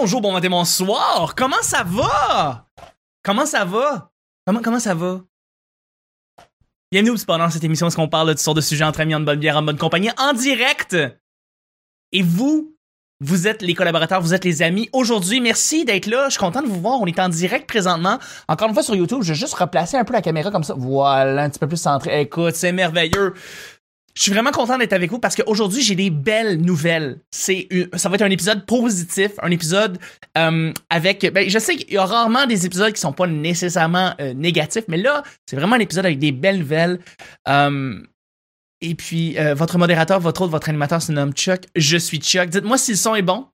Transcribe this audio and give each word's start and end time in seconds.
bonjour, 0.00 0.22
bon 0.22 0.32
matin, 0.32 0.48
bonsoir. 0.48 1.34
Comment 1.34 1.60
ça 1.60 1.84
va? 1.84 2.66
Comment 3.22 3.44
ça 3.44 3.66
va? 3.66 4.10
Comment, 4.46 4.62
comment 4.62 4.80
ça 4.80 4.94
va? 4.94 5.20
Bienvenue 6.90 7.18
pendant 7.26 7.50
cette 7.50 7.64
émission 7.64 7.86
où 7.86 8.00
on 8.00 8.08
parle 8.08 8.28
de 8.28 8.32
toutes 8.32 8.40
sortes 8.40 8.56
de 8.56 8.62
sujets 8.62 8.84
entre 8.84 9.00
amis, 9.00 9.14
en 9.14 9.20
bonne 9.20 9.38
bière, 9.38 9.58
en 9.58 9.62
bonne 9.62 9.76
compagnie, 9.76 10.08
en 10.16 10.32
direct. 10.32 10.96
Et 12.12 12.22
vous, 12.22 12.74
vous 13.20 13.46
êtes 13.46 13.60
les 13.60 13.74
collaborateurs, 13.74 14.22
vous 14.22 14.32
êtes 14.32 14.46
les 14.46 14.62
amis. 14.62 14.88
Aujourd'hui, 14.94 15.42
merci 15.42 15.84
d'être 15.84 16.06
là. 16.06 16.24
Je 16.28 16.30
suis 16.30 16.40
content 16.40 16.62
de 16.62 16.68
vous 16.68 16.80
voir. 16.80 16.98
On 17.02 17.04
est 17.04 17.18
en 17.18 17.28
direct 17.28 17.68
présentement. 17.68 18.18
Encore 18.48 18.68
une 18.68 18.74
fois 18.74 18.82
sur 18.82 18.94
YouTube, 18.94 19.18
je 19.20 19.34
vais 19.34 19.38
juste 19.38 19.52
replacer 19.52 19.98
un 19.98 20.04
peu 20.04 20.14
la 20.14 20.22
caméra 20.22 20.50
comme 20.50 20.64
ça. 20.64 20.72
Voilà, 20.78 21.42
un 21.42 21.50
petit 21.50 21.58
peu 21.58 21.68
plus 21.68 21.76
centré. 21.76 22.22
Écoute, 22.22 22.54
c'est 22.54 22.72
merveilleux. 22.72 23.34
Je 24.14 24.22
suis 24.22 24.32
vraiment 24.32 24.50
content 24.50 24.76
d'être 24.76 24.92
avec 24.92 25.10
vous 25.10 25.18
parce 25.18 25.36
qu'aujourd'hui, 25.36 25.82
j'ai 25.82 25.94
des 25.94 26.10
belles 26.10 26.60
nouvelles. 26.60 27.20
C'est 27.30 27.68
ça 27.94 28.08
va 28.08 28.16
être 28.16 28.22
un 28.22 28.30
épisode 28.30 28.66
positif, 28.66 29.32
un 29.42 29.50
épisode 29.50 29.98
euh, 30.36 30.72
avec... 30.90 31.30
Ben, 31.32 31.48
je 31.48 31.58
sais 31.58 31.76
qu'il 31.76 31.92
y 31.92 31.96
a 31.96 32.04
rarement 32.04 32.46
des 32.46 32.66
épisodes 32.66 32.92
qui 32.92 33.00
sont 33.00 33.12
pas 33.12 33.26
nécessairement 33.26 34.14
euh, 34.20 34.34
négatifs, 34.34 34.84
mais 34.88 34.96
là, 34.96 35.22
c'est 35.46 35.56
vraiment 35.56 35.76
un 35.76 35.80
épisode 35.80 36.06
avec 36.06 36.18
des 36.18 36.32
belles 36.32 36.58
nouvelles. 36.58 36.98
Euh, 37.48 38.00
et 38.80 38.94
puis, 38.94 39.36
votre 39.54 39.76
modérateur, 39.76 40.20
votre 40.20 40.40
autre, 40.40 40.52
votre 40.52 40.70
animateur 40.70 41.02
se 41.02 41.12
nomme 41.12 41.32
Chuck. 41.32 41.64
Je 41.76 41.98
suis 41.98 42.18
Chuck. 42.18 42.48
Dites-moi 42.48 42.78
si 42.78 42.92
le 42.92 42.96
son 42.96 43.14
est 43.14 43.22
bon. 43.22 43.46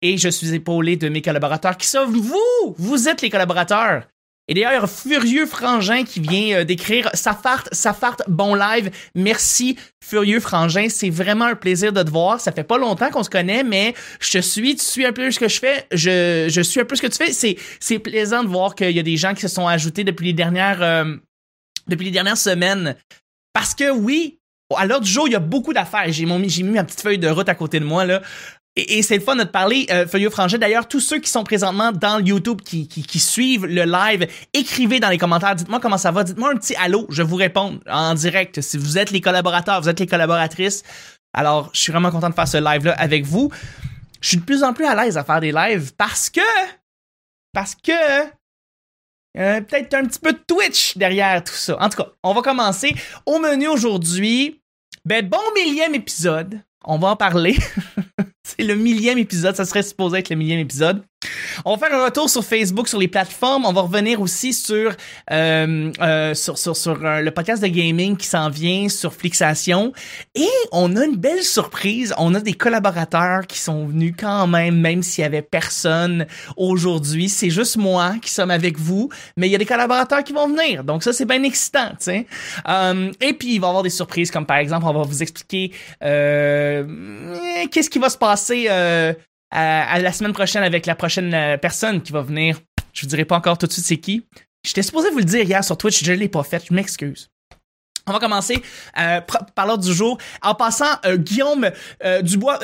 Et 0.00 0.16
je 0.16 0.30
suis 0.30 0.54
épaulé 0.54 0.96
de 0.96 1.10
mes 1.10 1.20
collaborateurs 1.20 1.76
qui 1.76 1.86
sont 1.86 2.06
vous. 2.06 2.74
Vous 2.78 3.08
êtes 3.08 3.20
les 3.20 3.28
collaborateurs. 3.28 4.04
Et 4.50 4.54
d'ailleurs, 4.54 4.90
Furieux 4.90 5.46
Frangin 5.46 6.02
qui 6.02 6.18
vient 6.18 6.58
euh, 6.58 6.64
d'écrire 6.64 7.08
Ça 7.14 7.32
farte, 7.34 8.22
bon 8.26 8.56
live. 8.56 8.90
Merci, 9.14 9.78
Furieux 10.04 10.40
Frangin. 10.40 10.88
C'est 10.88 11.08
vraiment 11.08 11.44
un 11.44 11.54
plaisir 11.54 11.92
de 11.92 12.02
te 12.02 12.10
voir. 12.10 12.40
Ça 12.40 12.50
fait 12.50 12.64
pas 12.64 12.76
longtemps 12.76 13.10
qu'on 13.10 13.22
se 13.22 13.30
connaît, 13.30 13.62
mais 13.62 13.94
je 14.18 14.32
te 14.32 14.38
suis, 14.42 14.74
tu 14.74 14.84
suis 14.84 15.06
un 15.06 15.12
peu 15.12 15.30
ce 15.30 15.38
que 15.38 15.46
je 15.46 15.60
fais. 15.60 15.86
Je, 15.92 16.48
je 16.50 16.60
suis 16.62 16.80
un 16.80 16.84
peu 16.84 16.96
ce 16.96 17.02
que 17.02 17.06
tu 17.06 17.16
fais. 17.16 17.32
C'est, 17.32 17.56
c'est 17.78 18.00
plaisant 18.00 18.42
de 18.42 18.48
voir 18.48 18.74
qu'il 18.74 18.90
y 18.90 18.98
a 18.98 19.04
des 19.04 19.16
gens 19.16 19.34
qui 19.34 19.42
se 19.42 19.48
sont 19.48 19.68
ajoutés 19.68 20.02
depuis 20.02 20.26
les 20.26 20.32
dernières, 20.32 20.82
euh, 20.82 21.14
depuis 21.86 22.06
les 22.06 22.10
dernières 22.10 22.36
semaines. 22.36 22.96
Parce 23.52 23.76
que 23.76 23.92
oui, 23.92 24.40
à 24.76 24.84
l'heure 24.84 25.00
du 25.00 25.10
jour, 25.10 25.28
il 25.28 25.32
y 25.32 25.36
a 25.36 25.40
beaucoup 25.40 25.72
d'affaires. 25.72 26.06
J'ai 26.08 26.26
mis, 26.26 26.48
j'ai 26.48 26.64
mis 26.64 26.72
ma 26.72 26.82
petite 26.82 27.02
feuille 27.02 27.18
de 27.18 27.28
route 27.28 27.48
à 27.48 27.54
côté 27.54 27.78
de 27.78 27.84
moi, 27.84 28.04
là. 28.04 28.20
Et, 28.76 29.02
c'est 29.02 29.16
le 29.16 29.22
fun 29.22 29.36
de 29.36 29.44
parler, 29.44 29.86
euh, 29.90 30.06
Frangin. 30.30 30.58
D'ailleurs, 30.58 30.86
tous 30.86 31.00
ceux 31.00 31.18
qui 31.18 31.28
sont 31.28 31.42
présentement 31.42 31.90
dans 31.90 32.18
le 32.18 32.24
YouTube, 32.24 32.60
qui, 32.62 32.86
qui, 32.86 33.18
suivent 33.18 33.66
le 33.66 33.84
live, 33.84 34.28
écrivez 34.52 35.00
dans 35.00 35.08
les 35.08 35.18
commentaires, 35.18 35.56
dites-moi 35.56 35.80
comment 35.80 35.98
ça 35.98 36.12
va, 36.12 36.22
dites-moi 36.22 36.52
un 36.52 36.56
petit 36.56 36.76
allô, 36.76 37.06
je 37.10 37.22
vous 37.22 37.36
réponds 37.36 37.80
en 37.90 38.14
direct. 38.14 38.60
Si 38.60 38.78
vous 38.78 38.96
êtes 38.96 39.10
les 39.10 39.20
collaborateurs, 39.20 39.82
vous 39.82 39.88
êtes 39.88 39.98
les 39.98 40.06
collaboratrices, 40.06 40.84
alors 41.32 41.70
je 41.72 41.80
suis 41.80 41.92
vraiment 41.92 42.10
content 42.10 42.30
de 42.30 42.34
faire 42.34 42.48
ce 42.48 42.58
live-là 42.58 42.92
avec 42.92 43.24
vous. 43.24 43.50
Je 44.20 44.28
suis 44.28 44.36
de 44.36 44.44
plus 44.44 44.62
en 44.62 44.72
plus 44.72 44.84
à 44.84 44.94
l'aise 44.94 45.18
à 45.18 45.24
faire 45.24 45.40
des 45.40 45.52
lives 45.52 45.92
parce 45.96 46.30
que, 46.30 46.40
parce 47.52 47.74
que, 47.74 47.92
euh, 49.36 49.60
peut-être 49.62 49.94
un 49.94 50.04
petit 50.04 50.20
peu 50.20 50.32
de 50.32 50.40
Twitch 50.46 50.96
derrière 50.96 51.42
tout 51.42 51.54
ça. 51.54 51.76
En 51.80 51.88
tout 51.88 52.02
cas, 52.02 52.08
on 52.22 52.34
va 52.34 52.42
commencer. 52.42 52.94
Au 53.26 53.38
menu 53.38 53.66
aujourd'hui, 53.68 54.60
ben 55.04 55.26
bon 55.26 55.38
millième 55.54 55.94
épisode. 55.94 56.60
On 56.84 56.98
va 56.98 57.08
en 57.08 57.16
parler. 57.16 57.56
c'est 58.42 58.64
le 58.64 58.74
millième 58.74 59.18
épisode, 59.18 59.54
ça 59.54 59.64
serait 59.64 59.82
supposé 59.82 60.18
être 60.18 60.30
le 60.30 60.36
millième 60.36 60.60
épisode. 60.60 61.02
On 61.66 61.76
va 61.76 61.86
faire 61.86 62.00
un 62.00 62.04
retour 62.06 62.30
sur 62.30 62.42
Facebook, 62.42 62.88
sur 62.88 62.98
les 62.98 63.08
plateformes. 63.08 63.66
On 63.66 63.74
va 63.74 63.82
revenir 63.82 64.22
aussi 64.22 64.54
sur 64.54 64.92
euh, 65.30 65.92
euh, 66.00 66.32
sur, 66.32 66.56
sur, 66.56 66.74
sur 66.74 67.04
euh, 67.04 67.20
le 67.20 67.30
podcast 67.30 67.62
de 67.62 67.68
gaming 67.68 68.16
qui 68.16 68.26
s'en 68.26 68.48
vient 68.48 68.88
sur 68.88 69.12
Flixation. 69.12 69.92
Et 70.34 70.48
on 70.72 70.96
a 70.96 71.04
une 71.04 71.16
belle 71.16 71.42
surprise. 71.42 72.14
On 72.16 72.34
a 72.34 72.40
des 72.40 72.54
collaborateurs 72.54 73.46
qui 73.46 73.58
sont 73.58 73.86
venus 73.86 74.14
quand 74.18 74.46
même, 74.46 74.80
même 74.80 75.02
s'il 75.02 75.20
y 75.20 75.26
avait 75.26 75.42
personne 75.42 76.26
aujourd'hui. 76.56 77.28
C'est 77.28 77.50
juste 77.50 77.76
moi 77.76 78.14
qui 78.22 78.30
sommes 78.30 78.50
avec 78.50 78.78
vous, 78.78 79.10
mais 79.36 79.46
il 79.46 79.50
y 79.50 79.54
a 79.54 79.58
des 79.58 79.66
collaborateurs 79.66 80.24
qui 80.24 80.32
vont 80.32 80.48
venir. 80.48 80.84
Donc 80.84 81.02
ça, 81.02 81.12
c'est 81.12 81.26
bien 81.26 81.42
excitant, 81.42 81.90
tu 81.90 81.96
sais. 82.04 82.26
et 83.20 83.32
puis, 83.34 83.56
il 83.56 83.60
va 83.60 83.66
y 83.66 83.68
avoir 83.68 83.82
des 83.82 83.90
surprises, 83.90 84.30
comme 84.30 84.46
par 84.46 84.56
exemple, 84.56 84.86
on 84.86 84.94
va 84.94 85.02
vous 85.02 85.22
expliquer 85.22 85.72
qu'est-ce 86.00 87.90
qui 87.90 87.98
va 87.98 88.08
se 88.08 88.16
passer 88.16 88.29
à, 88.68 89.14
la 89.98 90.12
semaine 90.12 90.32
prochaine 90.32 90.62
avec 90.62 90.86
la 90.86 90.94
prochaine 90.94 91.34
euh, 91.34 91.56
personne 91.56 92.02
qui 92.02 92.12
va 92.12 92.22
venir. 92.22 92.58
Je 92.92 93.02
vous 93.02 93.08
dirai 93.08 93.24
pas 93.24 93.36
encore 93.36 93.58
tout 93.58 93.66
de 93.66 93.72
suite 93.72 93.84
c'est 93.84 93.98
qui. 93.98 94.26
J'étais 94.64 94.82
supposé 94.82 95.10
vous 95.10 95.18
le 95.18 95.24
dire 95.24 95.42
hier 95.42 95.64
sur 95.64 95.76
Twitch, 95.76 96.04
je 96.04 96.12
l'ai 96.12 96.28
pas 96.28 96.42
fait, 96.42 96.64
je 96.68 96.74
m'excuse. 96.74 97.30
On 98.06 98.12
va 98.12 98.18
commencer 98.18 98.60
euh, 98.98 99.20
par 99.54 99.66
l'ordre 99.66 99.84
du 99.84 99.92
jour. 99.92 100.18
En 100.42 100.54
passant, 100.54 100.96
euh, 101.04 101.16
Guillaume 101.16 101.70
euh, 102.04 102.22
Dubois, 102.22 102.58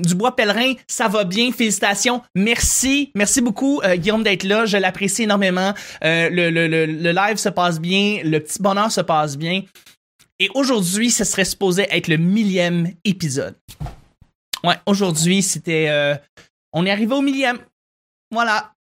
Dubois 0.00 0.34
Pèlerin, 0.34 0.72
ça 0.86 1.08
va 1.08 1.24
bien, 1.24 1.52
félicitations, 1.52 2.22
merci, 2.34 3.12
merci 3.14 3.40
beaucoup 3.40 3.80
Guillaume 3.96 4.22
d'être 4.22 4.44
là, 4.44 4.66
je 4.66 4.76
l'apprécie 4.76 5.22
énormément. 5.22 5.72
Le, 6.02 6.50
le, 6.50 6.66
le, 6.66 7.12
live 7.12 7.36
se 7.36 7.48
passe 7.48 7.80
bien, 7.80 8.20
le 8.24 8.40
petit 8.40 8.60
bonheur 8.60 8.90
se 8.90 9.00
passe 9.00 9.36
bien. 9.36 9.62
Et 10.40 10.48
aujourd'hui, 10.54 11.10
ce 11.10 11.24
serait 11.24 11.44
supposé 11.44 11.86
être 11.90 12.08
le 12.08 12.16
millième 12.16 12.92
épisode. 13.04 13.54
Ouais, 14.64 14.76
aujourd'hui, 14.86 15.42
c'était. 15.42 15.88
Euh, 15.88 16.16
on 16.72 16.86
est 16.86 16.90
arrivé 16.90 17.14
au 17.14 17.20
millième. 17.20 17.58
Voilà. 18.30 18.72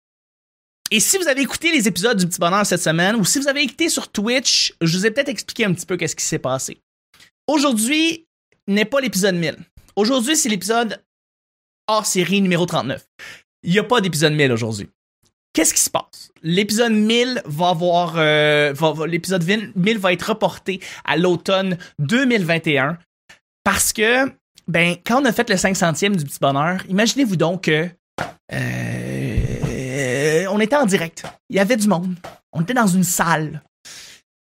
Et 0.90 1.00
si 1.00 1.18
vous 1.18 1.28
avez 1.28 1.42
écouté 1.42 1.72
les 1.72 1.88
épisodes 1.88 2.18
du 2.18 2.28
Petit 2.28 2.40
Bonheur 2.40 2.66
cette 2.66 2.82
semaine, 2.82 3.16
ou 3.16 3.26
si 3.26 3.40
vous 3.40 3.48
avez 3.48 3.62
écouté 3.62 3.90
sur 3.90 4.10
Twitch, 4.10 4.74
je 4.82 4.98
vous 4.98 5.06
ai 5.06 5.12
peut-être 5.12 5.30
expliqué 5.30 5.66
un 5.66 5.74
petit 5.74 5.86
peu 5.86 5.98
qu'est-ce 5.98 6.16
qui 6.16 6.24
s'est 6.24 6.40
passé. 6.40 6.82
Aujourd'hui 7.48 8.26
n'est 8.68 8.86
pas 8.86 9.02
l'épisode 9.02 9.36
1000. 9.36 9.58
Aujourd'hui, 9.96 10.38
c'est 10.38 10.50
l'épisode 10.50 11.04
hors 11.88 12.06
série 12.06 12.42
numéro 12.42 12.66
39. 12.66 13.06
Il 13.64 13.72
n'y 13.72 13.80
a 13.80 13.84
pas 13.84 14.00
d'épisode 14.00 14.34
1000 14.34 14.52
aujourd'hui. 14.52 14.90
Qu'est-ce 15.54 15.74
qui 15.74 15.82
se 15.82 15.90
passe? 15.90 16.32
L'épisode 16.44 16.92
1000 16.94 17.42
va 17.46 17.70
avoir. 17.70 18.14
Euh, 18.18 18.74
l'épisode 19.08 19.44
1000 19.76 19.98
va 19.98 20.14
être 20.14 20.30
reporté 20.30 20.80
à 21.04 21.18
l'automne 21.18 21.78
2021 22.00 22.98
parce 23.64 23.92
que 23.92 24.32
ben, 24.68 24.96
quand 25.06 25.22
on 25.22 25.26
a 25.26 25.32
fait 25.32 25.50
le 25.50 25.56
500e 25.56 26.16
du 26.16 26.26
petit 26.26 26.40
bonheur, 26.40 26.84
imaginez-vous 26.90 27.36
donc 27.38 27.64
que 27.64 27.90
euh, 28.54 30.46
on 30.50 30.60
était 30.60 30.76
en 30.76 30.86
direct. 30.86 31.24
Il 31.50 31.56
y 31.56 31.60
avait 31.60 31.78
du 31.78 31.88
monde. 31.88 32.16
On 32.52 32.62
était 32.62 32.74
dans 32.74 32.88
une 32.88 33.04
salle. 33.04 33.62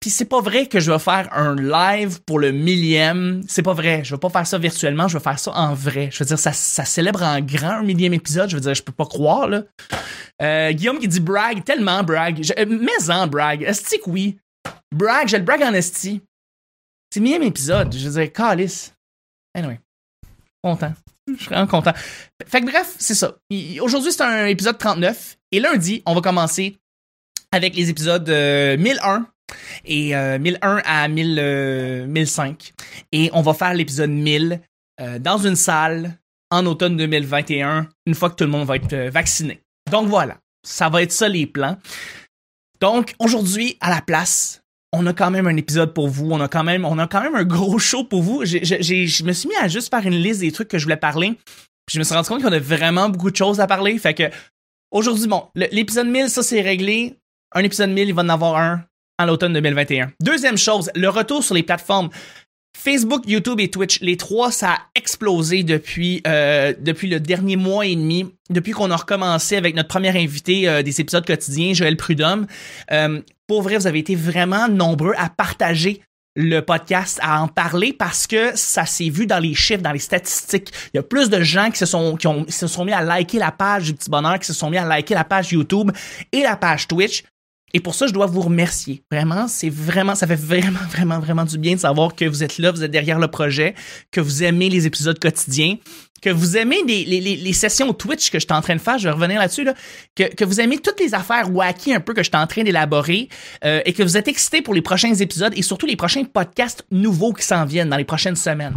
Puis 0.00 0.10
c'est 0.10 0.26
pas 0.26 0.40
vrai 0.40 0.66
que 0.66 0.78
je 0.78 0.92
vais 0.92 0.98
faire 1.00 1.28
un 1.32 1.56
live 1.56 2.20
pour 2.22 2.38
le 2.38 2.52
millième. 2.52 3.42
C'est 3.48 3.64
pas 3.64 3.72
vrai. 3.72 4.04
Je 4.04 4.14
vais 4.14 4.20
pas 4.20 4.28
faire 4.28 4.46
ça 4.46 4.56
virtuellement. 4.56 5.08
Je 5.08 5.18
vais 5.18 5.22
faire 5.22 5.38
ça 5.38 5.52
en 5.52 5.74
vrai. 5.74 6.08
Je 6.12 6.20
veux 6.20 6.24
dire, 6.24 6.38
ça, 6.38 6.52
célèbre 6.52 7.22
en 7.22 7.40
grand 7.40 7.78
un 7.78 7.82
millième 7.82 8.14
épisode. 8.14 8.48
Je 8.48 8.54
veux 8.54 8.60
dire, 8.60 8.74
je 8.74 8.82
peux 8.82 8.92
pas 8.92 9.06
croire, 9.06 9.48
là. 9.48 9.64
Euh, 10.40 10.70
Guillaume 10.70 11.00
qui 11.00 11.08
dit 11.08 11.18
brag, 11.18 11.64
tellement 11.64 12.04
brag. 12.04 12.40
Euh, 12.56 12.64
mais 12.68 13.10
en 13.10 13.26
brag. 13.26 13.62
Esti 13.62 13.98
que 13.98 14.08
oui. 14.08 14.38
Brag, 14.94 15.26
j'ai 15.26 15.38
le 15.38 15.44
brag 15.44 15.62
en 15.62 15.74
esti. 15.74 16.22
C'est 17.12 17.18
le 17.18 17.24
millième 17.24 17.42
épisode. 17.42 17.92
Je 17.92 18.08
veux 18.08 18.20
dire, 18.20 18.32
calice. 18.32 18.94
Anyway. 19.52 19.80
Je 21.26 21.36
suis 21.36 21.46
vraiment 21.46 21.66
content. 21.66 21.92
Fait 22.46 22.60
que 22.60 22.66
bref, 22.66 22.94
c'est 22.98 23.14
ça. 23.14 23.36
Aujourd'hui, 23.80 24.12
c'est 24.12 24.22
un 24.22 24.46
épisode 24.46 24.78
39. 24.78 25.36
Et 25.52 25.60
lundi, 25.60 26.02
on 26.06 26.14
va 26.14 26.20
commencer 26.20 26.76
avec 27.52 27.74
les 27.74 27.90
épisodes 27.90 28.28
1001 28.28 28.30
euh, 28.30 29.24
et 29.84 30.14
1001 30.38 30.76
euh, 30.76 30.80
à 30.84 31.08
1000, 31.08 32.06
1005. 32.08 32.48
Euh, 32.48 32.82
et 33.12 33.30
on 33.32 33.42
va 33.42 33.54
faire 33.54 33.74
l'épisode 33.74 34.10
1000 34.10 34.60
dans 35.20 35.38
une 35.38 35.54
salle 35.54 36.18
en 36.50 36.66
automne 36.66 36.96
2021, 36.96 37.88
une 38.06 38.14
fois 38.14 38.30
que 38.30 38.34
tout 38.34 38.44
le 38.44 38.50
monde 38.50 38.66
va 38.66 38.76
être 38.76 38.96
vacciné. 39.10 39.62
Donc 39.92 40.08
voilà, 40.08 40.38
ça 40.66 40.88
va 40.88 41.02
être 41.02 41.12
ça 41.12 41.28
les 41.28 41.46
plans. 41.46 41.78
Donc 42.80 43.14
aujourd'hui, 43.20 43.76
à 43.80 43.90
la 43.90 44.00
place, 44.00 44.62
on 44.92 45.06
a 45.06 45.12
quand 45.12 45.30
même 45.30 45.46
un 45.46 45.56
épisode 45.56 45.92
pour 45.92 46.08
vous, 46.08 46.30
on 46.30 46.40
a 46.40 46.48
quand 46.48 46.64
même, 46.64 46.84
on 46.84 46.98
a 46.98 47.06
quand 47.06 47.20
même 47.20 47.34
un 47.34 47.44
gros 47.44 47.78
show 47.78 48.04
pour 48.04 48.22
vous. 48.22 48.44
Je 48.44 49.24
me 49.24 49.32
suis 49.32 49.48
mis 49.48 49.56
à 49.56 49.68
juste 49.68 49.90
faire 49.90 50.06
une 50.06 50.14
liste 50.14 50.40
des 50.40 50.52
trucs 50.52 50.68
que 50.68 50.78
je 50.78 50.84
voulais 50.84 50.96
parler. 50.96 51.34
Puis 51.86 51.94
je 51.94 51.98
me 51.98 52.04
suis 52.04 52.14
rendu 52.14 52.28
compte 52.28 52.42
qu'on 52.42 52.52
a 52.52 52.58
vraiment 52.58 53.08
beaucoup 53.08 53.30
de 53.30 53.36
choses 53.36 53.60
à 53.60 53.66
parler. 53.66 53.98
Fait 53.98 54.14
que 54.14 54.24
aujourd'hui, 54.90 55.26
bon, 55.26 55.44
l'épisode 55.54 56.06
1000, 56.06 56.28
ça 56.28 56.42
c'est 56.42 56.60
réglé. 56.60 57.18
Un 57.54 57.62
épisode 57.64 57.90
1000, 57.90 58.08
il 58.08 58.14
va 58.14 58.22
en 58.22 58.28
avoir 58.28 58.56
un 58.56 58.84
en 59.18 59.26
l'automne 59.26 59.52
2021. 59.52 60.12
Deuxième 60.20 60.58
chose, 60.58 60.90
le 60.94 61.08
retour 61.08 61.42
sur 61.42 61.54
les 61.54 61.62
plateformes. 61.62 62.10
Facebook, 62.78 63.24
YouTube 63.26 63.58
et 63.58 63.68
Twitch, 63.68 64.00
les 64.02 64.16
trois, 64.16 64.52
ça 64.52 64.70
a 64.70 64.78
explosé 64.94 65.64
depuis, 65.64 66.22
euh, 66.28 66.72
depuis 66.78 67.08
le 67.08 67.18
dernier 67.18 67.56
mois 67.56 67.84
et 67.84 67.96
demi, 67.96 68.32
depuis 68.50 68.70
qu'on 68.70 68.92
a 68.92 68.96
recommencé 68.96 69.56
avec 69.56 69.74
notre 69.74 69.88
premier 69.88 70.16
invité 70.16 70.68
euh, 70.68 70.82
des 70.82 71.00
épisodes 71.00 71.26
quotidiens, 71.26 71.74
Joël 71.74 71.96
Prudhomme. 71.96 72.46
Euh, 72.92 73.20
pour 73.48 73.62
vrai, 73.62 73.78
vous 73.78 73.88
avez 73.88 73.98
été 73.98 74.14
vraiment 74.14 74.68
nombreux 74.68 75.12
à 75.18 75.28
partager 75.28 76.02
le 76.36 76.60
podcast, 76.60 77.18
à 77.20 77.42
en 77.42 77.48
parler 77.48 77.92
parce 77.92 78.28
que 78.28 78.52
ça 78.54 78.86
s'est 78.86 79.10
vu 79.10 79.26
dans 79.26 79.40
les 79.40 79.54
chiffres, 79.54 79.82
dans 79.82 79.90
les 79.90 79.98
statistiques. 79.98 80.72
Il 80.94 80.98
y 80.98 81.00
a 81.00 81.02
plus 81.02 81.30
de 81.30 81.42
gens 81.42 81.72
qui 81.72 81.78
se 81.78 81.86
sont, 81.86 82.16
qui 82.16 82.28
ont, 82.28 82.46
se 82.48 82.68
sont 82.68 82.84
mis 82.84 82.92
à 82.92 83.02
liker 83.02 83.40
la 83.40 83.50
page 83.50 83.86
du 83.86 83.94
petit 83.94 84.08
bonheur, 84.08 84.38
qui 84.38 84.46
se 84.46 84.54
sont 84.54 84.70
mis 84.70 84.78
à 84.78 84.84
liker 84.84 85.14
la 85.14 85.24
page 85.24 85.50
YouTube 85.50 85.90
et 86.30 86.42
la 86.42 86.56
page 86.56 86.86
Twitch 86.86 87.24
Et 87.74 87.80
pour 87.80 87.94
ça, 87.94 88.06
je 88.06 88.12
dois 88.12 88.26
vous 88.26 88.40
remercier. 88.40 89.02
Vraiment, 89.10 89.46
c'est 89.48 89.68
vraiment, 89.68 90.14
ça 90.14 90.26
fait 90.26 90.36
vraiment, 90.36 90.78
vraiment, 90.90 91.18
vraiment 91.18 91.44
du 91.44 91.58
bien 91.58 91.74
de 91.74 91.80
savoir 91.80 92.14
que 92.14 92.24
vous 92.24 92.42
êtes 92.42 92.58
là, 92.58 92.70
vous 92.70 92.82
êtes 92.82 92.90
derrière 92.90 93.18
le 93.18 93.28
projet, 93.28 93.74
que 94.10 94.20
vous 94.20 94.42
aimez 94.42 94.68
les 94.68 94.86
épisodes 94.86 95.18
quotidiens, 95.18 95.76
que 96.20 96.30
vous 96.30 96.56
aimez 96.56 96.82
les, 96.84 97.52
sessions 97.52 97.92
Twitch 97.92 98.30
que 98.30 98.38
je 98.38 98.46
suis 98.46 98.54
en 98.54 98.60
train 98.60 98.74
de 98.74 98.80
faire, 98.80 98.98
je 98.98 99.04
vais 99.04 99.14
revenir 99.14 99.38
là-dessus, 99.38 99.64
là, 99.64 99.74
que, 100.16 100.24
que 100.34 100.44
vous 100.44 100.60
aimez 100.60 100.78
toutes 100.78 101.00
les 101.00 101.14
affaires 101.14 101.54
wacky 101.54 101.94
un 101.94 102.00
peu 102.00 102.14
que 102.14 102.22
je 102.22 102.28
suis 102.28 102.36
en 102.36 102.46
train 102.46 102.64
d'élaborer 102.64 103.28
euh, 103.64 103.80
et 103.84 103.92
que 103.92 104.02
vous 104.02 104.16
êtes 104.16 104.28
excités 104.28 104.62
pour 104.62 104.74
les 104.74 104.82
prochains 104.82 105.14
épisodes 105.14 105.52
et 105.56 105.62
surtout 105.62 105.86
les 105.86 105.96
prochains 105.96 106.24
podcasts 106.24 106.84
nouveaux 106.90 107.32
qui 107.32 107.44
s'en 107.44 107.64
viennent 107.64 107.90
dans 107.90 107.96
les 107.96 108.04
prochaines 108.04 108.36
semaines. 108.36 108.76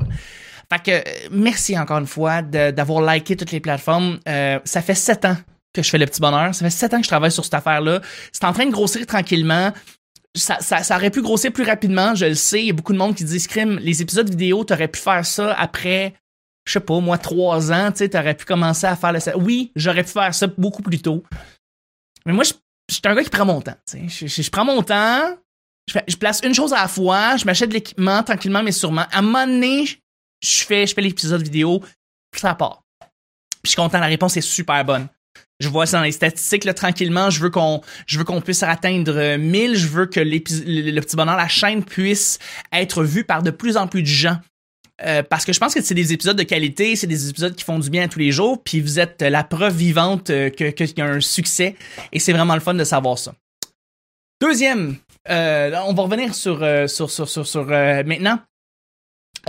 Fait 0.72 0.84
que 0.84 0.92
euh, 0.92 1.28
merci 1.32 1.78
encore 1.78 1.98
une 1.98 2.08
fois 2.08 2.42
d'avoir 2.42 3.02
liké 3.02 3.36
toutes 3.36 3.52
les 3.52 3.60
plateformes. 3.60 4.20
Euh, 4.28 4.60
ça 4.64 4.82
fait 4.82 4.96
sept 4.96 5.26
ans 5.26 5.38
que 5.74 5.82
je 5.82 5.90
fais 5.90 5.98
le 5.98 6.06
petit 6.06 6.22
bonheur. 6.22 6.54
Ça 6.54 6.66
fait 6.66 6.70
sept 6.70 6.94
ans 6.94 6.98
que 6.98 7.04
je 7.04 7.10
travaille 7.10 7.32
sur 7.32 7.44
cette 7.44 7.54
affaire-là. 7.54 8.02
C'est 8.32 8.44
en 8.44 8.54
train 8.54 8.66
de 8.66 8.72
grossir 8.72 9.06
tranquillement. 9.06 9.72
Ça, 10.36 10.58
aurait 10.96 11.12
pu 11.12 11.22
grossir 11.22 11.52
plus 11.52 11.66
rapidement, 11.66 12.16
je 12.16 12.26
le 12.26 12.36
sais. 12.36 12.62
Il 12.62 12.68
y 12.68 12.70
a 12.70 12.74
beaucoup 12.74 12.94
de 12.94 12.98
monde 12.98 13.16
qui 13.16 13.26
dit 13.26 13.40
Scrim, 13.40 13.80
les 13.80 14.02
épisodes 14.02 14.30
vidéo, 14.30 14.64
t'aurais 14.64 14.88
pu 14.88 15.00
faire 15.00 15.26
ça 15.26 15.54
après, 15.54 16.14
je 16.66 16.74
sais 16.74 16.80
pas, 16.80 17.00
moi, 17.00 17.18
trois 17.18 17.72
ans, 17.72 17.92
tu 17.92 18.00
sais, 18.00 18.10
t'aurais 18.10 18.36
pu 18.36 18.46
commencer 18.46 18.88
à 18.88 18.96
faire 18.96 19.12
le. 19.12 19.20
Oui, 19.38 19.72
j'aurais 19.76 20.04
pu 20.04 20.12
faire 20.12 20.34
ça 20.34 20.48
beaucoup 20.48 20.82
plus 20.82 21.02
tôt. 21.02 21.24
Mais 22.26 22.32
moi, 22.32 22.46
je, 22.46 22.54
suis 22.90 23.02
un 23.04 23.14
gars 23.14 23.24
qui 23.24 23.30
prend 23.30 23.46
mon 23.46 23.62
temps. 23.62 23.76
Je, 23.92 24.50
prends 24.50 24.64
mon 24.64 24.82
temps, 24.84 25.38
je, 25.88 26.16
place 26.16 26.40
une 26.46 26.54
chose 26.54 26.72
à 26.72 26.84
la 26.84 26.88
fois, 26.88 27.36
je 27.36 27.44
m'achète 27.44 27.70
de 27.70 27.74
l'équipement 27.74 28.24
tranquillement 28.24 28.64
mais 28.64 28.72
sûrement. 28.72 29.06
À 29.12 29.20
un 29.20 29.22
moment 29.22 29.46
donné, 29.46 29.86
je 30.42 30.64
fais, 30.64 30.88
je 30.88 30.94
fais 30.94 31.02
l'épisode 31.02 31.42
vidéo, 31.42 31.84
ça 32.34 32.56
part. 32.56 32.84
Puis 33.02 33.10
je 33.66 33.70
suis 33.72 33.76
content, 33.76 34.00
la 34.00 34.08
réponse 34.08 34.38
est 34.38 34.42
super 34.42 34.86
bonne 34.86 35.10
je 35.62 35.70
vois 35.70 35.86
ça 35.86 35.98
dans 35.98 36.04
les 36.04 36.12
statistiques 36.12 36.74
tranquillement. 36.74 37.30
Je 37.30 37.40
veux 37.40 37.50
qu'on, 37.50 37.82
puisse 38.42 38.64
atteindre 38.64 39.38
1000. 39.38 39.76
Je 39.76 39.88
veux 39.88 40.08
que 40.08 40.20
le, 40.20 40.40
petit 40.40 41.16
bonheur, 41.16 41.38
la 41.38 41.48
chaîne 41.48 41.84
puisse 41.84 42.40
être 42.74 43.04
vue 43.04 43.24
par 43.24 43.44
de 43.44 43.52
plus 43.52 43.78
en 43.78 43.88
plus 43.88 44.02
de 44.02 44.08
gens. 44.08 44.38
Euh, 45.04 45.24
parce 45.24 45.46
que 45.46 45.54
je 45.54 45.60
pense 45.60 45.74
que 45.74 45.82
c'est 45.82 45.96
des 45.96 46.14
épisodes 46.14 46.38
de 46.38 46.44
qualité, 46.44 46.96
c'est 46.96 47.08
des 47.08 47.30
épisodes 47.30 47.56
qui 47.56 47.64
font 47.64 47.80
du 47.80 47.90
bien 47.90 48.08
tous 48.08 48.20
les 48.20 48.32
jours, 48.32 48.62
puis 48.64 48.80
vous 48.80 49.00
êtes 49.00 49.22
la 49.22 49.44
preuve 49.44 49.76
vivante 49.76 50.30
euh, 50.30 50.50
qu'il 50.50 50.94
y 50.96 51.02
a 51.02 51.06
un 51.06 51.20
succès, 51.20 51.76
et 52.12 52.20
c'est 52.20 52.34
vraiment 52.34 52.54
le 52.54 52.60
fun 52.60 52.76
de 52.76 52.84
savoir 52.84 53.18
ça. 53.18 53.34
Deuxième, 54.40 54.98
euh, 55.30 55.76
on 55.88 55.94
va 55.94 56.04
revenir 56.04 56.36
sur 56.36 56.60
sur 56.88 57.10
sur 57.10 57.28
sur, 57.28 57.48
sur 57.48 57.66
maintenant. 57.66 58.40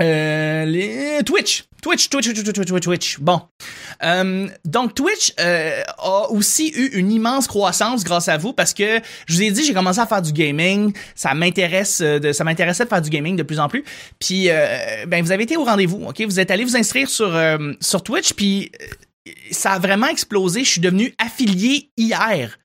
Euh, 0.01 0.65
les... 0.65 1.23
Twitch. 1.25 1.65
Twitch, 1.83 2.09
Twitch, 2.09 2.33
Twitch, 2.33 2.45
Twitch, 2.45 2.69
Twitch, 2.69 2.85
Twitch. 2.85 3.19
Bon. 3.19 3.43
Euh, 4.05 4.49
donc, 4.65 4.95
Twitch 4.95 5.33
euh, 5.41 5.83
a 5.99 6.31
aussi 6.31 6.69
eu 6.69 6.99
une 6.99 7.11
immense 7.11 7.49
croissance 7.49 8.05
grâce 8.05 8.29
à 8.29 8.37
vous 8.37 8.53
parce 8.53 8.73
que 8.73 9.01
je 9.27 9.35
vous 9.35 9.43
ai 9.43 9.51
dit, 9.51 9.65
j'ai 9.65 9.75
commencé 9.75 9.99
à 9.99 10.07
faire 10.07 10.23
du 10.23 10.33
gaming. 10.33 10.95
Ça 11.15 11.35
m'intéresse, 11.35 12.01
euh, 12.01 12.19
de, 12.21 12.33
ça 12.33 12.45
m'intéressait 12.45 12.85
de 12.85 12.89
faire 12.89 13.03
du 13.03 13.11
gaming 13.11 13.37
de 13.37 13.43
plus 13.43 13.59
en 13.59 13.69
plus. 13.69 13.85
Puis, 14.21 14.49
euh, 14.49 15.07
ben, 15.07 15.25
vous 15.25 15.33
avez 15.33 15.43
été 15.43 15.57
au 15.57 15.65
rendez-vous, 15.65 16.05
ok? 16.07 16.23
Vous 16.23 16.39
êtes 16.39 16.51
allé 16.51 16.65
vous 16.65 16.77
inscrire 16.77 17.09
sur, 17.09 17.35
euh, 17.35 17.73
sur 17.81 18.03
Twitch, 18.03 18.33
puis 18.35 18.71
ça 19.51 19.73
a 19.73 19.79
vraiment 19.79 20.09
explosé. 20.09 20.65
Je 20.65 20.71
suis 20.71 20.81
devenu 20.81 21.15
affilié 21.19 21.91
hier 21.97 22.59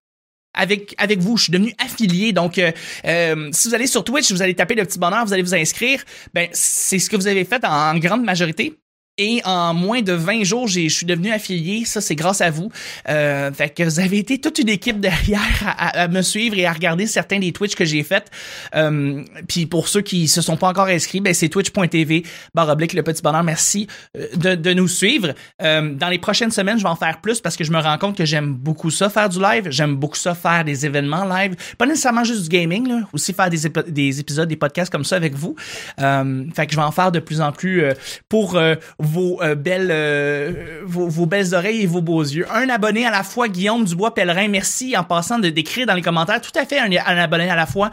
avec, 0.58 0.96
avec 0.98 1.20
vous. 1.20 1.38
Je 1.38 1.44
suis 1.44 1.52
devenu 1.52 1.74
affilié. 1.78 2.34
Donc, 2.34 2.58
euh, 2.58 2.72
euh, 3.06 3.50
si 3.54 3.68
vous 3.68 3.76
allez 3.76 3.88
sur 3.88 4.04
Twitch, 4.04 4.32
vous 4.32 4.42
allez 4.42 4.56
taper 4.56 4.76
le 4.76 4.86
petit 4.86 5.00
bonheur, 5.00 5.26
vous 5.26 5.34
allez 5.34 5.44
vous 5.44 5.56
inscrire. 5.56 6.04
Ben, 6.34 6.50
c'est 6.52 7.00
ce 7.00 7.10
que 7.10 7.16
vous 7.16 7.28
avez 7.28 7.46
fait 7.46 7.64
en 7.64 7.98
grande 7.98 8.24
majorité. 8.24 8.78
Et 9.18 9.42
en 9.46 9.74
moins 9.74 10.02
de 10.02 10.14
20 10.14 10.44
jours, 10.44 10.68
je 10.68 10.88
suis 10.88 11.06
devenu 11.06 11.32
affilié. 11.32 11.86
Ça, 11.86 12.02
c'est 12.02 12.16
grâce 12.16 12.42
à 12.42 12.52
vous. 12.52 12.72
Euh, 13.10 13.52
fait 13.52 13.70
que 13.70 13.84
vous 13.84 14.00
avez 14.00 14.20
été 14.20 14.40
toute 14.40 14.60
une 14.60 14.70
équipe 14.70 15.00
derrière 15.00 15.76
à, 15.78 16.08
me 16.08 16.22
suivre 16.22 16.58
et 16.58 16.66
à 16.66 16.74
regarder 16.74 17.08
certains 17.08 17.40
des 17.40 17.52
Twitch 17.52 17.76
que 17.76 17.86
j'ai 17.86 18.04
fait. 18.04 18.30
Euh, 18.76 19.24
puis 19.48 19.66
pour 19.66 19.88
ceux 19.88 20.02
qui 20.02 20.28
se 20.28 20.42
sont 20.42 20.56
pas 20.56 20.68
encore 20.68 20.88
inscrits, 20.88 21.22
ben 21.22 21.34
c'est 21.34 21.50
twitch.tv 21.50 22.24
barre 22.54 22.70
oblique 22.70 22.94
le 22.94 23.04
petit 23.04 23.22
bonheur. 23.22 23.44
Merci 23.44 23.88
euh, 24.16 24.28
de, 24.36 24.56
de 24.56 24.74
nous 24.74 24.88
suivre. 24.88 25.34
Euh, 25.62 25.94
dans 25.94 26.10
les 26.10 26.20
prochaines 26.20 26.52
semaines, 26.52 26.78
je 26.78 26.84
vais 26.84 26.90
en 26.90 26.96
faire 26.96 27.20
plus 27.20 27.42
parce 27.42 27.56
que 27.56 27.64
je 27.64 27.72
me 27.72 27.80
rends 27.80 27.98
compte 27.98 28.18
que 28.18 28.26
j'aime 28.26 28.54
beaucoup 28.54 28.92
ça 28.92 29.10
faire 29.10 29.30
du 29.30 29.40
live. 29.40 29.68
J'aime 29.70 29.96
beaucoup 29.96 30.18
ça 30.18 30.36
faire 30.36 30.64
des 30.64 30.86
événements 30.86 31.26
live. 31.26 31.56
Pas 31.78 31.86
nécessairement 31.86 32.24
juste 32.24 32.44
du 32.44 32.50
gaming, 32.50 32.88
là. 32.88 33.02
Aussi 33.14 33.34
faire 33.34 33.50
des, 33.50 33.60
des 33.88 34.20
épisodes, 34.20 34.48
des 34.48 34.56
podcasts 34.56 34.92
comme 34.92 35.06
ça 35.06 35.16
avec 35.16 35.34
vous. 35.34 35.56
Euh, 36.00 36.46
fait 36.56 36.68
que 36.68 36.74
je 36.74 36.78
vais 36.78 36.84
en 36.84 36.92
faire 36.92 37.12
de 37.12 37.20
plus 37.20 37.42
en 37.42 37.52
plus 37.52 37.84
pour 38.30 38.60
vos 39.08 39.42
euh, 39.42 39.56
belles 39.56 39.90
euh, 39.92 40.82
vos, 40.86 41.26
belles 41.26 41.54
oreilles 41.54 41.82
et 41.82 41.86
vos 41.86 42.02
beaux 42.02 42.22
yeux. 42.22 42.46
Un 42.52 42.70
abonné 42.70 43.06
à 43.06 43.12
la 43.12 43.24
fois, 43.24 43.48
Guillaume 43.48 43.86
Dubois 43.86 44.14
Pellerin. 44.14 44.48
Merci 44.48 44.96
en 44.96 45.04
passant 45.04 45.40
de 45.40 45.50
décrire 45.50 45.88
dans 45.88 45.94
les 45.94 46.02
commentaires. 46.02 46.42
Tout 46.42 46.58
à 46.60 46.66
fait 46.66 46.80
un, 46.80 46.92
abonné 46.92 47.50
à 47.50 47.56
la 47.56 47.66
fois. 47.66 47.92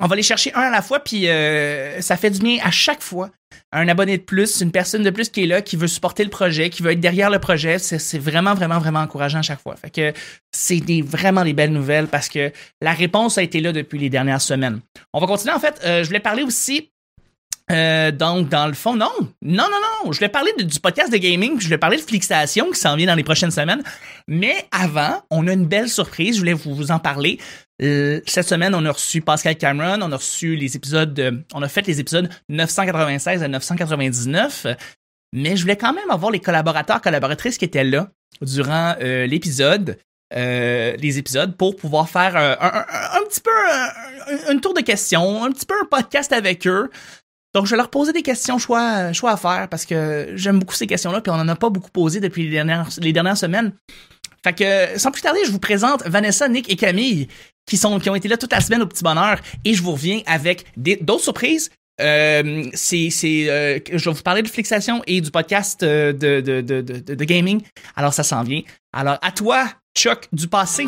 On 0.00 0.06
va 0.06 0.16
les 0.16 0.22
chercher 0.22 0.52
un 0.54 0.62
à 0.62 0.70
la 0.70 0.82
fois, 0.82 1.00
puis 1.00 1.28
euh, 1.28 2.00
ça 2.00 2.16
fait 2.16 2.30
du 2.30 2.40
bien 2.40 2.58
à 2.62 2.70
chaque 2.70 3.02
fois. 3.02 3.30
Un 3.70 3.86
abonné 3.88 4.16
de 4.16 4.22
plus, 4.22 4.60
une 4.60 4.70
personne 4.70 5.02
de 5.02 5.10
plus 5.10 5.28
qui 5.28 5.44
est 5.44 5.46
là, 5.46 5.60
qui 5.60 5.76
veut 5.76 5.86
supporter 5.86 6.24
le 6.24 6.30
projet, 6.30 6.70
qui 6.70 6.82
veut 6.82 6.92
être 6.92 7.00
derrière 7.00 7.30
le 7.30 7.38
projet, 7.38 7.78
c'est 7.78 8.18
vraiment, 8.18 8.54
vraiment, 8.54 8.78
vraiment 8.78 9.00
encourageant 9.00 9.40
à 9.40 9.42
chaque 9.42 9.60
fois. 9.60 9.76
Fait 9.76 9.90
que 9.90 10.12
c'est 10.50 10.80
des, 10.80 11.02
vraiment 11.02 11.44
des 11.44 11.52
belles 11.52 11.72
nouvelles 11.72 12.06
parce 12.06 12.28
que 12.28 12.50
la 12.80 12.92
réponse 12.92 13.36
a 13.38 13.42
été 13.42 13.60
là 13.60 13.72
depuis 13.72 13.98
les 13.98 14.08
dernières 14.08 14.40
semaines. 14.40 14.80
On 15.12 15.20
va 15.20 15.26
continuer. 15.26 15.54
En 15.54 15.60
fait, 15.60 15.80
je 15.84 16.06
voulais 16.06 16.20
parler 16.20 16.42
aussi 16.42 16.90
euh, 17.70 18.10
donc, 18.10 18.48
dans 18.48 18.66
le 18.66 18.72
fond, 18.72 18.94
non. 18.94 19.12
Non, 19.42 19.64
non, 19.70 20.04
non. 20.04 20.12
Je 20.12 20.20
vais 20.20 20.28
parler 20.28 20.52
du 20.58 20.80
podcast 20.80 21.12
de 21.12 21.16
gaming, 21.16 21.60
je 21.60 21.68
vais 21.68 21.78
parler 21.78 21.96
de 21.96 22.02
Flixation 22.02 22.70
qui 22.70 22.78
s'en 22.78 22.96
vient 22.96 23.06
dans 23.06 23.14
les 23.14 23.24
prochaines 23.24 23.50
semaines. 23.50 23.82
Mais 24.26 24.66
avant, 24.72 25.22
on 25.30 25.46
a 25.46 25.52
une 25.52 25.66
belle 25.66 25.88
surprise. 25.88 26.34
Je 26.34 26.40
voulais 26.40 26.52
vous, 26.52 26.90
en 26.90 26.98
parler. 26.98 27.38
Euh, 27.80 28.20
cette 28.26 28.48
semaine, 28.48 28.74
on 28.74 28.84
a 28.84 28.92
reçu 28.92 29.20
Pascal 29.20 29.56
Cameron, 29.56 30.00
on 30.02 30.12
a 30.12 30.16
reçu 30.16 30.56
les 30.56 30.76
épisodes, 30.76 31.42
on 31.54 31.62
a 31.62 31.68
fait 31.68 31.86
les 31.86 32.00
épisodes 32.00 32.28
996 32.48 33.42
à 33.42 33.48
999. 33.48 34.66
Mais 35.34 35.56
je 35.56 35.62
voulais 35.62 35.76
quand 35.76 35.92
même 35.92 36.10
avoir 36.10 36.30
les 36.30 36.40
collaborateurs, 36.40 37.00
collaboratrices 37.00 37.58
qui 37.58 37.64
étaient 37.64 37.84
là 37.84 38.08
durant 38.40 38.94
euh, 39.00 39.26
l'épisode. 39.26 39.98
les 40.34 41.18
épisodes 41.18 41.56
pour 41.56 41.76
pouvoir 41.76 42.08
faire 42.08 42.36
un, 42.36 43.22
petit 43.28 43.40
peu 43.40 43.50
un, 44.48 44.58
tour 44.58 44.74
de 44.74 44.80
questions, 44.80 45.44
un 45.44 45.52
petit 45.52 45.66
peu 45.66 45.74
un 45.80 45.86
podcast 45.86 46.32
avec 46.32 46.66
eux, 46.66 46.90
donc, 47.54 47.66
je 47.66 47.72
vais 47.72 47.76
leur 47.76 47.90
poser 47.90 48.12
des 48.12 48.22
questions 48.22 48.58
choix, 48.58 49.12
choix 49.12 49.32
à 49.32 49.36
faire 49.36 49.68
parce 49.68 49.84
que 49.84 50.32
j'aime 50.34 50.58
beaucoup 50.58 50.74
ces 50.74 50.86
questions-là, 50.86 51.20
puis 51.20 51.30
on 51.30 51.36
en 51.36 51.48
a 51.48 51.56
pas 51.56 51.70
beaucoup 51.70 51.90
posé 51.90 52.20
depuis 52.20 52.44
les 52.44 52.50
dernières, 52.50 52.88
les 52.98 53.12
dernières 53.12 53.36
semaines. 53.36 53.72
Fait 54.44 54.52
que, 54.52 54.98
sans 54.98 55.10
plus 55.10 55.22
tarder, 55.22 55.40
je 55.44 55.50
vous 55.50 55.58
présente 55.58 56.02
Vanessa, 56.06 56.48
Nick 56.48 56.70
et 56.70 56.76
Camille, 56.76 57.28
qui 57.66 57.76
sont, 57.76 58.00
qui 58.00 58.10
ont 58.10 58.14
été 58.14 58.28
là 58.28 58.36
toute 58.36 58.52
la 58.52 58.60
semaine 58.60 58.82
au 58.82 58.86
petit 58.86 59.04
bonheur, 59.04 59.38
et 59.64 59.74
je 59.74 59.82
vous 59.82 59.92
reviens 59.92 60.20
avec 60.26 60.66
d'autres 60.76 61.22
surprises. 61.22 61.70
Euh, 62.00 62.42
euh, 62.42 63.78
je 63.92 64.04
vais 64.04 64.12
vous 64.12 64.22
parler 64.22 64.42
de 64.42 64.48
fixation 64.48 65.02
et 65.06 65.20
du 65.20 65.30
podcast 65.30 65.82
euh, 65.82 66.12
de, 66.12 66.40
de, 66.40 66.60
de, 66.60 66.80
de 66.82 67.24
gaming. 67.24 67.60
Alors, 67.94 68.14
ça 68.14 68.22
s'en 68.22 68.42
vient. 68.42 68.62
Alors, 68.92 69.18
à 69.22 69.30
toi, 69.30 69.68
Chuck 69.96 70.26
du 70.32 70.48
passé. 70.48 70.86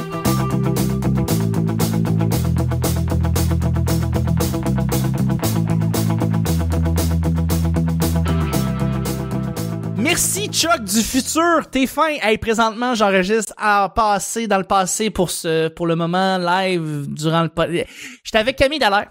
Merci 10.14 10.46
Chuck 10.46 10.84
du 10.84 11.02
futur, 11.02 11.68
t'es 11.68 11.88
fin. 11.88 12.06
Hey, 12.22 12.38
présentement, 12.38 12.94
j'enregistre 12.94 13.52
à 13.56 13.88
passer 13.92 14.46
dans 14.46 14.58
le 14.58 14.64
passé 14.64 15.10
pour 15.10 15.28
ce 15.28 15.66
pour 15.66 15.88
le 15.88 15.96
moment 15.96 16.38
live 16.38 17.06
durant 17.08 17.42
le 17.42 17.84
J'étais 18.22 18.38
avec 18.38 18.54
Camille 18.54 18.78
Dallaire. 18.78 19.10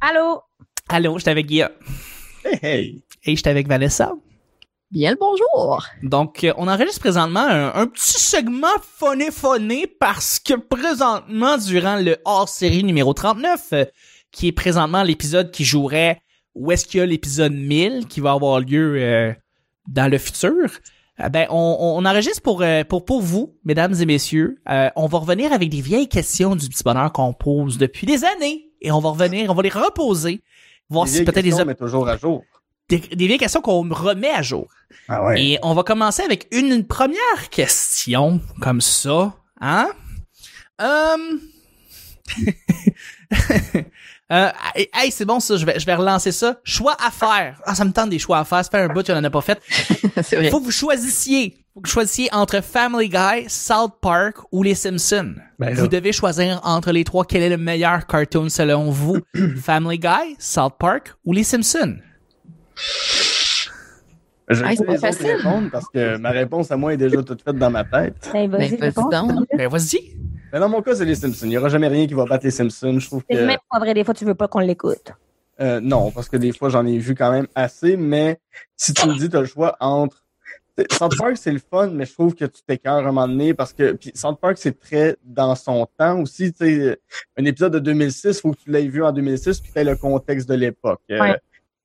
Allô? 0.00 0.42
Allô, 0.88 1.18
j'étais 1.18 1.32
avec 1.32 1.46
Guilla. 1.46 1.72
Hey 2.44 2.58
hey. 2.62 3.04
Et 3.24 3.34
j'étais 3.34 3.50
avec 3.50 3.66
Vanessa. 3.66 4.12
Bien 4.92 5.10
le 5.10 5.16
bonjour. 5.16 5.84
Donc, 6.04 6.44
euh, 6.44 6.52
on 6.56 6.68
enregistre 6.68 7.00
présentement 7.00 7.48
un, 7.48 7.88
petit 7.88 8.20
segment 8.20 8.78
phoné-phoné 8.80 9.88
parce 9.88 10.38
que 10.38 10.54
présentement, 10.54 11.58
durant 11.58 11.96
le 11.96 12.18
hors-série 12.24 12.84
numéro 12.84 13.12
39, 13.12 13.60
euh, 13.72 13.84
qui 14.30 14.46
est 14.46 14.52
présentement 14.52 15.02
l'épisode 15.02 15.50
qui 15.50 15.64
jouerait 15.64 16.20
où 16.54 16.70
est-ce 16.70 16.86
qu'il 16.86 17.00
y 17.00 17.02
a 17.02 17.06
l'épisode 17.06 17.54
1000 17.54 18.06
qui 18.06 18.20
va 18.20 18.30
avoir 18.30 18.60
lieu 18.60 18.94
euh, 19.02 19.32
dans 19.86 20.10
le 20.10 20.18
futur, 20.18 20.70
eh 21.24 21.28
ben 21.28 21.46
on, 21.50 21.76
on, 21.98 22.04
enregistre 22.04 22.42
pour, 22.42 22.62
euh, 22.62 22.82
pour 22.84 23.04
pour 23.04 23.22
vous, 23.22 23.56
mesdames 23.64 23.94
et 24.00 24.06
messieurs. 24.06 24.60
Euh, 24.68 24.90
on 24.96 25.06
va 25.06 25.18
revenir 25.18 25.52
avec 25.52 25.68
des 25.68 25.80
vieilles 25.80 26.08
questions 26.08 26.56
du 26.56 26.68
petit 26.68 26.82
bonheur 26.82 27.12
qu'on 27.12 27.32
pose 27.32 27.78
depuis 27.78 28.06
des 28.06 28.24
années 28.24 28.66
et 28.80 28.90
on 28.90 29.00
va 29.00 29.10
revenir, 29.10 29.50
on 29.50 29.54
va 29.54 29.62
les 29.62 29.68
reposer, 29.68 30.42
voir 30.88 31.06
si 31.06 31.24
peut-être 31.24 31.44
les 31.44 31.64
met 31.64 31.74
toujours 31.74 32.08
à 32.08 32.16
jour. 32.16 32.44
Des, 32.88 32.98
vieilles 32.98 33.38
questions 33.38 33.62
qu'on 33.62 33.88
remet 33.88 34.30
à 34.30 34.42
jour. 34.42 34.68
Ah 35.08 35.24
ouais. 35.24 35.42
Et 35.42 35.58
on 35.62 35.72
va 35.72 35.84
commencer 35.84 36.22
avec 36.22 36.48
une, 36.52 36.84
première 36.84 37.48
question 37.50 38.40
comme 38.60 38.80
ça, 38.80 39.34
hein? 39.60 39.88
Um... 40.78 41.40
Euh, 44.34 44.50
hey, 44.74 45.12
c'est 45.12 45.24
bon 45.24 45.38
ça, 45.38 45.56
je 45.56 45.64
vais, 45.64 45.78
je 45.78 45.86
vais 45.86 45.94
relancer 45.94 46.32
ça. 46.32 46.58
Choix 46.64 46.96
à 47.04 47.10
faire. 47.10 47.60
Ah, 47.64 47.74
ça 47.74 47.84
me 47.84 47.92
tente 47.92 48.10
des 48.10 48.18
choix 48.18 48.38
à 48.38 48.44
faire. 48.44 48.64
Ça 48.64 48.70
fait 48.70 48.78
un 48.78 48.88
bout, 48.88 49.04
tu 49.04 49.12
n'en 49.12 49.22
as 49.22 49.30
pas 49.30 49.40
fait. 49.40 49.60
c'est 50.22 50.36
vrai. 50.36 50.50
Faut 50.50 50.58
que 50.58 50.64
vous 50.64 50.72
choisissiez 50.72 51.56
Faut 51.72 51.80
que 51.80 51.88
vous 51.88 51.92
choisissiez 51.92 52.28
entre 52.32 52.60
Family 52.60 53.08
Guy, 53.08 53.48
South 53.48 53.92
Park 54.00 54.38
ou 54.50 54.64
Les 54.64 54.74
Simpsons. 54.74 55.34
Ben 55.60 55.74
vous 55.74 55.86
devez 55.86 56.12
choisir 56.12 56.60
entre 56.64 56.90
les 56.90 57.04
trois 57.04 57.24
quel 57.24 57.42
est 57.42 57.48
le 57.48 57.58
meilleur 57.58 58.06
cartoon 58.06 58.48
selon 58.48 58.90
vous. 58.90 59.18
Family 59.62 59.98
Guy, 59.98 60.36
South 60.38 60.74
Park 60.80 61.14
ou 61.24 61.32
Les 61.32 61.44
Simpsons? 61.44 61.98
Je 64.48 64.62
vais 64.62 64.76
ah, 64.78 64.84
pas 64.84 65.10
répondre 65.10 65.70
parce 65.70 65.86
que 65.88 66.16
ma 66.18 66.30
réponse 66.30 66.70
à 66.70 66.76
moi 66.76 66.92
est 66.92 66.98
déjà 66.98 67.22
toute 67.22 67.42
faite 67.42 67.56
dans 67.56 67.70
ma 67.70 67.84
tête. 67.84 68.30
Ben, 68.32 68.50
vas-y, 68.50 68.76
ben, 68.76 69.68
vas-y. 69.68 70.16
Mais 70.54 70.60
dans 70.60 70.68
mon 70.68 70.82
cas, 70.82 70.94
c'est 70.94 71.04
les 71.04 71.16
Simpsons. 71.16 71.46
Il 71.46 71.48
n'y 71.48 71.58
aura 71.58 71.68
jamais 71.68 71.88
rien 71.88 72.06
qui 72.06 72.14
va 72.14 72.26
battre 72.26 72.44
les 72.44 72.52
Simpsons. 72.52 73.00
Je 73.00 73.06
trouve 73.08 73.24
que. 73.24 73.34
même 73.34 73.58
pas 73.68 73.80
vrai, 73.80 73.92
des 73.92 74.04
fois, 74.04 74.14
tu 74.14 74.24
veux 74.24 74.36
pas 74.36 74.46
qu'on 74.46 74.60
l'écoute. 74.60 75.10
Euh, 75.60 75.80
non, 75.80 76.12
parce 76.12 76.28
que 76.28 76.36
des 76.36 76.52
fois, 76.52 76.68
j'en 76.68 76.86
ai 76.86 76.96
vu 76.96 77.16
quand 77.16 77.32
même 77.32 77.48
assez, 77.56 77.96
mais 77.96 78.38
si 78.76 78.94
tu 78.94 79.08
me 79.08 79.18
dis, 79.18 79.28
tu 79.28 79.36
as 79.36 79.40
le 79.40 79.46
choix 79.46 79.76
entre. 79.80 80.24
South 80.92 81.16
Park, 81.18 81.36
c'est 81.38 81.50
le 81.50 81.58
fun, 81.58 81.88
mais 81.88 82.04
je 82.06 82.12
trouve 82.12 82.36
que 82.36 82.44
tu 82.44 82.62
t'écœures 82.62 82.94
à 82.94 82.98
un 82.98 83.02
moment 83.02 83.26
donné 83.26 83.54
parce 83.54 83.72
que 83.72 83.92
puis 83.92 84.12
South 84.14 84.38
Park, 84.40 84.56
c'est 84.58 84.78
très 84.78 85.16
dans 85.24 85.56
son 85.56 85.88
temps 85.98 86.20
aussi. 86.20 86.52
Tu 86.52 86.58
sais, 86.66 87.00
un 87.36 87.44
épisode 87.44 87.72
de 87.72 87.78
2006, 87.80 88.24
il 88.24 88.34
faut 88.40 88.52
que 88.52 88.58
tu 88.58 88.70
l'aies 88.70 88.86
vu 88.88 89.04
en 89.04 89.12
2006 89.12 89.60
puis 89.60 89.72
tu 89.72 89.78
aies 89.78 89.84
le 89.84 89.94
contexte 89.94 90.48
de 90.48 90.54
l'époque. 90.54 91.00
Euh, 91.12 91.34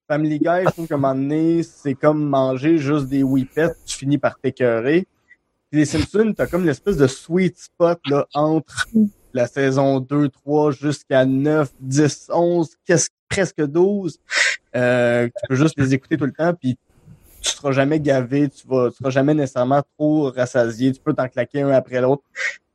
Family 0.08 0.40
Guy, 0.40 0.66
je 0.66 0.72
trouve 0.72 0.88
qu'à 0.88 0.96
un 0.96 0.98
moment 0.98 1.14
donné, 1.14 1.62
c'est 1.62 1.94
comme 1.94 2.24
manger 2.28 2.80
juste 2.80 3.08
des 3.08 3.22
whippets, 3.22 3.76
tu 3.86 3.96
finis 3.96 4.18
par 4.18 4.40
t'écœurer. 4.40 5.08
Les 5.72 5.86
Simpsons, 5.86 6.34
t'as 6.36 6.48
comme 6.48 6.66
l'espèce 6.66 6.98
de 6.98 7.08
sweet 7.08 7.58
spot 7.58 8.00
là, 8.10 8.28
entre 8.34 8.88
la 9.34 9.48
saison 9.48 10.00
2, 10.00 10.30
3 10.30 10.72
jusqu'à 10.72 11.26
9, 11.26 11.72
10, 11.80 12.30
11, 12.34 12.70
presque 13.30 13.62
12. 13.62 14.20
Euh, 14.76 15.28
tu 15.28 15.48
peux 15.48 15.56
juste 15.56 15.80
les 15.80 15.94
écouter 15.94 16.18
tout 16.18 16.26
le 16.26 16.32
temps, 16.32 16.54
puis 16.54 16.78
tu 17.42 17.52
seras 17.52 17.72
jamais 17.72 18.00
gavé, 18.00 18.50
tu 18.50 18.68
vas, 18.68 18.90
tu 18.90 18.98
seras 18.98 19.10
jamais 19.12 19.34
nécessairement 19.34 19.84
trop 19.98 20.32
rassasié. 20.32 20.92
Tu 20.92 21.00
peux 21.00 21.14
t'en 21.14 21.28
claquer 21.28 21.62
un 21.62 21.72
après 21.72 22.02
l'autre. 22.02 22.24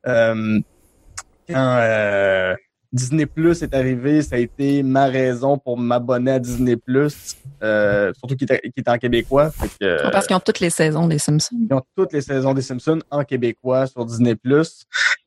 Euh, 0.06 0.60
quand 1.48 1.78
euh, 1.80 2.54
Disney 2.94 3.26
Plus 3.26 3.60
est 3.62 3.74
arrivé, 3.74 4.22
ça 4.22 4.36
a 4.36 4.38
été 4.38 4.84
ma 4.84 5.06
raison 5.06 5.58
pour 5.58 5.76
m'abonner 5.76 6.30
à 6.30 6.38
Disney 6.38 6.76
Plus, 6.76 7.36
euh, 7.60 8.12
surtout 8.14 8.36
qui 8.36 8.46
est, 8.48 8.88
en 8.88 8.98
québécois. 8.98 9.50
Parce 10.12 10.28
qu'ils 10.28 10.36
ont 10.36 10.40
toutes 10.40 10.60
les 10.60 10.70
saisons 10.70 11.08
des 11.08 11.18
Simpsons. 11.18 11.56
Ils 11.68 11.74
ont 11.74 11.82
toutes 11.96 12.12
les 12.12 12.20
saisons 12.20 12.54
des 12.54 12.62
Simpsons 12.62 13.00
en 13.10 13.24
québécois 13.24 13.88
sur 13.88 14.04
Disney 14.04 14.36
Plus. 14.36 14.84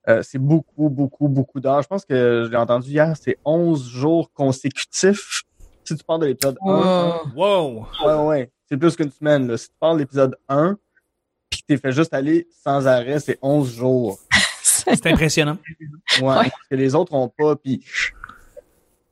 Euh, 0.08 0.22
c'est 0.24 0.38
beaucoup, 0.38 0.88
beaucoup, 0.88 1.28
beaucoup 1.28 1.60
d'heures. 1.60 1.82
Je 1.82 1.90
pense 1.90 2.06
que 2.06 2.46
je 2.46 2.50
l'ai 2.50 2.56
entendu 2.56 2.90
hier, 2.90 3.14
c'est 3.22 3.38
11 3.44 3.86
jours 3.86 4.32
consécutifs. 4.32 5.44
Si 5.84 5.94
tu 5.94 6.04
parles 6.06 6.22
de 6.22 6.28
l'épisode 6.28 6.58
1. 6.66 7.34
Wow! 7.36 7.86
Ouais, 8.06 8.14
ouais. 8.28 8.52
C'est 8.70 8.78
plus 8.78 8.96
qu'une 8.96 9.12
semaine. 9.12 9.46
Là. 9.46 9.58
Si 9.58 9.68
tu 9.68 9.76
parles 9.78 9.98
de 9.98 10.04
l'épisode 10.04 10.38
1, 10.48 10.78
puis 11.50 11.62
que 11.62 11.66
t'es 11.68 11.78
fait 11.78 11.92
juste 11.92 12.14
aller 12.14 12.48
sans 12.64 12.88
arrêt, 12.88 13.20
c'est 13.20 13.38
11 13.42 13.76
jours. 13.76 14.20
C'est 14.88 15.08
impressionnant. 15.08 15.58
Ouais, 16.22 16.36
parce 16.36 16.68
que 16.70 16.76
les 16.76 16.96
autres 16.96 17.14
ont 17.14 17.30
pas. 17.30 17.56
Puis 17.56 17.84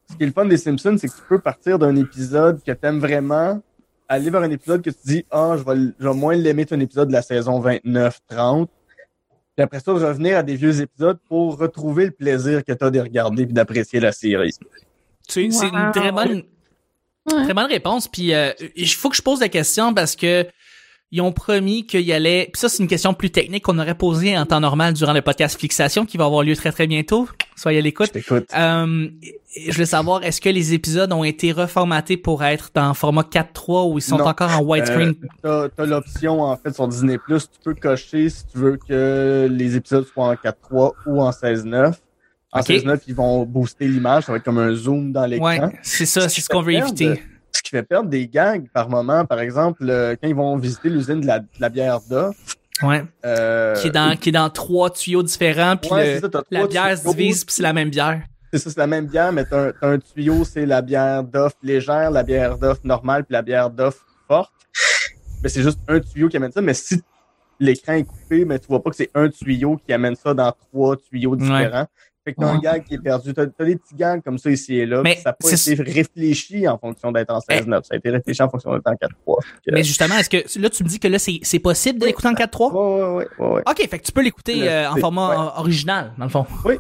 ce 0.09 0.15
qui 0.15 0.23
est 0.23 0.27
le 0.27 0.31
fun 0.31 0.45
des 0.45 0.57
Simpsons, 0.57 0.97
c'est 0.99 1.07
que 1.07 1.13
tu 1.13 1.23
peux 1.27 1.39
partir 1.39 1.79
d'un 1.79 1.95
épisode 1.95 2.63
que 2.63 2.71
t'aimes 2.71 2.99
vraiment, 2.99 3.61
aller 4.07 4.29
vers 4.29 4.41
un 4.41 4.51
épisode 4.51 4.81
que 4.81 4.89
tu 4.89 4.99
dis 5.05 5.25
ah 5.31 5.55
je 5.57 5.63
vais, 5.63 5.93
je 5.99 6.07
vais 6.07 6.13
moins 6.13 6.35
l'aimer 6.35 6.65
ton 6.65 6.79
épisode 6.79 7.09
de 7.09 7.13
la 7.13 7.21
saison 7.21 7.61
29-30. 7.61 8.67
Puis 9.55 9.63
après 9.63 9.79
ça, 9.79 9.93
revenir 9.93 10.37
à 10.37 10.43
des 10.43 10.55
vieux 10.55 10.81
épisodes 10.81 11.17
pour 11.29 11.57
retrouver 11.57 12.05
le 12.05 12.11
plaisir 12.11 12.63
que 12.63 12.73
tu 12.73 12.83
as 12.83 12.89
de 12.89 12.99
regarder 12.99 13.43
et 13.43 13.45
d'apprécier 13.45 14.01
la 14.01 14.11
série. 14.11 14.53
C'est 15.27 15.45
une 15.45 15.91
très 15.93 16.11
bonne, 16.11 16.43
très 17.25 17.53
bonne 17.53 17.67
réponse. 17.67 18.07
Puis 18.07 18.33
euh, 18.33 18.51
il 18.75 18.87
faut 18.89 19.09
que 19.09 19.15
je 19.15 19.21
pose 19.21 19.39
la 19.39 19.49
question 19.49 19.93
parce 19.93 20.15
que 20.15 20.45
ils 21.11 21.21
ont 21.21 21.31
promis 21.31 21.85
qu'il 21.85 22.01
y 22.01 22.13
allait. 22.13 22.49
Puis 22.51 22.59
ça, 22.59 22.69
c'est 22.69 22.81
une 22.81 22.89
question 22.89 23.13
plus 23.13 23.29
technique 23.29 23.63
qu'on 23.63 23.79
aurait 23.79 23.95
posée 23.95 24.37
en 24.37 24.45
temps 24.45 24.59
normal 24.59 24.93
durant 24.93 25.13
le 25.13 25.21
podcast 25.21 25.59
Fixation 25.59 26.05
qui 26.05 26.17
va 26.17 26.25
avoir 26.25 26.43
lieu 26.43 26.55
très 26.55 26.71
très 26.71 26.87
bientôt. 26.87 27.27
Soyez 27.55 27.79
à 27.79 27.81
l'écoute. 27.81 28.11
Je 28.13 28.33
euh, 28.57 29.07
je 29.55 29.71
voulais 29.71 29.85
savoir, 29.85 30.23
est-ce 30.23 30.41
que 30.41 30.49
les 30.49 30.73
épisodes 30.73 31.11
ont 31.13 31.23
été 31.23 31.53
reformatés 31.53 32.17
pour 32.17 32.43
être 32.43 32.71
dans 32.73 32.93
format 32.93 33.21
4.3 33.21 33.91
ou 33.91 33.99
ils 33.99 34.01
sont 34.01 34.19
encore 34.19 34.51
en 34.51 34.61
widescreen? 34.61 35.13
Euh, 35.45 35.69
t'as, 35.73 35.83
as, 35.83 35.85
l'option 35.85 36.41
en 36.41 36.57
fait 36.57 36.73
sur 36.73 36.87
Disney+, 36.87 37.17
tu 37.27 37.39
peux 37.63 37.75
cocher 37.75 38.29
si 38.29 38.45
tu 38.47 38.57
veux 38.57 38.77
que 38.77 39.47
les 39.49 39.77
épisodes 39.77 40.05
soient 40.05 40.25
en 40.25 40.33
4.3 40.33 40.91
ou 41.05 41.21
en 41.21 41.29
16.9. 41.29 41.93
En 42.51 42.59
16.9, 42.59 43.01
ils 43.07 43.15
vont 43.15 43.45
booster 43.45 43.87
l'image, 43.87 44.25
ça 44.25 44.31
va 44.31 44.37
être 44.37 44.43
comme 44.43 44.57
un 44.57 44.73
zoom 44.73 45.11
dans 45.11 45.25
l'écran. 45.25 45.45
Ouais, 45.45 45.79
c'est 45.81 46.05
ça, 46.05 46.27
c'est 46.27 46.41
ce 46.41 46.49
qu'on 46.49 46.61
veut 46.61 46.73
éviter 46.73 47.21
qui 47.65 47.71
fait 47.71 47.83
perdre 47.83 48.09
des 48.09 48.27
gags 48.27 48.69
par 48.71 48.89
moment. 48.89 49.25
Par 49.25 49.39
exemple, 49.39 49.89
euh, 49.89 50.15
quand 50.21 50.27
ils 50.27 50.35
vont 50.35 50.55
visiter 50.57 50.89
l'usine 50.89 51.19
de 51.19 51.27
la, 51.27 51.69
bière 51.69 51.99
d'off. 52.09 52.35
Ouais. 52.81 53.03
Euh, 53.25 53.73
qui 53.75 53.87
est 53.87 53.91
dans 53.91 54.17
qui 54.17 54.29
est 54.29 54.33
dans 54.33 54.49
trois 54.49 54.89
tuyaux 54.89 55.23
différents 55.23 55.77
puis 55.77 55.89
la 56.51 56.67
bière 56.67 56.97
se 56.97 57.07
divise 57.07 57.45
puis 57.45 57.55
c'est 57.55 57.63
la 57.63 57.73
même 57.73 57.89
bière. 57.89 58.21
C'est 58.51 58.59
ça, 58.59 58.69
c'est 58.69 58.79
la 58.79 58.87
même 58.87 59.07
bière, 59.07 59.31
mais 59.31 59.45
t'as 59.45 59.71
un, 59.81 59.97
tuyau, 59.97 60.43
c'est 60.45 60.65
la 60.65 60.81
bière 60.81 61.23
d'off 61.23 61.53
légère, 61.63 62.11
la 62.11 62.23
bière 62.23 62.57
d'off 62.57 62.83
normale 62.83 63.23
puis 63.23 63.33
la 63.33 63.41
bière 63.41 63.69
d'off 63.69 64.05
forte. 64.27 64.53
Mais 65.41 65.49
c'est 65.49 65.61
juste 65.61 65.79
un 65.87 65.99
tuyau 65.99 66.29
qui 66.29 66.37
amène 66.37 66.51
ça. 66.51 66.61
Mais 66.61 66.73
si 66.73 67.01
l'écran 67.59 67.93
est 67.93 68.03
coupé, 68.03 68.45
mais 68.45 68.59
tu 68.59 68.67
vois 68.67 68.83
pas 68.83 68.89
que 68.89 68.95
c'est 68.95 69.11
un 69.15 69.29
tuyau 69.29 69.77
qui 69.77 69.93
amène 69.93 70.15
ça 70.15 70.33
dans 70.33 70.51
trois 70.51 70.97
tuyaux 70.97 71.35
différents. 71.35 71.87
Fait 72.25 72.33
que 72.33 72.41
t'as 72.41 72.47
un 72.47 72.57
gag 72.57 72.83
qui 72.83 72.95
est 72.95 72.99
perdu. 72.99 73.33
T'as 73.35 73.43
as 73.43 73.65
des 73.65 73.75
petits 73.75 73.93
gags 73.95 74.23
comme 74.23 74.39
ça 74.39 74.49
ici 74.49 74.77
et 74.77 74.87
là. 74.87 75.01
Mais 75.03 75.15
ça 75.15 75.29
n'a 75.29 75.33
pas 75.33 75.51
été 75.51 75.75
réfléchi 75.83 76.67
en 76.67 76.77
fonction 76.79 77.11
d'être 77.11 77.29
en 77.31 77.37
16-9. 77.37 77.83
Ça 77.83 77.93
a 77.93 77.97
été 77.97 78.09
réfléchi 78.09 78.41
en 78.41 78.49
fonction 78.49 78.73
d'être 78.73 78.87
en 78.87 78.93
4-3. 78.93 79.39
Mais 79.71 79.83
justement, 79.83 80.17
est-ce 80.17 80.29
que 80.29 80.59
là, 80.59 80.69
tu 80.71 80.83
me 80.83 80.89
dis 80.89 80.99
que 80.99 81.07
là, 81.07 81.19
c'est 81.19 81.59
possible 81.59 81.99
de 81.99 82.07
l'écouter 82.07 82.27
en 82.27 82.33
4-3? 82.33 82.71
Oui, 82.73 83.25
oui, 83.39 83.45
oui. 83.47 83.61
OK, 83.69 83.87
fait 83.87 83.99
que 83.99 84.03
tu 84.03 84.11
peux 84.11 84.23
l'écouter 84.23 84.67
euh, 84.67 84.89
en 84.89 84.95
format 84.95 85.53
original, 85.57 86.13
dans 86.17 86.25
le 86.25 86.31
fond. 86.31 86.47
Oui. 86.65 86.75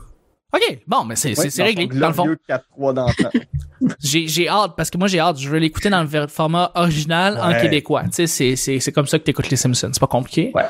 OK, 0.55 0.79
bon, 0.87 1.03
mais 1.03 1.15
c'est 1.15 1.33
réglé, 1.61 1.87
dans 1.87 2.07
le 2.07 2.13
fond. 2.13 2.35
4-3 2.49 2.93
dans 2.93 3.07
J'ai 3.99 4.47
hâte, 4.47 4.73
parce 4.77 4.89
que 4.89 4.97
moi, 4.97 5.07
j'ai 5.07 5.19
hâte. 5.19 5.37
Je 5.37 5.49
veux 5.49 5.57
l'écouter 5.57 5.89
dans 5.89 6.03
le 6.03 6.27
format 6.27 6.71
original 6.75 7.37
en 7.41 7.59
québécois. 7.59 8.03
Tu 8.13 8.27
sais, 8.27 8.55
c'est 8.55 8.91
comme 8.91 9.07
ça 9.07 9.19
que 9.19 9.23
tu 9.25 9.31
écoutes 9.31 9.49
les 9.49 9.57
Simpsons. 9.57 9.89
C'est 9.91 9.99
pas 9.99 10.07
compliqué. 10.07 10.51
Ouais. 10.53 10.63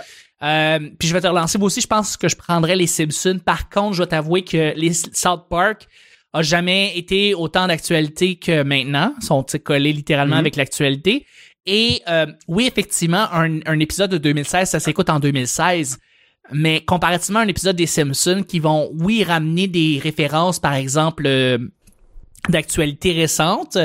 Euh, 0.44 0.80
puis 1.00 1.08
je 1.08 1.14
vais 1.14 1.22
te 1.22 1.28
relancer. 1.28 1.58
Moi 1.58 1.68
aussi, 1.68 1.82
je 1.82 1.88
pense 1.88 2.18
que 2.18 2.28
je 2.28 2.36
prendrais 2.36 2.76
les 2.76 2.88
Simpsons. 2.88 3.40
Par 3.44 3.70
contre, 3.70 3.94
je 3.94 3.98
dois 4.00 4.08
t'avouer 4.08 4.44
que 4.44 4.74
les 4.76 4.94
South 4.94 5.46
Park 5.50 5.88
a 6.34 6.42
jamais 6.42 6.98
été 6.98 7.34
autant 7.34 7.68
d'actualité 7.68 8.36
que 8.36 8.64
maintenant. 8.64 9.14
Ils 9.22 9.26
sont 9.26 9.46
collés 9.64 9.94
littéralement 9.94 10.36
mhm. 10.36 10.42
avec 10.42 10.56
l'actualité. 10.56 11.26
Et 11.66 12.02
euh, 12.10 12.28
oui, 12.48 12.68
effectivement, 12.68 13.28
un, 13.32 13.60
un, 13.66 13.80
épisode 13.80 14.12
de 14.12 14.18
2016, 14.18 14.70
ça 14.70 14.80
s'écoute 14.80 15.10
en 15.10 15.20
2016. 15.20 15.98
Mais 16.52 16.82
comparativement 16.82 17.40
à 17.40 17.44
un 17.44 17.48
épisode 17.48 17.76
des 17.76 17.88
Simpsons 17.88 18.44
qui 18.48 18.60
vont, 18.60 18.92
oui, 19.00 19.24
ramener 19.24 19.68
des 19.68 20.00
références, 20.02 20.60
par 20.60 20.74
exemple, 20.74 21.24
euh, 21.26 21.58
d'actualité 22.50 23.14
récente, 23.14 23.78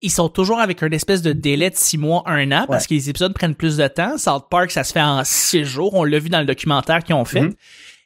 ils 0.00 0.10
sont 0.10 0.28
toujours 0.28 0.60
avec 0.60 0.82
un 0.82 0.90
espèce 0.90 1.22
de 1.22 1.32
délai 1.32 1.70
de 1.70 1.76
six 1.76 1.98
mois, 1.98 2.22
un 2.26 2.52
an, 2.52 2.66
parce 2.68 2.86
que 2.86 2.94
les 2.94 3.10
épisodes 3.10 3.34
prennent 3.34 3.54
plus 3.54 3.76
de 3.76 3.88
temps. 3.88 4.16
South 4.16 4.46
Park, 4.48 4.70
ça 4.70 4.84
se 4.84 4.92
fait 4.92 5.02
en 5.02 5.22
six 5.24 5.64
jours. 5.64 5.94
On 5.94 6.04
l'a 6.04 6.18
vu 6.18 6.28
dans 6.28 6.40
le 6.40 6.46
documentaire 6.46 7.02
qu'ils 7.02 7.14
ont 7.14 7.24
fait. 7.24 7.42
Mhm. 7.42 7.54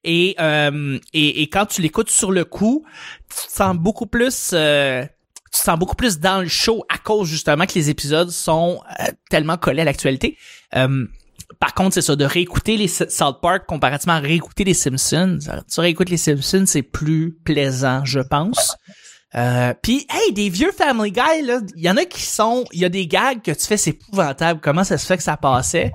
Et, 0.04 0.34
euh, 0.40 0.98
et, 1.12 1.42
et, 1.42 1.48
quand 1.48 1.66
tu 1.66 1.80
l'écoutes 1.80 2.10
sur 2.10 2.32
le 2.32 2.44
coup, 2.44 2.84
tu 3.28 3.46
te 3.46 3.52
sens 3.52 3.76
beaucoup 3.76 4.06
plus... 4.06 4.50
Euh, 4.52 5.04
tu 5.52 5.58
te 5.58 5.64
sens 5.64 5.78
beaucoup 5.78 5.96
plus 5.96 6.18
dans 6.18 6.40
le 6.40 6.48
show 6.48 6.82
à 6.88 6.96
cause 6.96 7.28
justement 7.28 7.66
que 7.66 7.74
les 7.74 7.90
épisodes 7.90 8.30
sont 8.30 8.80
euh, 9.00 9.04
tellement 9.28 9.58
collés 9.58 9.82
à 9.82 9.84
l'actualité. 9.84 10.38
Par 11.58 11.74
contre, 11.74 11.94
c'est 11.94 12.02
ça, 12.02 12.16
de 12.16 12.24
réécouter 12.24 12.76
les 12.76 12.88
South 12.88 13.40
Park 13.40 13.66
comparativement 13.66 14.14
à 14.14 14.20
réécouter 14.20 14.64
les 14.64 14.74
Simpsons. 14.74 15.38
Tu 15.72 15.80
réécoutes 15.80 16.10
les 16.10 16.16
Simpsons, 16.16 16.64
c'est 16.66 16.82
plus 16.82 17.32
plaisant, 17.44 18.04
je 18.04 18.20
pense. 18.20 18.76
Euh, 19.34 19.72
puis 19.82 20.06
hey, 20.10 20.34
des 20.34 20.50
vieux 20.50 20.72
Family 20.72 21.10
Guy 21.10 21.42
là, 21.42 21.60
il 21.74 21.82
y 21.82 21.88
en 21.88 21.96
a 21.96 22.04
qui 22.04 22.20
sont, 22.20 22.64
il 22.72 22.80
y 22.80 22.84
a 22.84 22.90
des 22.90 23.06
gags 23.06 23.40
que 23.40 23.50
tu 23.50 23.66
fais 23.66 23.78
c'est 23.78 23.90
épouvantable. 23.90 24.60
Comment 24.60 24.84
ça 24.84 24.98
se 24.98 25.06
fait 25.06 25.16
que 25.16 25.22
ça 25.22 25.38
passait 25.38 25.90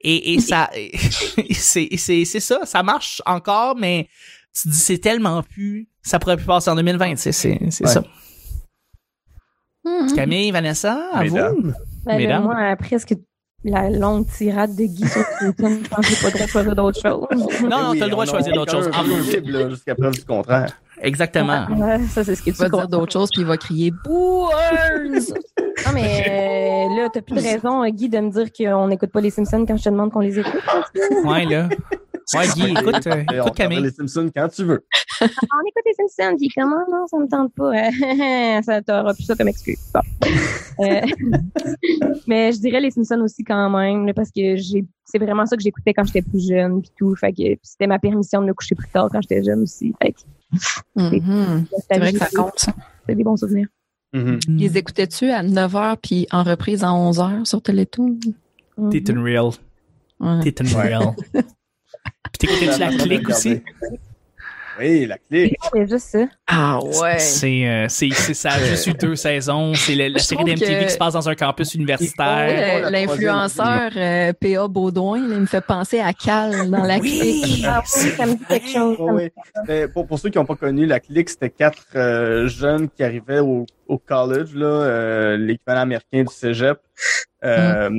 Et, 0.00 0.34
et 0.34 0.40
ça, 0.40 0.68
c'est 1.52 1.88
c'est 1.96 2.24
c'est 2.24 2.40
ça, 2.40 2.60
ça 2.64 2.82
marche 2.82 3.22
encore, 3.26 3.76
mais 3.76 4.08
tu 4.60 4.68
dis 4.68 4.76
c'est 4.76 4.98
tellement 4.98 5.44
plus, 5.44 5.88
ça 6.02 6.18
pourrait 6.18 6.36
plus 6.36 6.46
passer 6.46 6.70
en 6.70 6.74
2020. 6.74 7.14
C'est 7.16 7.30
c'est 7.30 7.60
c'est 7.70 7.86
ça. 7.86 8.02
Hmm. 9.84 10.12
Camille, 10.14 10.50
Vanessa, 10.50 11.00
à 11.12 11.24
vous? 11.24 11.36
Ben, 12.04 12.16
Mesdames. 12.18 12.44
Moi, 12.44 12.76
presque 12.76 13.14
la 13.64 13.90
longue 13.90 14.26
tirade 14.26 14.74
de 14.74 14.84
Guy 14.84 15.06
sur 15.06 15.22
je 15.40 15.50
pense 15.88 16.06
que 16.06 16.06
j'ai 16.08 16.16
pas 16.16 16.28
le 16.28 16.30
droit 16.30 16.46
de 16.46 16.50
choisir 16.50 16.74
d'autres 16.74 17.00
choses. 17.00 17.62
Non, 17.62 17.82
non, 17.82 17.94
t'as 17.98 18.04
le 18.06 18.10
droit 18.10 18.24
de 18.24 18.30
choisir 18.30 18.52
d'autres 18.54 18.72
choses. 18.72 18.90
Jusqu'à 19.70 19.94
preuve 19.94 20.14
du 20.14 20.24
contraire. 20.24 20.72
Exactement. 21.02 21.66
ça, 22.08 22.24
c'est 22.24 22.34
ce 22.34 22.42
qu'il 22.42 22.52
va 22.54 22.68
dire 22.68 22.88
d'autres 22.88 23.12
choses, 23.12 23.30
puis 23.30 23.42
il 23.42 23.46
va 23.46 23.56
crier 23.56 23.90
Booers! 23.90 25.32
non, 25.86 25.92
mais 25.94 26.24
euh, 26.28 27.02
là, 27.02 27.08
t'as 27.12 27.22
plus 27.22 27.36
de 27.36 27.40
raison, 27.40 27.86
Guy, 27.88 28.08
de 28.08 28.18
me 28.18 28.30
dire 28.30 28.52
qu'on 28.52 28.88
n'écoute 28.88 29.10
pas 29.10 29.20
les 29.20 29.30
Simpsons 29.30 29.64
quand 29.66 29.76
je 29.76 29.84
te 29.84 29.88
demande 29.88 30.10
qu'on 30.10 30.20
les 30.20 30.38
écoute. 30.38 30.60
ouais, 31.24 31.44
là. 31.46 31.68
Ouais, 32.34 32.46
Guy, 32.54 32.70
écoute, 32.70 33.06
euh, 33.06 33.14
écoute 33.16 33.28
regarde 33.30 33.54
Camille. 33.56 33.80
les 33.82 33.90
Simpsons 33.90 34.30
quand 34.34 34.48
tu 34.48 34.64
veux. 34.64 34.84
On 35.20 35.26
écoute 35.26 35.84
les 35.86 35.94
Simpsons, 35.94 36.36
puis 36.36 36.48
comment? 36.56 36.84
Non, 36.90 37.06
ça 37.06 37.18
me 37.18 37.28
tente 37.28 37.52
pas. 37.54 38.62
ça 38.62 38.82
t'aura 38.82 39.14
plus 39.14 39.24
ça 39.24 39.34
comme 39.34 39.48
excuse. 39.48 39.78
Bon. 39.92 40.00
Euh, 40.84 41.00
mais 42.26 42.52
je 42.52 42.60
dirais 42.60 42.80
les 42.80 42.90
Simpsons 42.90 43.20
aussi 43.22 43.42
quand 43.44 43.70
même, 43.70 44.06
là, 44.06 44.14
parce 44.14 44.30
que 44.30 44.56
j'ai, 44.56 44.84
c'est 45.04 45.18
vraiment 45.18 45.46
ça 45.46 45.56
que 45.56 45.62
j'écoutais 45.62 45.92
quand 45.92 46.04
j'étais 46.04 46.22
plus 46.22 46.46
jeune, 46.48 46.80
puis 46.82 46.90
tout. 46.96 47.14
Fait 47.16 47.32
que 47.32 47.36
puis 47.42 47.58
c'était 47.62 47.86
ma 47.86 47.98
permission 47.98 48.40
de 48.42 48.46
me 48.46 48.54
coucher 48.54 48.74
plus 48.74 48.88
tard 48.88 49.08
quand 49.10 49.20
j'étais 49.22 49.42
jeune 49.42 49.62
aussi. 49.62 49.92
Fait 50.02 50.12
que 50.12 50.18
Mhm. 50.96 51.66
C'est 51.88 51.98
vrai 51.98 52.12
que 52.12 52.18
ça 52.18 52.28
compte, 52.34 52.58
ça. 52.58 52.74
C'est 53.08 53.14
des 53.14 53.24
bons 53.24 53.36
souvenirs. 53.36 53.68
Mhm. 54.12 54.40
Les 54.48 54.76
écoutais-tu 54.76 55.30
à 55.30 55.42
9h 55.42 55.96
puis 56.02 56.26
en 56.32 56.42
reprise 56.42 56.82
à 56.82 56.88
11h 56.88 57.44
sur 57.44 57.62
Télétoon? 57.62 58.18
T'es 58.90 58.98
une 58.98 59.22
real. 59.22 59.50
Ouais. 60.18 60.40
T'es 60.42 60.62
une 60.64 60.74
real. 60.76 61.14
Puis 62.38 62.46
t'écoutais-tu 62.48 62.80
la 62.80 62.88
clique 62.88 63.28
aussi? 63.28 63.62
Oui, 64.78 65.04
la 65.04 65.18
clique. 65.18 65.56
C'est 65.74 65.86
juste 65.90 66.06
ça. 66.08 66.24
Ah 66.46 66.78
ouais. 66.82 67.18
C'est, 67.18 67.68
euh, 67.68 67.84
c'est, 67.90 68.08
c'est, 68.14 68.32
ça 68.32 68.52
a 68.52 68.58
juste 68.60 68.86
eu 68.86 68.94
deux 68.94 69.14
saisons. 69.14 69.74
C'est 69.74 69.94
la, 69.94 70.08
la 70.08 70.18
série 70.20 70.42
d'MTV 70.42 70.78
que- 70.78 70.84
qui 70.84 70.90
se 70.92 70.96
passe 70.96 71.12
dans 71.12 71.28
un 71.28 71.34
campus 71.34 71.74
universitaire. 71.74 72.90
L'influenceur 72.90 73.90
euh, 73.94 74.32
P.A. 74.32 74.68
Baudouin, 74.68 75.18
il 75.18 75.40
me 75.40 75.44
fait 75.46 75.60
penser 75.60 76.00
à 76.00 76.14
Cal 76.14 76.70
dans 76.70 76.82
la 76.84 76.96
Oui. 76.98 77.42
clique. 77.42 77.64
Ah 77.68 77.82
oui, 77.84 78.10
ça 78.16 78.24
me 78.24 78.32
dit 78.36 78.44
quelque 78.48 78.68
chose. 78.68 78.96
ouais. 79.00 79.32
C'était- 79.54 79.88
pour, 79.88 80.06
pour 80.06 80.18
ceux 80.18 80.30
qui 80.30 80.38
n'ont 80.38 80.46
pas 80.46 80.56
connu, 80.56 80.86
la 80.86 81.00
clique, 81.00 81.28
c'était 81.28 81.50
quatre 81.50 81.84
euh, 81.94 82.48
jeunes 82.48 82.88
qui 82.88 83.02
arrivaient 83.02 83.40
au, 83.40 83.66
au 83.86 83.98
college, 83.98 84.54
là, 84.54 84.66
euh, 84.66 85.36
l'équivalent 85.36 85.82
américain 85.82 86.22
du 86.22 86.32
cégep. 86.32 86.78
Euh, 87.44 87.90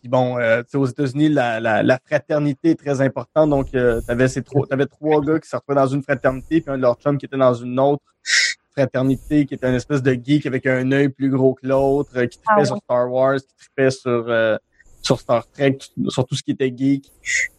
Puis 0.00 0.08
bon, 0.08 0.38
euh, 0.38 0.62
tu 0.62 0.70
sais, 0.70 0.76
aux 0.76 0.86
États-Unis, 0.86 1.28
la, 1.28 1.60
la, 1.60 1.82
la 1.82 1.98
fraternité 2.04 2.70
est 2.70 2.80
très 2.80 3.00
importante. 3.00 3.50
Donc, 3.50 3.74
euh, 3.74 4.00
t'avais 4.06 4.28
ces 4.28 4.42
trois, 4.42 4.66
t'avais 4.66 4.86
trois 4.86 5.20
gars 5.20 5.38
qui 5.40 5.48
se 5.48 5.56
retrouvaient 5.56 5.80
dans 5.80 5.86
une 5.88 6.02
fraternité, 6.02 6.60
puis 6.60 6.70
un 6.72 6.76
de 6.76 6.82
leurs 6.82 6.96
chums 6.96 7.18
qui 7.18 7.26
était 7.26 7.36
dans 7.36 7.54
une 7.54 7.78
autre 7.80 8.02
fraternité, 8.76 9.44
qui 9.44 9.54
était 9.54 9.68
une 9.68 9.74
espèce 9.74 10.02
de 10.02 10.12
geek 10.12 10.46
avec 10.46 10.66
un 10.66 10.90
œil 10.92 11.08
plus 11.08 11.30
gros 11.30 11.54
que 11.54 11.66
l'autre, 11.66 12.10
euh, 12.16 12.26
qui 12.26 12.38
tripait 12.38 12.52
Ah 12.56 12.58
ouais. 12.60 12.64
sur 12.64 12.76
Star 12.78 13.10
Wars, 13.12 13.38
qui 13.38 13.56
tripait 13.56 13.90
sur 13.90 14.24
euh, 14.28 14.56
sur 15.02 15.18
Star 15.18 15.44
Trek, 15.50 15.78
sur 16.08 16.24
tout 16.24 16.36
ce 16.36 16.44
qui 16.44 16.52
était 16.52 16.72
geek. 16.74 17.10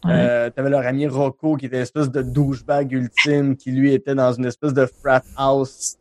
Ouais. 0.04 0.12
Euh, 0.12 0.50
T'avais 0.50 0.70
leur 0.70 0.86
ami 0.86 1.06
Rocco, 1.06 1.56
qui 1.56 1.66
était 1.66 1.76
une 1.76 1.82
espèce 1.82 2.10
de 2.10 2.22
douchebag 2.22 2.90
ultime, 2.92 3.54
qui 3.56 3.70
lui 3.70 3.92
était 3.92 4.14
dans 4.14 4.32
une 4.32 4.46
espèce 4.46 4.72
de 4.72 4.86
frat 4.86 5.22
house 5.36 5.96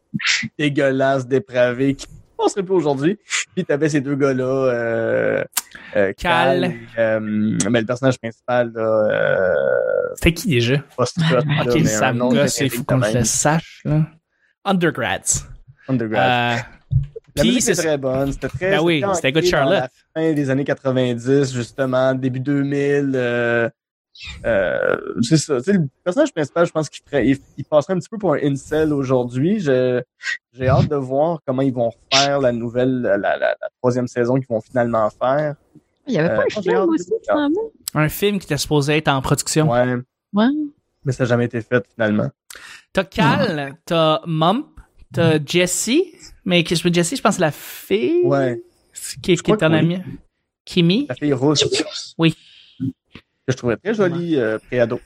dégueulasse, 0.57 1.27
dépravé, 1.27 1.95
qui 1.95 2.07
ne 2.43 2.47
passerait 2.47 2.63
plus 2.63 2.75
aujourd'hui. 2.75 3.17
Puis 3.55 3.65
t'avais 3.65 3.89
ces 3.89 4.01
deux 4.01 4.15
gars-là, 4.15 4.43
euh, 4.45 5.43
euh, 5.95 6.13
Cal. 6.17 6.61
Cal, 6.61 6.63
et, 6.65 6.79
euh, 6.99 7.19
mais 7.69 7.81
le 7.81 7.85
personnage 7.85 8.17
principal, 8.19 8.71
là, 8.73 8.81
euh, 8.81 9.53
C'était 10.15 10.33
qui 10.33 10.47
déjà? 10.49 10.75
là, 10.75 11.39
Ok, 11.65 11.73
mais 11.75 11.85
ça 11.85 12.13
me 12.13 12.19
gosse, 12.19 12.57
il 12.59 12.63
générique 12.69 12.73
faut 12.75 12.83
qu'on 12.83 12.97
le 12.97 13.23
sache. 13.23 13.81
Là. 13.85 14.05
Undergrads. 14.65 15.47
Undergrad. 15.87 16.57
Euh, 16.59 16.61
La 17.35 17.41
puis 17.41 17.49
musique 17.55 17.63
c'est 17.63 17.75
très 17.75 17.97
bonne. 17.97 18.31
C'était 18.31 18.47
très. 18.47 18.71
Ben 18.71 18.79
oui, 18.81 19.03
c'était 19.15 19.31
Good 19.31 19.45
Charlotte. 19.45 19.89
La 20.15 20.21
fin 20.21 20.33
des 20.33 20.49
années 20.49 20.63
90, 20.63 21.53
justement, 21.53 22.13
début 22.13 22.39
2000. 22.39 23.71
Euh, 24.45 24.95
c'est 25.21 25.37
ça. 25.37 25.57
Tu 25.57 25.63
sais, 25.63 25.73
le 25.73 25.87
personnage 26.03 26.33
principal, 26.33 26.65
je 26.65 26.71
pense 26.71 26.89
qu'il 26.89 27.03
ferait, 27.03 27.27
il, 27.27 27.37
il 27.57 27.65
passerait 27.65 27.93
un 27.93 27.99
petit 27.99 28.09
peu 28.09 28.17
pour 28.17 28.33
un 28.33 28.39
incel 28.43 28.93
aujourd'hui. 28.93 29.59
J'ai 29.59 30.67
hâte 30.67 30.87
de 30.87 30.95
voir 30.95 31.39
comment 31.45 31.61
ils 31.61 31.73
vont 31.73 31.91
faire 32.13 32.39
la 32.39 32.51
nouvelle, 32.51 33.01
la, 33.01 33.17
la, 33.17 33.37
la 33.37 33.55
troisième 33.81 34.07
saison 34.07 34.35
qu'ils 34.35 34.47
vont 34.47 34.61
finalement 34.61 35.09
faire. 35.09 35.55
Il 36.07 36.13
y 36.13 36.19
avait 36.19 36.35
pas 36.35 36.41
Euh, 36.43 36.57
un 36.57 36.61
film 36.61 36.89
aussi, 36.89 37.11
finalement? 37.27 37.61
un 37.95 38.09
film 38.09 38.39
qui 38.39 38.45
était 38.45 38.57
supposé 38.57 38.97
être 38.97 39.07
en 39.07 39.21
production. 39.21 39.69
Ouais, 39.71 39.95
Ouais. 40.33 40.47
mais 41.05 41.11
ça 41.11 41.23
n'a 41.23 41.29
jamais 41.29 41.45
été 41.45 41.61
fait 41.61 41.83
finalement. 41.95 42.29
T'as 42.91 43.03
Cal, 43.05 43.75
t'as 43.85 44.19
Mump, 44.27 44.67
t'as 45.13 45.39
Jessie, 45.43 46.13
mais 46.45 46.63
que 46.63 46.75
je 46.75 46.83
veux 46.83 46.93
Jessie, 46.93 47.15
je 47.15 47.21
pense 47.21 47.31
que 47.31 47.35
c'est 47.37 47.41
la 47.41 47.51
fille 47.51 48.21
Ouais, 48.25 48.61
qui, 49.21 49.35
qui 49.37 49.51
est 49.51 49.57
ton 49.57 49.71
amie. 49.73 50.01
Kimi? 50.65 51.07
la 51.09 51.15
fille 51.15 51.33
rousse. 51.33 52.13
Oui. 52.17 52.35
Que 53.47 53.51
je 53.53 53.57
trouvais 53.57 53.77
très 53.77 53.93
jolie 53.93 54.37
euh, 54.37 54.57
pré-ado. 54.67 54.99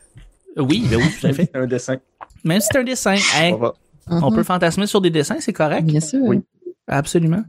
Euh, 0.58 0.62
Oui, 0.62 0.86
ben 0.89 0.98
oui, 0.98 1.06
tout 1.20 1.27
à 1.27 1.34
fait. 1.34 1.46
C'était 1.46 1.58
un 1.60 1.67
dessin. 1.67 1.98
Même 2.44 2.60
si 2.62 2.67
c'est 2.72 2.77
un 2.79 2.84
dessin, 2.84 3.13
hey, 3.36 3.53
On 3.53 3.58
va. 3.58 3.74
on 4.10 4.32
peut 4.32 4.44
fantasmer 4.44 4.86
sur 4.88 5.01
des 5.01 5.10
dessins, 5.10 5.38
c'est 5.39 5.53
correct. 5.53 5.84
Bien 5.86 6.00
sûr. 6.00 6.20
Oui. 6.24 6.41
Absolument. 6.88 7.43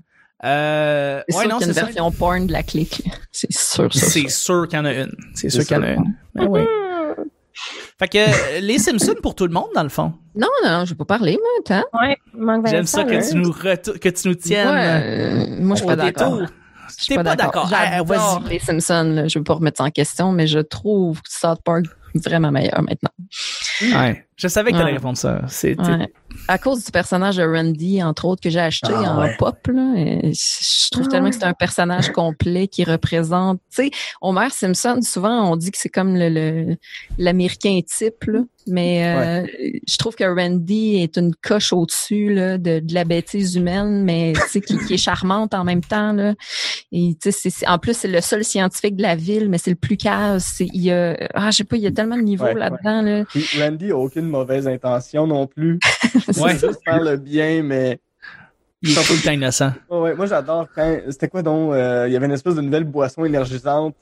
Euh, 0.44 1.20
C'est 1.29 1.37
ouais, 1.37 1.42
sûr 1.42 1.51
non, 1.51 1.59
qu'il 1.59 1.66
y 1.66 1.70
a 1.70 1.72
c'est 1.74 1.81
une 1.81 1.87
ça. 1.87 1.92
version 1.92 2.11
porn 2.12 2.46
de 2.46 2.53
la 2.53 2.62
clique. 2.62 3.03
C'est 3.33 3.53
sûr, 3.53 3.92
ça. 3.92 4.07
C'est 4.07 4.29
sûr 4.29 4.66
qu'il 4.68 4.79
y 4.79 4.81
en 4.83 4.85
a 4.85 4.92
une. 4.94 5.12
C'est 5.35 5.51
sûr 5.51 5.62
C'est 5.62 5.68
qu'il 5.68 5.77
y 5.77 5.81
en 5.81 5.83
a 5.83 5.90
une. 5.92 6.14
Ben 6.35 6.46
oui. 6.48 6.61
Fait 7.98 8.07
que 8.09 8.18
euh, 8.18 8.61
les 8.61 8.79
Simpsons 8.79 9.16
pour 9.20 9.35
tout 9.35 9.46
le 9.46 9.53
monde, 9.53 9.68
dans 9.74 9.83
le 9.83 9.88
fond. 9.88 10.12
Non, 10.37 10.46
non, 10.62 10.70
non, 10.70 10.85
je 10.85 10.90
vais 10.90 10.96
pas 10.96 11.05
parler, 11.05 11.37
moi. 11.68 11.83
Ouais, 12.01 12.16
il 12.35 12.40
manque 12.40 12.68
J'aime 12.68 12.87
ça 12.87 13.03
que 13.03 13.29
tu 13.31 13.37
nous, 13.37 13.51
retou- 13.51 13.98
que 13.98 14.09
tu 14.09 14.29
nous 14.29 14.37
tiennes. 14.37 14.68
Ouais, 14.68 15.03
euh, 15.59 15.61
moi, 15.61 15.74
je 15.74 15.83
suis 15.83 15.85
au 15.85 15.88
pas 15.88 15.96
d'accord. 15.96 16.42
Je 16.96 17.05
suis 17.05 17.14
pas 17.14 17.22
d'accord. 17.37 17.68
Ah, 17.72 17.79
ah, 17.85 17.90
J'adore 17.98 18.40
vas-y. 18.40 18.53
les 18.55 18.59
Simpsons, 18.59 19.12
là. 19.14 19.29
je 19.29 19.38
veux 19.38 19.44
pas 19.44 19.55
remettre 19.55 19.79
ça 19.79 19.85
en 19.85 19.90
question, 19.90 20.33
mais 20.33 20.46
je 20.46 20.59
trouve 20.61 21.20
South 21.29 21.61
Park 21.64 21.87
vraiment 22.14 22.51
meilleur 22.51 22.83
maintenant. 22.83 23.11
Ouais. 24.01 24.24
Je 24.38 24.46
savais 24.48 24.70
que 24.70 24.77
t'allais 24.77 24.90
Ouais. 24.92 24.96
répondre 24.96 25.18
ça. 25.18 25.42
C'est, 25.48 25.79
Ouais. 25.81 26.09
À 26.46 26.59
cause 26.59 26.85
du 26.85 26.92
personnage 26.92 27.37
de 27.37 27.42
Randy, 27.42 28.03
entre 28.03 28.27
autres, 28.27 28.40
que 28.40 28.51
j'ai 28.51 28.61
acheté 28.61 28.92
Ah, 28.94 29.16
en 29.16 29.20
ouais. 29.20 29.35
pop, 29.38 29.59
là, 29.66 29.94
et 29.96 30.33
je 30.33 30.90
trouve 30.90 31.07
Ah, 31.09 31.11
tellement 31.11 31.24
ouais. 31.27 31.31
que 31.33 31.37
c'est 31.38 31.44
un 31.44 31.55
personnage 31.55 32.12
complet 32.12 32.68
qui 32.68 32.85
représente, 32.85 33.59
tu 33.74 33.85
sais, 33.85 33.90
Homer 34.20 34.48
Simpson, 34.51 35.01
souvent, 35.03 35.51
on 35.51 35.57
dit 35.57 35.70
que 35.72 35.79
c'est 35.79 35.88
comme 35.88 36.14
le, 36.16 36.29
le- 36.29 36.77
l'américain 37.18 37.81
type, 37.85 38.24
là, 38.27 38.40
mais 38.68 39.05
euh, 39.07 39.46
je 39.88 39.96
trouve 39.96 40.14
que 40.14 40.24
Randy 40.24 41.03
est 41.03 41.16
une 41.16 41.35
coche 41.35 41.72
au-dessus 41.72 42.33
là, 42.35 42.59
de, 42.59 42.79
de 42.81 42.94
la 42.94 43.05
bêtise 43.05 43.57
humaine, 43.57 44.05
mais 44.05 44.35
tu 44.35 44.40
sais, 44.48 44.61
qui, 44.61 44.79
qui 44.87 44.94
est 44.94 44.98
charmante 44.98 45.55
en 45.55 45.64
même 45.64 45.81
temps, 45.83 46.12
là. 46.12 46.35
Et 46.92 47.14
tu 47.20 47.31
sais, 47.31 47.33
c'est- 47.33 47.51
c'est- 47.51 47.66
en 47.66 47.79
plus, 47.79 47.96
c'est 47.96 48.09
le 48.09 48.20
seul 48.20 48.44
scientifique 48.44 48.94
de 48.96 49.03
la 49.03 49.16
ville, 49.16 49.48
mais 49.48 49.59
c'est 49.59 49.70
le 49.70 49.77
plus. 49.77 49.96
C'est, 50.38 50.66
il 50.72 50.83
y 50.83 50.92
a, 50.92 51.16
ah, 51.35 51.51
je 51.51 51.57
sais 51.57 51.64
pas, 51.64 51.77
il 51.77 51.83
y 51.83 51.87
a 51.87 51.90
tellement 51.90 52.16
de 52.16 52.22
niveaux 52.22 52.44
Ouais, 52.44 52.55
là-dedans, 52.55 53.03
là. 53.03 53.24
Randy 53.59 53.90
a 53.90 53.96
aucune 53.96 54.27
mauvaise 54.28 54.66
intention 54.68 55.26
non 55.26 55.46
plus. 55.46 55.78
Ouais. 56.38 56.56
C'est 56.56 56.66
juste 56.68 56.80
faire 56.84 57.00
le 57.02 57.16
bien, 57.16 57.62
mais 57.62 58.00
Il 58.82 58.90
est 58.90 58.94
tout 59.06 59.12
le 59.14 59.22
temps 59.22 59.30
innocent. 59.32 59.72
Ouais, 59.90 59.98
ouais, 60.00 60.14
moi 60.14 60.26
j'adore 60.26 60.66
quand. 60.74 60.98
C'était 61.10 61.28
quoi 61.28 61.42
donc? 61.42 61.72
euh, 61.72 62.04
Il 62.06 62.12
y 62.12 62.16
avait 62.16 62.26
une 62.26 62.32
espèce 62.32 62.54
de 62.54 62.60
nouvelle 62.60 62.84
boisson 62.84 63.24
énergisante. 63.24 63.96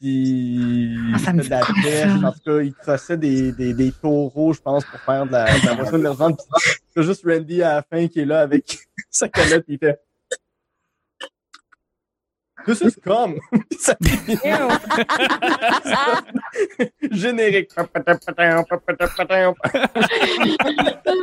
Puis. 0.00 0.96
Ah, 1.14 1.18
ça 1.18 1.32
me 1.32 1.42
il 1.42 1.44
faisait 1.44 1.54
de 1.56 1.60
la 1.60 1.64
fait 1.66 1.72
quoi, 1.72 1.82
pêche. 1.82 2.20
ça? 2.20 2.28
En 2.28 2.32
tout 2.32 2.38
cas, 2.44 2.60
il 2.62 2.74
crossait 2.74 3.16
des, 3.16 3.52
des, 3.52 3.74
des 3.74 3.92
taureaux, 3.92 4.52
je 4.52 4.60
pense, 4.60 4.84
pour 4.84 5.00
faire 5.00 5.26
de 5.26 5.32
la, 5.32 5.58
de 5.58 5.66
la 5.66 5.74
boisson 5.74 5.98
énergisante. 5.98 6.40
Puis 6.64 6.72
c'est 6.96 7.02
juste 7.02 7.24
Randy 7.26 7.62
à 7.62 7.74
la 7.74 7.82
fin 7.82 8.06
qui 8.08 8.20
est 8.20 8.24
là 8.24 8.40
avec 8.40 8.78
sa 9.10 9.28
canette, 9.28 9.64
puis 9.64 9.74
il 9.74 9.78
fait. 9.78 9.98
This 12.66 12.80
is! 12.80 12.96
Puis 13.00 13.12
ça. 13.78 13.94
Générique. 17.10 17.70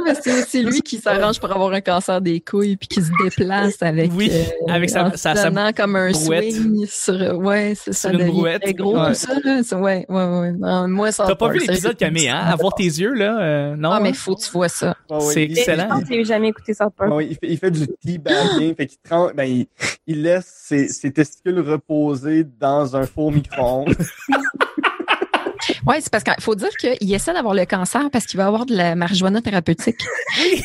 Mais 0.06 0.14
c'est 0.22 0.42
aussi 0.42 0.64
lui 0.64 0.82
qui 0.82 0.98
s'arrange 0.98 1.40
pour 1.40 1.52
avoir 1.52 1.72
un 1.74 1.82
cancer 1.82 2.22
des 2.22 2.40
couilles 2.40 2.78
puis 2.78 2.88
qui 2.88 3.02
se 3.02 3.10
déplace 3.24 3.82
avec 3.82 4.12
Oui, 4.16 4.30
euh, 4.32 4.72
avec 4.72 4.90
sa- 4.90 5.06
en 5.06 5.12
sa- 5.16 5.36
sa 5.36 5.74
comme 5.74 5.96
un 5.96 6.12
brouette. 6.12 6.54
swing 6.54 6.86
sur 6.88 7.38
ouais 7.40 7.74
c'est 7.76 7.94
ça 7.94 8.12
une 8.12 8.20
devient 8.20 8.32
brouette. 8.32 8.62
très 8.62 8.74
gros 8.74 8.98
Ouais. 9.00 9.10
tout 9.10 9.14
ça 9.16 9.34
là 9.44 9.62
C'est- 9.64 9.76
ouais 9.76 10.06
ouais 10.10 10.26
ouais 10.26 10.52
non, 10.54 10.88
moi 10.88 11.12
ça 11.12 11.26
T'as 11.28 11.36
pas 11.36 11.50
vu 11.50 11.60
l'épisode, 11.60 11.98
Camille, 11.98 12.30
hein? 12.30 12.42
À 12.46 12.56
voir 12.56 12.74
tes 12.74 12.84
yeux, 12.84 13.14
là? 13.14 13.40
euh, 13.42 13.76
non? 13.76 13.92
ah 13.92 14.00
mais 14.00 14.10
hein? 14.10 14.14
faut 14.14 14.36
que 14.36 14.42
tu 14.42 14.52
vois 14.52 14.70
ça 14.70 14.96
Ouais, 15.10 15.18
ouais, 15.18 15.34
C'est 15.34 15.46
il- 15.46 15.58
excellent. 15.58 15.84
Je 15.84 15.90
pense 15.90 16.04
que 16.10 16.16
j'ai 16.16 16.26
jamais 16.26 16.48
écouté 16.50 16.74
Park. 16.90 17.12
Ouais, 17.14 17.28
il, 17.28 17.34
fait, 17.36 17.48
il 17.48 17.58
fait 17.58 17.72
du 17.72 17.88
teabagging, 17.88 18.76
fait 18.76 18.88
qu'il 18.88 18.98
ben, 19.36 19.44
il, 19.44 19.68
il 20.08 20.24
laisse 20.24 20.46
ses, 20.66 20.88
ses 20.88 21.12
testicules 21.32 21.60
reposer 21.60 22.44
dans 22.60 22.96
un 22.96 23.06
four 23.06 23.32
micro-ondes. 23.32 23.96
ouais 25.86 26.02
c'est 26.02 26.12
parce 26.12 26.24
qu'il 26.24 26.34
faut 26.40 26.56
dire 26.56 26.70
qu'il 26.78 27.14
essaie 27.14 27.34
d'avoir 27.34 27.54
le 27.54 27.66
cancer 27.66 28.10
parce 28.12 28.26
qu'il 28.26 28.38
va 28.38 28.48
avoir 28.48 28.66
de 28.66 28.76
la 28.76 28.96
marijuana 28.96 29.42
thérapeutique. 29.42 30.02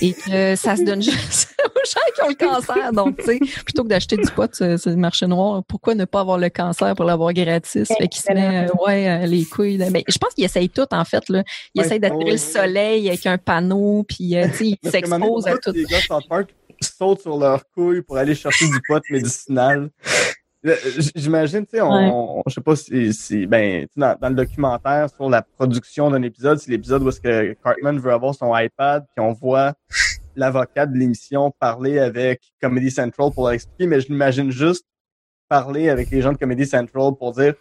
Et 0.00 0.12
que 0.12 0.56
ça 0.56 0.76
se 0.76 0.82
donne 0.82 1.02
juste 1.02 1.54
aux 1.64 1.86
gens 1.86 2.00
qui 2.14 2.22
ont 2.22 2.28
le 2.28 2.34
cancer. 2.34 2.92
Donc 2.92 3.18
tu 3.18 3.24
sais 3.24 3.38
plutôt 3.64 3.84
que 3.84 3.88
d'acheter 3.88 4.16
du 4.16 4.30
pot 4.30 4.52
sur 4.54 4.78
sur 4.78 4.90
le 4.90 4.96
marché 4.96 5.26
noir 5.26 5.62
pourquoi 5.68 5.94
ne 5.94 6.04
pas 6.04 6.20
avoir 6.20 6.38
le 6.38 6.48
cancer 6.48 6.94
pour 6.94 7.04
l'avoir 7.04 7.32
gratis? 7.32 7.88
Fait 7.88 8.08
qu'il 8.08 8.22
se 8.22 8.32
met 8.32 8.68
euh, 8.68 8.84
ouais 8.86 9.08
euh, 9.08 9.26
les 9.26 9.44
couilles 9.44 9.78
mais 9.90 10.04
je 10.08 10.18
pense 10.18 10.34
qu'il 10.34 10.44
essaye 10.44 10.68
tout 10.68 10.86
en 10.90 11.04
fait 11.04 11.28
là. 11.28 11.42
Il 11.74 11.80
Ouais, 11.80 11.86
essaye 11.86 12.00
d'attirer 12.00 12.24
ouais, 12.24 12.30
le 12.32 12.38
soleil 12.38 13.08
avec 13.08 13.26
un 13.26 13.38
panneau 13.38 14.04
puis 14.08 14.36
euh, 14.36 14.48
tu 14.48 14.56
sais 14.56 14.78
il 14.82 14.90
s'expose 14.90 15.46
à 15.46 15.58
tout. 15.58 15.72
Les 15.72 15.84
gars 15.84 16.00
sautent 16.80 17.22
sur 17.22 17.38
leurs 17.38 17.68
couilles 17.70 18.02
pour 18.02 18.16
aller 18.16 18.34
chercher 18.34 18.66
du 18.66 18.78
pot 18.86 19.02
médicinal. 19.10 19.90
J'imagine, 21.14 21.64
tu 21.64 21.76
sais, 21.76 21.80
on, 21.80 22.42
je 22.46 22.54
sais 22.54 22.60
pas 22.60 22.76
si, 22.76 23.12
si 23.12 23.46
ben, 23.46 23.82
tu 23.82 23.88
sais, 23.94 24.00
dans, 24.00 24.16
dans 24.20 24.28
le 24.28 24.34
documentaire 24.34 25.08
sur 25.14 25.28
la 25.28 25.42
production 25.42 26.10
d'un 26.10 26.22
épisode, 26.22 26.58
c'est 26.58 26.70
l'épisode 26.70 27.02
où 27.02 27.08
est-ce 27.08 27.20
que 27.20 27.54
Cartman 27.62 27.98
veut 27.98 28.12
avoir 28.12 28.34
son 28.34 28.56
iPad, 28.56 29.04
puis 29.14 29.24
on 29.24 29.32
voit 29.32 29.74
l'avocat 30.34 30.86
de 30.86 30.96
l'émission 30.96 31.50
parler 31.58 31.98
avec 31.98 32.40
Comedy 32.60 32.90
Central 32.90 33.30
pour 33.32 33.44
leur 33.44 33.52
expliquer, 33.52 33.86
mais 33.86 34.00
je 34.00 34.08
l'imagine 34.08 34.50
juste 34.50 34.84
parler 35.48 35.88
avec 35.88 36.10
les 36.10 36.20
gens 36.20 36.32
de 36.32 36.38
Comedy 36.38 36.66
Central 36.66 37.12
pour 37.18 37.32
dire 37.32 37.54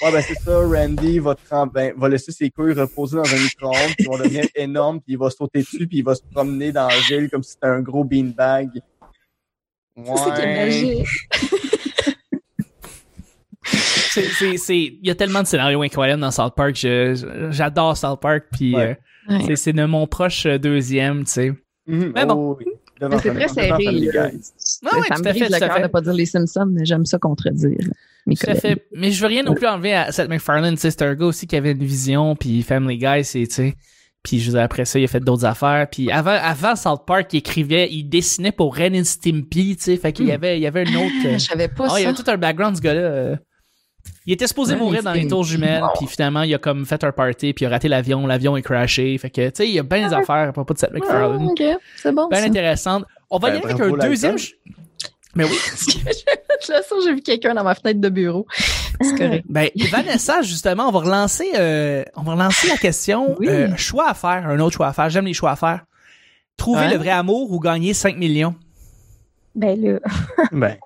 Ouais, 0.00 0.10
ben 0.10 0.22
c'est 0.22 0.34
ça, 0.34 0.58
Randy 0.58 1.18
va, 1.20 1.36
ben, 1.72 1.92
va 1.96 2.08
laisser 2.08 2.32
ses 2.32 2.50
couilles 2.50 2.72
reposer 2.72 3.18
dans 3.18 3.24
un 3.24 3.38
micro-ondes, 3.38 3.94
puis 3.96 4.04
ils 4.04 4.08
vont 4.08 4.18
devenir 4.18 4.44
énormes, 4.56 5.00
puis 5.00 5.12
il 5.12 5.18
va 5.18 5.30
sauter 5.30 5.60
dessus, 5.60 5.86
puis 5.86 5.98
il 5.98 6.04
va 6.04 6.14
se 6.14 6.22
promener 6.32 6.72
dans 6.72 6.88
la 6.88 6.98
ville 7.08 7.30
comme 7.30 7.42
si 7.42 7.52
c'était 7.52 7.66
un 7.66 7.82
gros 7.82 8.02
beanbag. 8.02 8.70
Ouais. 9.96 10.04
C'est 10.16 10.24
ça 10.24 10.30
qui 10.32 10.42
est 10.42 10.56
magique. 10.56 11.08
C'est, 14.12 14.24
c'est, 14.24 14.56
c'est, 14.56 14.78
il 14.78 15.00
y 15.06 15.10
a 15.10 15.14
tellement 15.14 15.42
de 15.42 15.46
scénarios 15.46 15.82
incroyables 15.82 16.20
dans 16.20 16.30
South 16.30 16.54
Park. 16.56 16.74
J'adore 17.50 17.96
South 17.96 18.20
Park. 18.20 18.44
Puis 18.52 18.74
Ouais. 18.74 18.98
euh, 19.30 19.34
Ouais. 19.34 19.42
c'est, 19.46 19.56
c'est 19.56 19.72
de 19.72 19.84
mon 19.84 20.06
proche 20.08 20.46
euh, 20.46 20.58
deuxième, 20.58 21.24
tu 21.24 21.30
sais. 21.30 21.52
Mhm, 21.86 22.12
Mais 22.14 22.26
bon. 22.26 22.34
oh 22.34 22.56
oui. 22.58 22.66
C'est 23.22 23.34
très 23.34 23.48
serré. 23.48 23.84
Ça 24.58 25.18
me 25.18 25.22
brise 25.22 25.38
fait, 25.42 25.48
le 25.48 25.58
cœur 25.58 25.80
de 25.82 25.86
pas 25.88 26.00
dire 26.00 26.12
les 26.12 26.26
Simpsons, 26.26 26.66
mais 26.70 26.84
j'aime 26.84 27.04
ça 27.04 27.18
contredire. 27.18 27.78
mes 28.26 28.34
Tout 28.36 28.42
à 28.42 28.46
collègues. 28.54 28.60
fait. 28.60 28.86
Mais 28.94 29.10
je 29.10 29.20
veux 29.20 29.26
rien 29.28 29.42
non 29.42 29.54
plus 29.54 29.66
enlever 29.66 29.94
à 29.94 30.12
Seth 30.12 30.28
MacFarlane. 30.28 30.76
C'est 30.76 31.02
un 31.02 31.14
gars 31.14 31.26
aussi 31.26 31.46
qui 31.46 31.56
avait 31.56 31.72
une 31.72 31.84
vision. 31.84 32.36
Puis 32.36 32.62
Family 32.62 32.98
Guy, 32.98 33.24
c'est, 33.24 33.46
tu 33.46 33.54
sais. 33.54 33.74
Puis 34.22 34.38
je 34.38 34.56
après 34.56 34.84
ça, 34.84 35.00
il 35.00 35.04
a 35.04 35.08
fait 35.08 35.18
d'autres 35.20 35.44
affaires. 35.44 35.88
Puis 35.90 36.10
avant, 36.12 36.30
avant 36.40 36.76
South 36.76 37.02
Park, 37.06 37.32
il 37.32 37.38
écrivait, 37.38 37.88
il 37.90 38.04
dessinait 38.04 38.52
pour 38.52 38.76
Ren 38.76 38.94
and 38.94 39.04
Stimpy, 39.04 39.76
tu 39.76 39.82
sais. 39.82 39.96
Fait 39.96 40.12
qu'il 40.12 40.26
y 40.26 40.32
avait, 40.32 40.58
il 40.58 40.62
y 40.62 40.66
avait 40.68 40.84
une 40.84 40.96
autre. 40.96 41.26
euh, 41.26 41.32
Je 41.34 41.38
savais 41.38 41.66
pas 41.68 41.88
Ah, 41.90 41.94
il 41.98 42.02
y 42.02 42.06
avait 42.06 42.14
tout 42.14 42.28
un 42.30 42.36
background, 42.36 42.76
ce 42.76 42.80
gars-là. 42.82 43.00
euh. 43.00 43.36
Il 44.26 44.32
était 44.32 44.46
supposé 44.46 44.74
Ouais, 44.74 44.78
mourir 44.80 45.02
dans 45.02 45.12
les 45.12 45.26
tours 45.26 45.42
jumelles, 45.44 45.82
puis 45.98 46.06
finalement, 46.06 46.42
il 46.42 46.54
a 46.54 46.58
comme 46.58 46.86
fait 46.86 47.02
un 47.02 47.10
party, 47.12 47.52
puis 47.52 47.64
il 47.64 47.66
a 47.66 47.70
raté 47.70 47.88
l'avion, 47.88 48.24
l'avion 48.26 48.56
est 48.56 48.62
crashé. 48.62 49.18
Fait 49.18 49.30
que, 49.30 49.46
tu 49.48 49.52
sais, 49.54 49.68
il 49.68 49.74
y 49.74 49.78
a 49.80 49.82
bien 49.82 50.08
des 50.08 50.14
affaires 50.14 50.48
à 50.48 50.52
propos 50.52 50.74
de 50.74 50.78
Seth 50.78 50.90
Ah, 50.92 50.98
MacFarlane. 50.98 51.46
ok, 51.48 51.62
c'est 51.96 52.12
bon. 52.12 52.28
Bien 52.28 52.40
ça. 52.40 52.46
intéressantes. 52.46 53.04
On 53.30 53.38
va 53.38 53.48
y 53.48 53.52
Ben, 53.52 53.58
aller 53.64 53.80
avec 53.80 53.80
un 54.02 54.08
deuxième. 54.08 54.36
Mais 55.34 55.44
oui. 55.44 55.50
Je 56.64 56.72
l'ai 56.72 56.82
sûr, 56.84 56.96
j'ai 57.04 57.14
vu 57.14 57.22
quelqu'un 57.22 57.54
dans 57.54 57.64
ma 57.64 57.74
fenêtre 57.74 58.00
de 58.00 58.08
bureau. 58.08 58.46
C'est 59.00 59.16
correct. 59.18 59.44
Ben, 59.48 59.68
Vanessa, 59.90 60.42
justement, 60.42 60.88
on 60.88 60.92
va 60.92 61.00
relancer, 61.00 61.48
euh, 61.58 62.04
on 62.14 62.22
va 62.22 62.32
relancer 62.34 62.68
la 62.68 62.76
question. 62.76 63.34
Oui. 63.40 63.48
euh, 63.48 63.76
choix 63.76 64.08
à 64.10 64.14
faire, 64.14 64.46
un 64.46 64.60
autre 64.60 64.76
choix 64.76 64.86
à 64.88 64.92
faire. 64.92 65.10
J'aime 65.10 65.24
les 65.26 65.32
choix 65.34 65.50
à 65.50 65.56
faire. 65.56 65.80
Trouver 66.56 66.88
le 66.88 66.96
vrai 66.98 67.10
amour 67.10 67.50
ou 67.50 67.58
gagner 67.58 67.92
5 67.94 68.16
millions? 68.16 68.54
Ben 69.56 69.80
là, 69.82 69.98
Ben, 70.52 70.76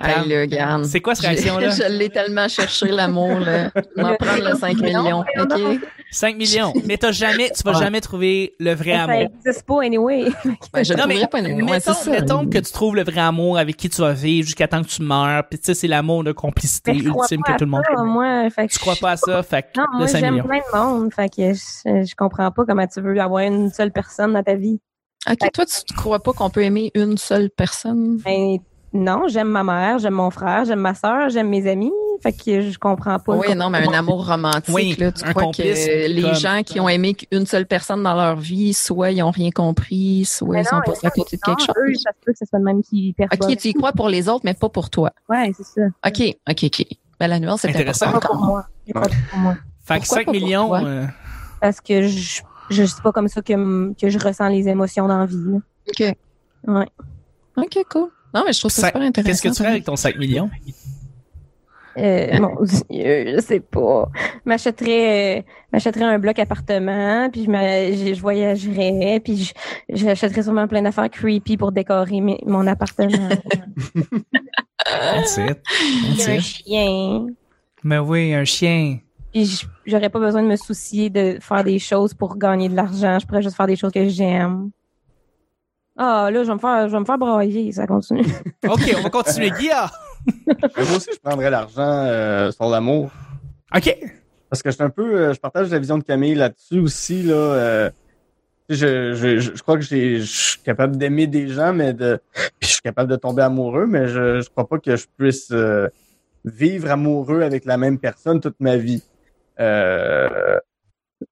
Hey. 0.00 0.48
C'est 0.84 1.00
quoi 1.00 1.14
cette 1.14 1.26
réaction-là? 1.26 1.70
Je, 1.70 1.82
je 1.82 1.88
l'ai 1.88 2.08
tellement 2.08 2.48
cherché, 2.48 2.88
l'amour, 2.88 3.38
là. 3.40 3.70
Je 3.74 4.02
vais 4.02 4.16
prendre 4.16 4.48
le 4.50 4.56
5 4.56 4.76
millions, 4.80 5.20
OK? 5.38 5.80
5 6.10 6.36
millions. 6.36 6.72
Mais 6.84 6.98
t'as 6.98 7.12
jamais, 7.12 7.50
tu 7.50 7.62
vas 7.64 7.72
Ouais. 7.72 7.78
jamais 7.78 8.00
trouver 8.02 8.54
le 8.58 8.74
vrai 8.74 8.92
ça 8.96 9.02
amour. 9.04 9.30
existe 9.44 9.66
pas 9.66 9.82
anyway. 9.82 10.24
Ben, 10.72 10.84
je 10.84 10.92
Non, 11.02 11.04
mais 11.06 11.26
pas 11.26 11.40
ouais, 11.40 11.52
mettons, 11.54 11.94
ça. 11.94 12.10
mettons 12.10 12.46
que 12.46 12.58
tu 12.58 12.70
trouves 12.72 12.96
le 12.96 13.02
vrai 13.04 13.20
amour 13.22 13.56
avec 13.58 13.76
qui 13.78 13.88
tu 13.88 14.02
vas 14.02 14.12
vivre 14.12 14.44
jusqu'à 14.46 14.68
temps 14.68 14.82
que 14.82 14.88
tu 14.88 15.02
meurs. 15.02 15.44
Puis 15.48 15.58
tu 15.58 15.66
sais, 15.66 15.74
c'est 15.74 15.88
l'amour 15.88 16.22
de 16.24 16.32
complicité 16.32 16.92
Mais 16.92 16.98
je 17.00 17.08
crois 17.08 17.24
ultime 17.24 17.40
pas 17.44 17.52
que 17.54 17.58
tout 17.58 17.64
le 17.64 17.70
monde. 17.70 17.82
à 17.90 17.96
ça, 17.96 18.02
moi. 18.04 18.50
Fait 18.50 18.66
que 18.66 18.72
Tu 18.72 18.78
crois 18.78 18.94
je- 18.94 19.00
pas 19.00 19.10
à 19.12 19.16
ça, 19.16 19.42
fait 19.42 19.62
que 19.62 19.80
Non, 19.80 19.86
le 19.92 19.98
moi, 19.98 20.06
5 20.08 20.20
j'aime 20.20 20.42
plein 20.42 20.58
de 20.58 20.78
monde. 20.78 21.14
Fait 21.14 21.28
que 21.30 21.54
je, 21.54 22.04
je 22.06 22.14
comprends 22.14 22.50
pas 22.50 22.64
comment 22.66 22.86
tu 22.86 23.00
veux 23.00 23.18
avoir 23.18 23.42
une 23.44 23.70
seule 23.72 23.90
personne 23.92 24.34
dans 24.34 24.42
ta 24.42 24.54
vie. 24.54 24.80
OK, 25.30 25.38
toi, 25.52 25.64
tu 25.64 25.94
crois 25.94 26.18
pas 26.20 26.32
qu'on 26.32 26.50
peut 26.50 26.62
aimer 26.62 26.90
une 26.94 27.16
seule 27.16 27.48
personne? 27.56 28.18
Ben, 28.24 28.58
non, 28.94 29.26
j'aime 29.28 29.48
ma 29.48 29.64
mère, 29.64 29.98
j'aime 29.98 30.14
mon 30.14 30.30
frère, 30.30 30.64
j'aime 30.64 30.80
ma 30.80 30.94
soeur, 30.94 31.28
j'aime 31.30 31.48
mes 31.48 31.66
amis. 31.70 31.92
Fait 32.22 32.32
que 32.32 32.60
je 32.60 32.78
comprends 32.78 33.18
pas. 33.18 33.34
Oui, 33.34 33.54
non, 33.56 33.68
mais 33.70 33.78
un 33.88 33.92
amour 33.92 34.26
romantique, 34.26 34.72
Oui, 34.74 34.94
là, 34.98 35.10
tu 35.10 35.24
crois 35.24 35.50
que 35.50 35.62
les 35.62 36.22
comme- 36.22 36.34
gens 36.34 36.62
qui 36.64 36.78
ont 36.78 36.88
aimé 36.88 37.14
qu'une 37.14 37.46
seule 37.46 37.66
personne 37.66 38.02
dans 38.02 38.14
leur 38.14 38.36
vie, 38.36 38.72
soit 38.74 39.10
ils 39.10 39.22
ont 39.22 39.30
rien 39.32 39.50
compris, 39.50 40.24
soit 40.24 40.48
Mais 40.54 40.62
ils 40.62 40.66
sont 40.66 40.80
passés 40.84 41.06
à 41.06 41.10
côté 41.10 41.36
de 41.36 41.42
Non, 41.48 41.54
quelque 41.56 41.70
eux, 41.78 41.92
chose. 41.94 42.02
ça 42.02 42.10
se 42.12 42.24
peut 42.24 42.32
que 42.32 42.38
ce 42.38 42.44
soit 42.44 42.58
le 42.60 42.64
même 42.64 42.82
qui 42.82 43.12
perçoit. 43.16 43.46
OK, 43.50 43.56
tu 43.56 43.68
y 43.68 43.72
crois 43.74 43.92
pour 43.92 44.08
les 44.08 44.28
autres, 44.28 44.42
mais 44.44 44.54
pas 44.54 44.68
pour 44.68 44.88
toi. 44.90 45.10
Ouais, 45.28 45.52
c'est 45.56 45.64
ça. 45.64 45.80
OK, 46.06 46.36
OK, 46.48 46.64
OK. 46.64 46.86
Ben, 47.18 47.26
la 47.28 47.40
nuance, 47.40 47.62
c'est 47.62 47.70
Intéressant. 47.70 48.12
Pas 48.12 48.20
pour 48.20 48.36
moi. 48.36 48.66
Pas 48.92 49.00
pour 49.30 49.38
moi. 49.38 49.56
Fait 49.84 49.94
que 49.98 50.00
Pourquoi 50.04 50.18
5 50.18 50.26
pas 50.26 50.32
millions. 50.32 50.74
euh, 50.76 51.06
Parce 51.60 51.80
que 51.80 52.02
je, 52.06 52.42
je 52.70 52.84
sais 52.84 53.02
pas 53.02 53.10
comme 53.10 53.28
ça 53.28 53.42
que, 53.42 53.92
que 53.94 54.08
je 54.10 54.18
ressens 54.18 54.48
les 54.48 54.68
émotions 54.68 55.08
dans 55.08 55.18
la 55.18 55.26
vie. 55.26 55.36
là. 55.44 55.58
OK. 55.88 56.16
Ouais. 56.68 56.86
OK, 57.56 57.78
cool. 57.90 58.08
Non, 58.34 58.42
mais 58.46 58.52
je 58.52 58.58
trouve 58.60 58.70
ça 58.70 58.86
super 58.88 59.02
intéressant. 59.02 59.28
Qu'est-ce 59.30 59.42
que 59.42 59.48
tu 59.48 59.54
ferais 59.56 59.68
avec 59.72 59.84
ton 59.84 59.96
5 59.96 60.16
millions? 60.16 60.50
Euh, 61.98 62.38
mon 62.40 62.54
Dieu, 62.64 63.34
je 63.36 63.40
sais 63.46 63.60
pas. 63.60 64.08
M'achèterais, 64.46 65.40
euh, 65.40 65.42
m'achèterais 65.72 66.04
un 66.06 66.18
bloc 66.18 66.38
appartement, 66.38 67.28
puis 67.30 67.44
je, 67.44 67.50
m'a- 67.50 67.92
je, 67.92 68.18
voyagerais, 68.18 69.20
puis 69.22 69.36
je- 69.44 69.52
j'achèterais 69.90 70.42
sûrement 70.42 70.66
plein 70.66 70.80
d'affaires 70.80 71.10
creepy 71.10 71.58
pour 71.58 71.70
décorer 71.70 72.22
mes- 72.22 72.40
mon 72.46 72.66
appartement. 72.66 73.28
That's 74.86 75.36
it. 75.36 75.58
That's 76.16 76.28
un 76.28 76.34
it. 76.36 76.40
chien. 76.40 77.26
Mais 77.84 77.98
oui, 77.98 78.32
un 78.34 78.44
chien. 78.44 78.98
Puis 79.32 79.60
j'aurais 79.86 80.08
pas 80.10 80.18
besoin 80.18 80.42
de 80.42 80.48
me 80.48 80.56
soucier 80.56 81.10
de 81.10 81.38
faire 81.40 81.62
des 81.64 81.78
choses 81.78 82.14
pour 82.14 82.36
gagner 82.38 82.68
de 82.70 82.74
l'argent. 82.76 83.18
Je 83.18 83.26
pourrais 83.26 83.42
juste 83.42 83.56
faire 83.56 83.66
des 83.66 83.76
choses 83.76 83.92
que 83.92 84.08
j'aime. 84.08 84.70
Ah, 85.96 86.30
là, 86.32 86.42
je 86.42 86.48
vais 86.48 86.54
me 86.54 86.58
faire, 86.58 86.88
je 86.88 86.92
vais 86.92 87.00
me 87.00 87.04
faire 87.04 87.18
brailler, 87.18 87.72
ça 87.72 87.86
continue. 87.86 88.24
OK, 88.68 88.94
on 88.98 89.02
va 89.02 89.10
continuer. 89.10 89.50
Guilla! 89.50 89.90
mais 90.46 90.84
moi 90.84 90.96
aussi, 90.96 91.10
je 91.12 91.18
prendrais 91.18 91.50
l'argent 91.50 91.82
euh, 92.06 92.50
sur 92.50 92.68
l'amour. 92.68 93.10
OK. 93.74 93.98
Parce 94.48 94.62
que 94.62 94.70
je 94.70 94.74
suis 94.74 94.84
un 94.84 94.90
peu, 94.90 95.16
euh, 95.16 95.34
je 95.34 95.40
partage 95.40 95.70
la 95.70 95.78
vision 95.78 95.98
de 95.98 96.04
Camille 96.04 96.34
là-dessus 96.34 96.78
aussi 96.78 97.22
là. 97.22 97.34
euh, 97.34 97.90
je, 98.68 99.14
je, 99.14 99.38
je, 99.38 99.62
crois 99.62 99.76
que 99.76 99.82
j'ai, 99.82 100.20
je 100.20 100.24
suis 100.50 100.60
capable 100.62 100.96
d'aimer 100.96 101.26
des 101.26 101.48
gens, 101.48 101.72
mais 101.72 101.92
de, 101.92 102.20
je 102.60 102.68
suis 102.68 102.80
capable 102.80 103.10
de 103.10 103.16
tomber 103.16 103.42
amoureux, 103.42 103.86
mais 103.86 104.08
je, 104.08 104.40
je 104.40 104.48
crois 104.50 104.66
pas 104.68 104.78
que 104.78 104.96
je 104.96 105.06
puisse 105.18 105.50
euh, 105.52 105.88
vivre 106.44 106.90
amoureux 106.90 107.42
avec 107.42 107.64
la 107.64 107.76
même 107.76 107.98
personne 107.98 108.40
toute 108.40 108.60
ma 108.60 108.76
vie. 108.76 109.02
Euh, 109.60 110.58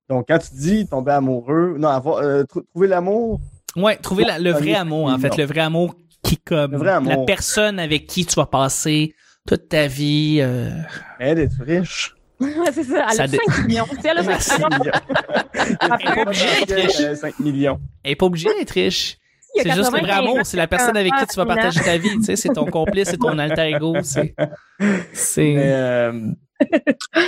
donc 0.08 0.26
quand 0.28 0.38
tu 0.38 0.54
dis 0.54 0.86
tomber 0.86 1.12
amoureux, 1.12 1.76
non, 1.78 1.88
avoir, 1.88 2.18
euh, 2.18 2.42
tr- 2.42 2.64
trouver 2.72 2.88
l'amour, 2.88 3.40
Ouais, 3.76 3.96
trouver 3.96 4.24
la- 4.24 4.38
le 4.38 4.50
vrai 4.52 4.74
amour, 4.74 5.06
en 5.06 5.18
5 5.18 5.20
fait. 5.32 5.36
Le 5.38 5.44
vrai 5.44 5.60
amour 5.60 5.94
qui, 6.22 6.36
comme, 6.38 6.72
Le 6.72 6.78
vrai 6.78 6.90
amour. 6.90 7.10
la 7.10 7.18
personne 7.24 7.78
avec 7.78 8.06
qui 8.06 8.26
tu 8.26 8.34
vas 8.34 8.46
passer 8.46 9.14
toute 9.46 9.68
ta 9.68 9.86
vie. 9.86 10.38
euh, 10.40 10.70
elle 11.18 11.38
est 11.38 11.48
riche. 11.60 12.14
c'est 12.72 12.84
ça. 12.84 13.06
Elle 13.10 13.16
Ça 13.16 13.22
a 13.24 13.26
dé- 13.28 13.38
5 13.46 13.66
millions. 13.66 13.86
Elle 14.04 14.18
a 14.18 14.38
5 14.40 14.78
millions. 14.78 14.92
Elle 15.54 15.70
est 15.70 16.14
pas 16.14 16.22
obligée 16.22 16.46
d'être 16.66 16.74
riche. 16.98 17.14
5 17.18 17.38
millions. 17.40 17.80
Elle 18.02 18.12
est 18.12 18.16
pas 18.16 18.26
obligée 18.26 18.48
d'être 18.58 18.70
riche. 18.70 19.16
C'est 19.56 19.64
juste 19.72 19.78
le 19.78 19.98
vrai 19.98 20.00
95 20.02 20.18
amour. 20.28 20.38
C'est 20.44 20.56
la 20.56 20.66
personne 20.68 20.96
avec 20.96 21.12
qui 21.12 21.26
tu 21.26 21.36
vas 21.36 21.44
partager 21.46 21.80
ta 21.80 21.98
vie. 21.98 22.10
Tu 22.18 22.22
sais, 22.24 22.36
c'est 22.36 22.50
ton 22.50 22.66
complice, 22.66 23.08
c'est 23.10 23.18
ton 23.18 23.36
alter 23.38 23.68
ego. 23.74 23.96
C'est. 24.02 24.34
euh, 25.38 26.12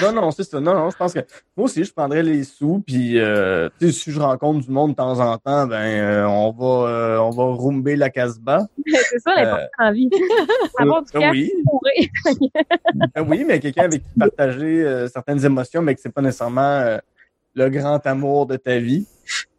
non, 0.03 0.13
non, 0.13 0.31
c'est 0.31 0.45
ça. 0.45 0.61
Non, 0.61 0.75
non, 0.75 0.91
je 0.91 0.97
pense 0.97 1.13
que 1.13 1.21
moi 1.57 1.67
aussi, 1.67 1.85
je 1.85 1.93
prendrais 1.93 2.23
les 2.23 2.45
sous, 2.45 2.83
puis 2.87 3.19
euh, 3.19 3.69
si 3.81 4.11
je 4.11 4.21
rencontre 4.21 4.67
du 4.67 4.71
monde 4.71 4.91
de 4.91 4.97
temps 4.97 5.19
en 5.21 5.39
temps, 5.39 5.67
ben 5.67 5.83
euh, 5.83 6.27
on 6.27 6.51
va 6.53 6.89
euh, 6.89 7.19
on 7.19 7.31
va 7.31 7.45
roumber 7.45 7.97
la 7.97 8.11
Casbah. 8.11 8.67
C'est 8.87 9.19
ça 9.21 9.35
l'important 9.35 9.67
dans 9.79 9.85
la 9.85 9.93
vie. 9.93 10.11
Avoir 10.79 11.03
du 11.03 11.11
Euh, 11.15 11.21
cash 11.21 11.33
oui, 11.33 11.53
euh, 13.17 13.25
oui, 13.27 13.45
mais 13.47 13.61
quelqu'un 13.61 13.85
avec 13.85 14.03
qui 14.03 14.19
partager 14.19 14.85
euh, 14.85 15.09
certaines 15.09 15.45
émotions, 15.45 15.83
mais 15.83 15.95
que 15.95 16.01
c'est 16.01 16.13
pas 16.13 16.23
nécessairement 16.23 16.61
euh, 16.61 16.99
le 17.55 17.69
grand 17.69 18.05
amour 18.07 18.47
de 18.47 18.57
ta 18.57 18.79
vie. 18.79 19.07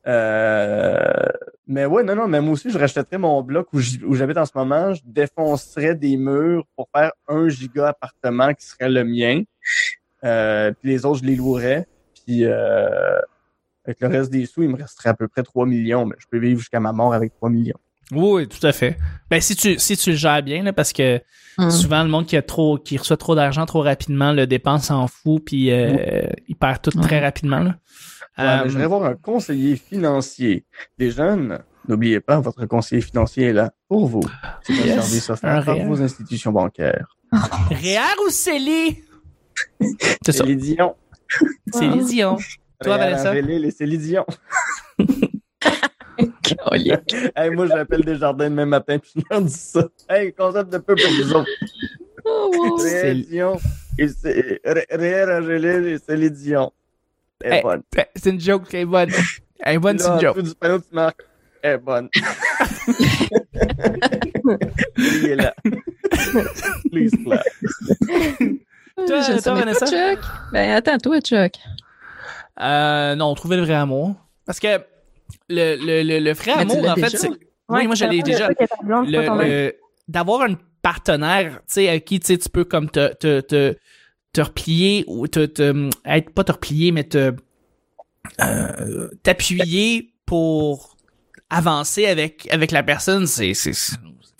Euh, 0.05 1.01
mais 1.67 1.85
ouais, 1.85 2.03
non, 2.03 2.15
non, 2.15 2.27
mais 2.27 2.41
moi 2.41 2.53
aussi, 2.53 2.69
je 2.69 2.77
rachèterais 2.77 3.17
mon 3.17 3.41
bloc 3.41 3.67
où 3.73 3.79
j'habite 3.79 4.37
en 4.37 4.45
ce 4.45 4.51
moment, 4.55 4.93
je 4.93 5.01
défoncerais 5.05 5.95
des 5.95 6.17
murs 6.17 6.65
pour 6.75 6.89
faire 6.95 7.11
un 7.27 7.49
giga 7.49 7.89
appartement 7.89 8.53
qui 8.53 8.65
serait 8.65 8.89
le 8.89 9.03
mien. 9.03 9.43
Euh, 10.23 10.71
puis 10.71 10.89
les 10.89 11.05
autres, 11.05 11.19
je 11.21 11.25
les 11.25 11.35
louerais. 11.35 11.87
Puis 12.25 12.45
euh, 12.45 13.19
avec 13.85 13.99
le 14.01 14.07
reste 14.07 14.31
des 14.31 14.45
sous, 14.45 14.63
il 14.63 14.69
me 14.69 14.77
resterait 14.77 15.09
à 15.09 15.13
peu 15.13 15.27
près 15.27 15.43
3 15.43 15.65
millions, 15.65 16.05
mais 16.05 16.15
je 16.19 16.25
peux 16.29 16.37
vivre 16.37 16.59
jusqu'à 16.59 16.79
ma 16.79 16.91
mort 16.91 17.13
avec 17.13 17.33
3 17.33 17.49
millions. 17.49 17.79
Oui, 18.11 18.47
tout 18.47 18.65
à 18.65 18.71
fait. 18.71 18.97
Ben, 19.29 19.39
si 19.41 19.55
tu, 19.55 19.79
si 19.79 19.97
tu 19.97 20.11
le 20.11 20.15
gères 20.15 20.43
bien, 20.43 20.63
là, 20.63 20.73
parce 20.73 20.93
que 20.93 21.21
Hum. 21.57 21.69
souvent, 21.69 22.03
le 22.03 22.09
monde 22.09 22.25
qui 22.25 22.35
a 22.35 22.41
trop, 22.41 22.77
qui 22.77 22.97
reçoit 22.97 23.17
trop 23.17 23.35
d'argent 23.35 23.65
trop 23.65 23.81
rapidement 23.81 24.33
le 24.33 24.47
dépense 24.47 24.89
en 24.89 25.07
fou, 25.07 25.39
puis 25.39 25.71
euh, 25.71 26.23
il 26.47 26.55
perd 26.55 26.81
tout 26.81 26.91
très 26.91 27.19
rapidement, 27.19 27.59
là. 27.59 27.75
Ouais, 28.37 28.43
Euh, 28.43 28.63
je 28.65 28.69
voudrais 28.71 28.87
voir 28.87 29.03
un 29.05 29.15
conseiller 29.15 29.75
financier. 29.75 30.65
Les 30.97 31.11
jeunes, 31.11 31.59
n'oubliez 31.87 32.19
pas, 32.19 32.39
votre 32.39 32.65
conseiller 32.65 33.01
financier 33.01 33.47
est 33.47 33.53
là 33.53 33.71
pour 33.87 34.07
vous. 34.07 34.23
C'est 34.63 34.73
un 34.73 34.75
Yes, 34.85 34.95
service 34.95 35.29
offert 35.29 35.65
par 35.65 35.77
vos 35.79 36.01
institutions 36.01 36.51
bancaires. 36.51 37.15
Réal 37.69 38.15
ou 38.25 38.29
Célie? 38.29 39.03
C'est 39.79 40.31
ça. 40.31 40.39
C'est 40.39 40.43
les 40.45 40.55
Dion. 40.55 40.95
C'est 41.73 41.87
les 41.87 42.03
Dion. 42.03 42.37
Toi, 42.83 42.95
Réal 42.95 43.11
Vanessa? 43.11 43.29
Angélil 43.31 43.65
et 43.65 43.71
c'est 43.71 43.85
les 43.85 43.97
Dion. 43.97 44.25
Colique. 46.67 47.15
Hey, 47.35 47.49
moi, 47.51 47.67
j'appelle 47.67 48.01
Desjardins 48.03 48.49
demain 48.49 48.65
matin 48.65 48.99
puis 48.99 49.11
je 49.15 49.21
leur 49.29 49.41
dis 49.41 49.51
ça. 49.53 49.87
Hey, 50.09 50.33
concept 50.33 50.71
de 50.71 50.77
peu 50.77 50.95
pour 50.95 51.11
vous 51.11 51.33
autres. 51.33 51.49
Oh, 52.25 52.51
wow. 52.53 52.75
Réal 52.77 53.21
Dion 53.23 53.57
Angélil 55.29 55.99
et 56.07 56.15
les 56.15 56.29
Dion. 56.29 56.71
Elle 57.43 57.53
est 57.53 57.55
Hey, 57.57 57.61
bonne. 57.61 57.83
C'est 58.15 58.29
une 58.29 58.39
joke, 58.39 58.63
elle 58.73 58.79
est 58.79 58.85
bonne. 58.85 59.09
Elle 59.59 59.75
est 59.75 59.79
bonne, 59.79 59.99
c'est 59.99 60.09
une 60.09 60.19
joke. 60.19 60.41
du 60.41 60.55
panneau, 60.55 60.79
tu 60.79 60.85
marques. 60.95 61.21
Elle 61.61 61.75
est 61.75 61.77
bonne. 61.77 62.09
Il 64.97 65.25
est 65.29 65.35
là. 65.35 65.53
Please 66.91 67.11
clap. 67.23 67.43
Toi, 68.95 69.21
Je 69.21 69.41
toi, 69.41 69.53
Vanessa? 69.53 69.85
Chuck? 69.87 70.19
Ben, 70.51 70.71
attends, 70.71 70.97
toi, 70.97 71.19
Chuck. 71.21 71.53
Euh, 72.59 73.15
non, 73.15 73.33
trouver 73.35 73.57
le 73.57 73.63
vrai 73.63 73.73
amour. 73.73 74.15
Parce 74.45 74.59
que 74.59 74.67
le, 75.49 75.75
le, 75.77 76.03
le, 76.03 76.19
le 76.19 76.33
vrai 76.33 76.51
amour, 76.51 76.87
en 76.89 76.95
fait, 76.95 77.09
c'est. 77.17 77.29
Ouais, 77.29 77.37
oui, 77.69 77.87
moi, 77.87 77.95
c'est 77.95 78.09
déjà. 78.09 78.49
d'avoir 80.07 80.41
un 80.41 80.55
partenaire, 80.81 81.59
tu 81.59 81.75
sais, 81.75 81.89
à 81.89 81.99
qui 81.99 82.19
tu 82.19 82.27
sais, 82.27 82.37
tu 82.37 82.49
peux 82.49 82.65
comme 82.65 82.89
te, 82.89 83.13
te, 83.13 83.39
te, 83.39 83.75
te 84.33 84.41
replier 84.41 85.03
ou 85.07 85.27
te, 85.27 85.45
te, 85.45 85.89
être, 86.05 86.31
pas 86.31 86.43
te 86.43 86.51
replier, 86.51 86.91
mais 86.91 87.03
te, 87.03 87.33
euh, 88.41 89.09
t'appuyer 89.23 90.13
pour 90.25 90.97
avancer 91.49 92.07
avec, 92.07 92.47
avec 92.51 92.71
la 92.71 92.83
personne, 92.83 93.27
c'est, 93.27 93.53
c'est, 93.53 93.73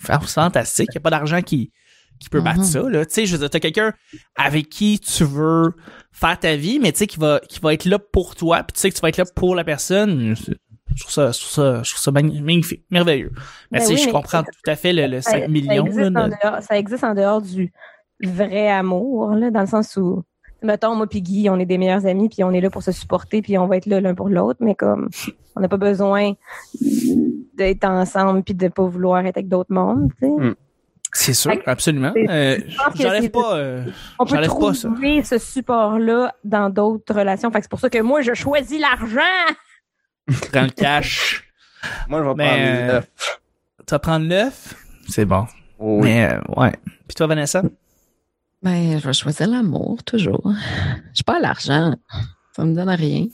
fantastique. 0.00 0.88
Il 0.92 0.98
a 0.98 1.00
pas 1.00 1.10
d'argent 1.10 1.40
qui, 1.42 1.70
qui 2.18 2.28
peut 2.28 2.40
battre 2.40 2.58
Mhm. 2.60 2.64
ça, 2.64 2.82
là. 2.82 3.06
Tu 3.06 3.14
sais, 3.14 3.26
je 3.26 3.32
veux 3.32 3.38
dire, 3.38 3.50
t'as 3.50 3.60
quelqu'un 3.60 3.92
avec 4.36 4.68
qui 4.68 4.98
tu 4.98 5.24
veux 5.24 5.72
faire 6.12 6.38
ta 6.38 6.56
vie, 6.56 6.78
mais 6.80 6.92
tu 6.92 6.98
sais, 6.98 7.06
qui 7.06 7.18
va, 7.18 7.40
qui 7.48 7.60
va 7.60 7.72
être 7.74 7.84
là 7.84 7.98
pour 7.98 8.34
toi, 8.34 8.62
puis 8.64 8.74
tu 8.74 8.80
sais 8.80 8.90
que 8.90 8.94
tu 8.96 9.00
vas 9.00 9.08
être 9.08 9.16
là 9.18 9.24
pour 9.34 9.54
la 9.54 9.64
personne. 9.64 10.34
Je 10.36 11.00
trouve 11.00 11.12
ça, 11.12 11.32
je 11.32 11.38
trouve 11.40 11.50
ça, 11.50 11.82
je 11.82 11.90
trouve 11.90 12.02
ça 12.02 12.10
magni- 12.12 12.40
magnifique, 12.40 12.84
merveilleux. 12.90 13.32
Mais 13.70 13.78
Ben 13.80 13.86
tu 13.88 13.96
sais, 13.96 14.00
oui, 14.02 14.06
je 14.08 14.12
comprends 14.12 14.42
tout 14.42 14.70
à 14.70 14.76
fait 14.76 14.92
le, 14.92 15.06
le 15.06 15.20
Ça- 15.20 15.30
5 15.32 15.42
ça 15.42 15.48
millions, 15.48 15.86
existe 15.86 16.10
là, 16.10 16.22
en 16.24 16.28
de- 16.28 16.34
dehors- 16.42 16.62
ça 16.62 16.78
existe 16.78 17.04
en 17.04 17.14
dehors 17.14 17.42
du 17.42 17.72
vrai 18.22 18.68
amour, 18.70 19.30
là, 19.34 19.50
dans 19.50 19.60
le 19.60 19.66
sens 19.66 19.96
où, 19.96 20.22
mettons, 20.62 20.94
moi 20.94 21.06
puis 21.06 21.22
Guy, 21.22 21.48
on 21.50 21.58
est 21.58 21.66
des 21.66 21.78
meilleurs 21.78 22.06
amis, 22.06 22.28
puis 22.28 22.42
on 22.44 22.50
est 22.52 22.60
là 22.60 22.70
pour 22.70 22.82
se 22.82 22.92
supporter, 22.92 23.42
puis 23.42 23.58
on 23.58 23.66
va 23.66 23.76
être 23.76 23.86
là 23.86 24.00
l'un 24.00 24.14
pour 24.14 24.28
l'autre, 24.28 24.58
mais 24.60 24.74
comme, 24.74 25.08
on 25.56 25.60
n'a 25.60 25.68
pas 25.68 25.76
besoin 25.76 26.32
d'être 27.56 27.84
ensemble 27.84 28.42
puis 28.42 28.54
de 28.54 28.68
pas 28.68 28.84
vouloir 28.84 29.24
être 29.26 29.36
avec 29.36 29.48
d'autres 29.48 29.72
mondes, 29.72 30.10
tu 30.20 30.26
sais. 30.28 30.54
C'est 31.16 31.32
sûr, 31.34 31.52
absolument. 31.66 32.12
Euh, 32.16 32.58
J'enlève 32.96 33.30
pas. 33.30 33.54
euh, 33.56 33.84
On 34.18 34.26
peut 34.26 34.34
ça. 34.34 34.48
trouver 34.48 35.22
ce 35.22 35.38
support-là 35.38 36.34
dans 36.42 36.70
d'autres 36.70 37.14
relations. 37.14 37.52
Fait 37.52 37.58
que 37.58 37.64
c'est 37.66 37.70
pour 37.70 37.78
ça 37.78 37.88
que 37.88 38.00
moi, 38.02 38.20
je 38.22 38.34
choisis 38.34 38.80
l'argent. 38.80 39.20
prends 40.50 40.62
le 40.62 40.70
cash. 40.70 41.44
Moi, 42.08 42.20
je 42.20 42.26
vais 42.28 42.34
Mais, 42.34 42.46
prendre 42.48 42.62
les 42.64 42.70
euh, 42.70 42.92
neuf. 42.94 43.40
Tu 43.86 43.90
vas 43.92 43.98
prendre 44.00 44.26
l'œuf. 44.26 44.74
C'est 45.08 45.24
bon. 45.26 45.46
Oui. 45.78 46.00
Mais, 46.08 46.32
euh, 46.32 46.40
ouais. 46.56 46.72
Puis 47.06 47.14
toi, 47.14 47.26
Vanessa? 47.28 47.62
Ben, 48.64 48.98
je 48.98 49.06
vais 49.06 49.12
choisir 49.12 49.46
l'amour, 49.46 50.02
toujours. 50.04 50.42
Je 51.10 51.14
suis 51.16 51.24
pas 51.24 51.36
à 51.36 51.40
l'argent. 51.40 51.94
Ça 52.56 52.64
me 52.64 52.74
donne 52.74 52.88
rien. 52.88 53.26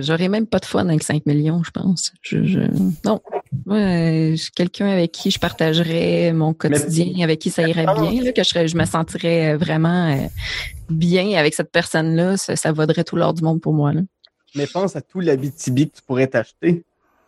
J'aurais 0.00 0.28
même 0.28 0.46
pas 0.46 0.58
de 0.58 0.64
fun 0.64 0.88
avec 0.88 1.02
5 1.02 1.24
millions, 1.26 1.62
je 1.62 1.70
pense. 1.70 2.12
Je, 2.22 2.44
je- 2.44 2.60
Non. 3.04 3.20
Ouais, 3.66 4.30
je 4.32 4.42
suis 4.42 4.50
quelqu'un 4.52 4.88
avec 4.88 5.12
qui 5.12 5.30
je 5.30 5.38
partagerais 5.38 6.32
mon 6.32 6.52
quotidien, 6.54 7.22
avec 7.22 7.38
qui 7.38 7.50
ça 7.50 7.68
irait 7.68 7.84
bien, 7.84 8.22
là, 8.22 8.32
que 8.32 8.42
je, 8.42 8.48
serais- 8.48 8.66
je 8.66 8.76
me 8.76 8.84
sentirais 8.86 9.56
vraiment 9.56 10.10
euh, 10.12 10.26
bien 10.90 11.38
avec 11.38 11.54
cette 11.54 11.70
personne-là. 11.70 12.36
Ça, 12.38 12.56
ça 12.56 12.72
vaudrait 12.72 13.04
tout 13.04 13.16
l'or 13.16 13.34
du 13.34 13.42
monde 13.42 13.60
pour 13.60 13.72
moi. 13.74 13.92
Là. 13.92 14.00
Mais 14.54 14.66
pense 14.66 14.96
à 14.96 15.02
tout 15.02 15.20
l'Abitibi 15.20 15.90
que 15.90 15.96
tu 15.96 16.02
pourrais 16.02 16.26
t'acheter. 16.26 16.82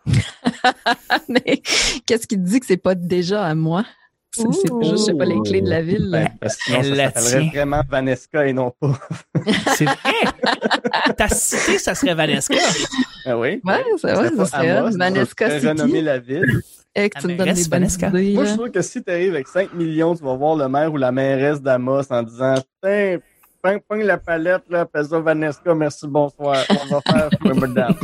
Mais 1.29 1.61
qu'est-ce 2.07 2.27
qui 2.27 2.37
te 2.37 2.41
dit 2.49 2.59
que 2.61 2.67
c'est 2.67 2.77
pas 2.79 2.95
déjà 2.95 3.45
à 3.45 3.55
moi? 3.55 3.85
C'est 4.31 4.47
juste, 4.47 4.67
je 4.83 4.97
sais 4.97 5.15
pas, 5.15 5.25
les 5.25 5.41
clés 5.41 5.63
de 5.63 5.71
la 5.71 5.81
ville. 5.83 6.09
Ben, 6.13 6.29
parce 6.41 6.57
que 6.57 6.63
sinon, 6.65 6.79
Elle 6.81 6.85
ça 6.91 6.95
la 6.95 7.05
s'appellerait 7.11 7.41
tient. 7.41 7.51
vraiment 7.63 7.81
Vanesca 7.89 8.47
et 8.47 8.53
non 8.53 8.73
pas. 8.79 8.93
C'est 9.75 9.85
vrai! 9.85 11.15
Ta 11.17 11.29
cité, 11.29 11.79
ça 11.79 11.95
serait 11.95 12.15
Vanesca. 12.15 12.55
Ah 13.27 13.37
oui? 13.39 13.61
Ouais, 13.65 13.85
c'est 14.01 14.13
vrai, 14.15 14.31
ça 14.37 14.45
serait 14.47 14.71
Amos. 14.71 14.97
Vanesca 14.97 15.49
tu 15.49 15.57
pourrais 15.57 15.69
renommer 15.71 15.91
City. 15.93 16.03
la 16.03 16.19
ville. 16.19 16.61
Eh, 16.95 17.11
que 17.11 17.21
tu 17.21 17.27
me 17.29 17.37
donnes 17.37 17.47
des 17.53 17.63
bonnes 17.63 17.71
Vanesca. 17.71 18.09
idées, 18.09 18.35
Moi, 18.35 18.45
je 18.45 18.49
là. 18.51 18.55
sûr 18.57 18.73
que 18.73 18.83
si 18.83 19.03
tu 19.03 19.11
arrives 19.11 19.35
avec 19.35 19.49
5 19.49 19.73
millions, 19.75 20.15
tu 20.15 20.23
vas 20.25 20.35
voir 20.37 20.57
le 20.57 20.69
maire 20.69 20.93
ou 20.93 20.97
la 20.97 21.11
mairesse 21.13 21.61
d'Amos 21.61 22.03
en 22.11 22.23
disant 22.23 22.55
Tiens, 22.83 23.19
pogne, 23.63 23.81
pogne 23.89 24.03
la 24.05 24.19
palette, 24.19 24.63
là, 24.69 24.81
appelle 24.81 25.07
ça 25.07 25.19
Vanesca, 25.21 25.75
merci, 25.75 26.07
bonsoir. 26.07 26.59
On 26.71 26.87
va 26.95 27.01
faire 27.01 27.29
madame. 27.57 27.95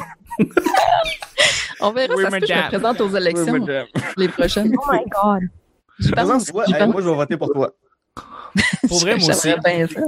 On 1.81 1.93
verra 1.93 2.15
Oui, 2.17 2.23
ça 2.25 2.31
se 2.31 2.37
que 2.39 2.47
je 2.47 2.67
présente 2.69 3.01
aux 3.01 3.15
élections 3.17 3.67
les 4.17 4.29
prochaines. 4.29 4.73
Oh 4.79 4.93
my 4.93 5.01
God. 5.11 5.49
Pense, 6.15 6.49
hey, 6.49 6.75
pense. 6.79 6.93
moi, 6.93 7.03
je 7.03 7.09
vais 7.09 7.15
voter 7.15 7.37
pour 7.37 7.53
toi. 7.53 7.75
Pour 8.89 9.01
vrai, 9.01 9.17
moi 9.17 9.29
aussi. 9.31 9.53
Bien 9.65 9.89
ça. 9.89 10.01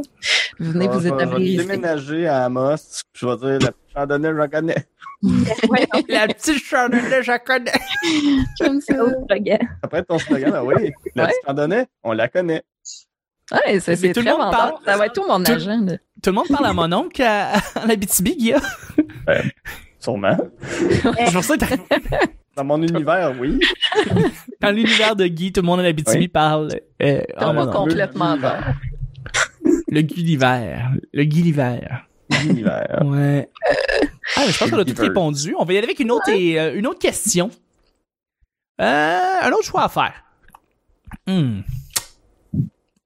Venez 0.60 0.84
Je 0.84 0.90
vous 0.90 1.00
vais- 1.00 1.08
je 1.08 1.14
vais 1.14 1.22
établir 1.24 1.60
déménager 1.62 2.26
à 2.28 2.44
Amos, 2.44 2.76
puis 3.12 3.20
je 3.20 3.26
vais 3.26 3.58
dire 3.58 3.68
la 3.68 4.00
chandonnée, 4.00 4.28
je 4.28 4.34
la 4.34 4.48
connais. 4.48 4.86
Ouais, 5.68 5.86
La 6.08 6.28
petite 6.28 6.62
chandonnée, 6.62 7.22
je 7.22 7.30
la 7.32 7.38
connais. 7.40 7.72
J'aime 8.60 8.80
ça. 8.80 8.94
slogan. 9.28 9.58
Après 9.82 10.02
ton 10.04 10.18
slogan, 10.20 10.52
ah 10.54 10.62
oui, 10.64 10.92
la 11.16 11.24
Ouais. 11.24 11.28
petite 11.30 11.46
chandonnée, 11.46 11.84
on 12.04 12.12
la 12.12 12.28
connaît. 12.28 12.62
Ouais, 13.52 13.80
c'est 13.80 13.92
Mais 13.92 13.96
c'est 13.96 14.12
tout 14.12 14.20
le 14.20 14.26
très 14.26 14.32
monde 14.32 14.42
vendeur. 14.42 14.50
parle- 14.60 14.84
Ça 14.84 14.96
va 14.96 15.06
être 15.06 15.12
tout 15.14 15.26
mon 15.26 15.42
tout- 15.42 15.52
agent. 15.52 15.80
là. 15.84 15.92
Tout 16.22 16.30
le 16.30 16.32
monde 16.32 16.48
parle 16.48 16.66
à 16.66 16.72
mon 16.72 16.92
oncle 16.92 17.22
à, 17.22 17.54
à 17.74 17.86
l'Abitibi, 17.86 18.36
Guilla. 18.36 18.60
Sûrement. 19.98 20.36
C'est 20.60 21.32
pour 21.32 21.42
ça 21.44 21.56
que 21.56 21.64
t'as- 21.64 21.96
Dans 22.56 22.64
mon 22.64 22.82
univers, 22.82 23.34
oui. 23.38 23.60
dans 24.62 24.70
l'univers 24.70 25.14
de 25.14 25.26
Guy, 25.26 25.52
tout 25.52 25.60
le 25.60 25.66
monde 25.66 25.80
à 25.80 25.82
l'Abitibi 25.82 26.18
Oui. 26.20 26.28
parle. 26.28 26.68
Euh, 27.02 27.20
T'as 27.38 27.50
oh, 27.50 27.52
pas 27.52 27.52
non, 27.52 27.66
non. 27.66 27.72
complètement. 27.72 28.36
Le 29.88 30.00
Guy 30.00 30.22
l'hiver. 30.22 30.90
Le 31.12 31.24
Guy 31.24 31.42
l'hiver. 31.42 32.06
L'univers. 32.42 33.02
Ouais. 33.04 33.48
Ah, 34.36 34.42
mais 34.46 34.52
je 34.52 34.58
pense 34.58 34.70
qu'on 34.70 34.78
a 34.78 34.84
tout 34.84 35.00
répondu. 35.00 35.54
On 35.58 35.64
va 35.64 35.72
y 35.74 35.76
aller 35.78 35.86
avec 35.86 36.00
une 36.00 36.10
autre, 36.10 36.28
et, 36.30 36.58
euh, 36.58 36.74
une 36.76 36.86
autre 36.86 36.98
question. 36.98 37.50
Euh, 38.80 39.20
un 39.42 39.50
autre 39.52 39.64
choix 39.64 39.84
à 39.84 39.88
faire. 39.88 40.14
Hmm. 41.26 41.60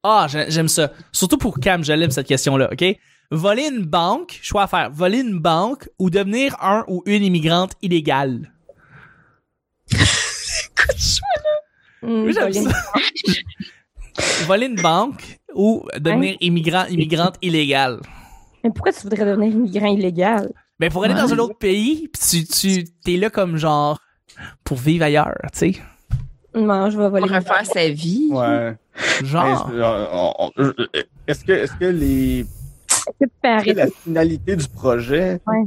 Ah, 0.02 0.26
j'ai- 0.28 0.50
j'aime 0.50 0.68
ça. 0.68 0.92
Surtout 1.12 1.36
pour 1.38 1.58
Cam, 1.60 1.84
je 1.84 1.92
l'aime 1.92 2.10
cette 2.10 2.26
question-là, 2.26 2.70
OK? 2.72 2.84
Voler 3.30 3.68
une 3.68 3.84
banque, 3.84 4.38
choix 4.42 4.62
à 4.62 4.66
faire. 4.66 4.90
Voler 4.90 5.18
une 5.20 5.38
banque 5.38 5.88
ou 5.98 6.08
devenir 6.10 6.56
un 6.62 6.84
ou 6.88 7.02
une 7.06 7.22
immigrante 7.22 7.72
illégale? 7.82 8.50
Oui, 12.02 12.32
j'aime 12.32 12.44
Pauline. 12.44 12.70
ça. 12.70 14.44
Voler 14.46 14.66
une 14.66 14.80
banque 14.80 15.38
ou 15.54 15.84
devenir 15.98 16.36
immigrant, 16.40 16.84
immigrante 16.86 17.36
illégale. 17.42 18.00
Mais 18.64 18.70
pourquoi 18.70 18.92
tu 18.92 19.00
voudrais 19.02 19.24
devenir 19.24 19.52
immigrant 19.54 19.86
illégal? 19.86 20.50
Ben, 20.78 20.90
pour 20.90 21.04
aller 21.04 21.14
Ouais. 21.14 21.20
dans 21.20 21.32
un 21.32 21.38
autre 21.38 21.58
pays, 21.58 22.08
pis 22.08 22.44
tu, 22.44 22.46
tu, 22.46 22.84
t'es 23.04 23.16
là 23.16 23.30
comme 23.30 23.56
genre, 23.56 23.98
pour 24.64 24.76
vivre 24.78 25.04
ailleurs, 25.04 25.36
tu 25.52 25.58
sais. 25.58 25.74
Non, 26.54 26.90
je 26.90 26.98
vais 26.98 27.08
voler. 27.08 27.26
Pour 27.26 27.36
refaire 27.36 27.64
sa 27.66 27.88
vie. 27.88 28.28
Ouais. 28.30 28.74
Genre. 29.22 29.70
Est-ce- 29.70 30.08
on- 30.12 30.50
Est-ce 31.26 31.44
que, 31.44 31.52
est-ce 31.52 31.72
que 31.74 31.84
les, 31.84 32.40
Est-ce 32.40 33.04
que 33.04 33.10
tu 33.10 33.16
peux 33.18 33.26
est-ce 33.26 33.28
que 33.42 33.46
arrêter 33.48 33.74
la 33.74 33.86
finalité 33.88 34.56
du 34.56 34.68
projet? 34.68 35.40
Ouais. 35.46 35.64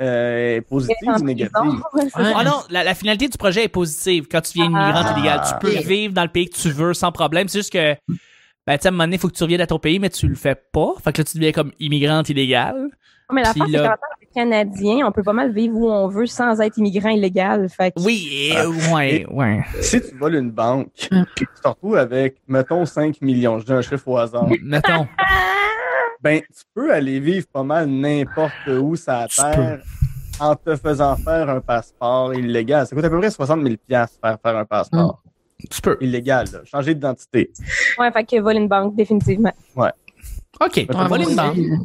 Euh, 0.00 0.60
positive 0.68 0.96
ou 1.20 1.24
négative? 1.24 1.82
c'est. 2.00 2.10
Ah 2.16 2.44
non, 2.44 2.60
la, 2.70 2.84
la 2.84 2.94
finalité 2.94 3.28
du 3.28 3.38
projet 3.38 3.64
est 3.64 3.68
positive 3.68 4.26
quand 4.30 4.40
tu 4.40 4.52
viens 4.54 4.66
immigrante 4.66 5.06
Ah. 5.08 5.14
illégale. 5.16 5.40
Tu 5.48 5.54
peux 5.60 5.78
vivre 5.88 6.14
dans 6.14 6.22
le 6.22 6.28
pays 6.28 6.48
que 6.48 6.56
tu 6.56 6.70
veux 6.70 6.94
sans 6.94 7.12
problème. 7.12 7.48
C'est 7.48 7.58
juste 7.58 7.72
que, 7.72 7.94
ben, 8.66 8.76
tu 8.76 8.82
sais, 8.82 8.86
à 8.86 8.88
un 8.88 8.90
moment 8.92 9.04
donné, 9.04 9.16
il 9.16 9.18
faut 9.18 9.28
que 9.28 9.34
tu 9.34 9.42
reviennes 9.42 9.60
à 9.62 9.66
ton 9.66 9.78
pays, 9.78 9.98
mais 9.98 10.10
tu 10.10 10.28
le 10.28 10.34
fais 10.34 10.54
pas. 10.72 10.92
Fait 11.02 11.12
que 11.12 11.18
là, 11.18 11.24
tu 11.24 11.36
deviens 11.38 11.52
comme 11.52 11.72
immigrante 11.80 12.28
illégale. 12.28 12.88
Mais 13.32 13.42
la 13.42 13.52
c'est 13.52 13.58
là- 13.68 13.88
qu'en 13.88 13.94
que 13.94 14.34
Canadien, 14.34 15.06
on 15.06 15.12
peut 15.12 15.22
pas 15.22 15.34
mal 15.34 15.52
vivre 15.52 15.76
où 15.76 15.90
on 15.90 16.08
veut 16.08 16.24
sans 16.26 16.60
être 16.62 16.78
immigrant 16.78 17.10
illégal. 17.10 17.68
Fait 17.68 17.90
que 17.90 18.00
Oui, 18.00 18.52
euh, 18.56 18.70
ouais, 18.94 19.26
ouais. 19.30 19.64
Si 19.82 20.00
tu 20.00 20.16
voles 20.16 20.36
une 20.36 20.50
banque, 20.50 21.08
Hum. 21.10 21.26
tu 21.36 21.44
te 21.46 21.68
retrouves 21.68 21.96
avec, 21.96 22.36
mettons, 22.46 22.86
5 22.86 23.20
millions, 23.20 23.58
je 23.58 23.66
dis 23.66 23.72
un 23.72 23.82
chiffre 23.82 24.06
au 24.08 24.16
hasard, 24.16 24.46
Mettons. 24.62 25.06
ben, 26.22 26.40
tu 26.40 26.62
peux 26.74 26.92
aller 26.92 27.20
vivre 27.20 27.46
pas 27.52 27.62
mal 27.62 27.86
n'importe 27.86 28.52
où 28.66 28.96
sur 28.96 29.12
la 29.12 29.28
Tu 29.28 29.36
terre 29.40 29.80
en 30.40 30.54
te 30.54 30.76
faisant 30.76 31.16
faire 31.16 31.48
un 31.50 31.60
passeport 31.60 32.32
illégal. 32.34 32.86
Ça 32.86 32.94
coûte 32.94 33.04
à 33.04 33.10
peu 33.10 33.18
près 33.18 33.30
60 33.30 33.62
000 33.62 33.74
piastres 33.86 34.18
faire 34.22 34.38
faire 34.40 34.56
un 34.56 34.64
passeport 34.64 35.22
Tu 35.70 35.80
peux. 35.80 35.96
illégal, 36.00 36.46
là. 36.52 36.60
changer 36.64 36.94
d'identité. 36.94 37.50
ouais, 37.98 38.12
fait 38.12 38.24
que 38.24 38.40
voler 38.40 38.58
une 38.58 38.68
banque 38.68 38.94
définitivement. 38.94 39.52
OK. 39.76 40.76
Ouais, 40.76 40.86
voler 41.08 41.24
une 41.28 41.36
banque. 41.36 41.56
Moi 41.56 41.76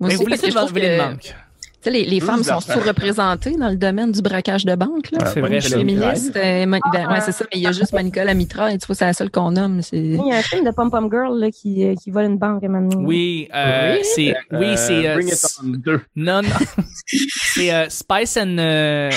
Mais 0.00 0.06
aussi, 0.14 0.16
vous 0.24 0.30
que 0.30 0.36
je 0.50 0.54
trouve 0.56 0.72
voler 0.72 0.86
une 0.96 0.98
que, 0.98 1.10
banque. 1.10 1.36
Tu 1.82 1.90
sais, 1.90 1.90
les, 2.04 2.20
femmes 2.20 2.42
sont 2.42 2.60
sous-représentées 2.60 3.56
dans 3.56 3.68
le 3.68 3.76
domaine 3.76 4.12
du 4.12 4.20
braquage 4.22 4.64
de 4.64 4.74
banque. 4.74 5.10
Là. 5.12 5.18
Ouais, 5.18 5.30
C'est 5.32 5.40
vrai, 5.40 5.60
féministe. 5.60 6.36
euh, 6.36 6.66
ben, 6.66 6.80
ouais, 7.10 7.20
c'est 7.20 7.32
ça, 7.32 7.44
mais 7.52 7.58
il 7.58 7.62
y 7.62 7.66
a 7.66 7.72
juste 7.72 7.92
Monica 7.92 8.22
Lamitra, 8.24 8.72
et 8.72 8.78
tu 8.78 8.86
vois, 8.86 8.94
c'est 8.94 9.06
la 9.06 9.12
seule 9.14 9.30
qu'on 9.30 9.50
nomme. 9.52 9.80
C'est... 9.82 9.96
Il 9.96 10.26
y 10.26 10.32
a 10.32 10.36
un 10.36 10.42
film 10.42 10.64
de 10.64 10.70
Pom 10.72 10.90
Pom 10.90 11.08
Girl 11.10 11.38
là, 11.38 11.50
qui, 11.50 11.84
euh, 11.86 11.94
qui 11.94 12.10
vole 12.10 12.24
une 12.26 12.38
banque. 12.38 12.62
Oui, 12.98 13.48
euh, 13.54 13.94
Oui. 13.96 14.00
c'est, 14.04 14.34
oui, 14.52 14.66
Euh, 14.66 14.74
c'est, 14.76 15.08
euh, 15.08 15.14
Bring 15.14 15.26
It 15.28 15.32
s- 15.34 15.58
On 15.62 15.68
2. 15.68 16.00
non, 16.16 16.42
non. 16.42 16.48
c'est 17.06 17.72
euh, 17.72 17.86
Spice 17.88 18.36
and, 18.36 18.58
euh, 18.58 19.10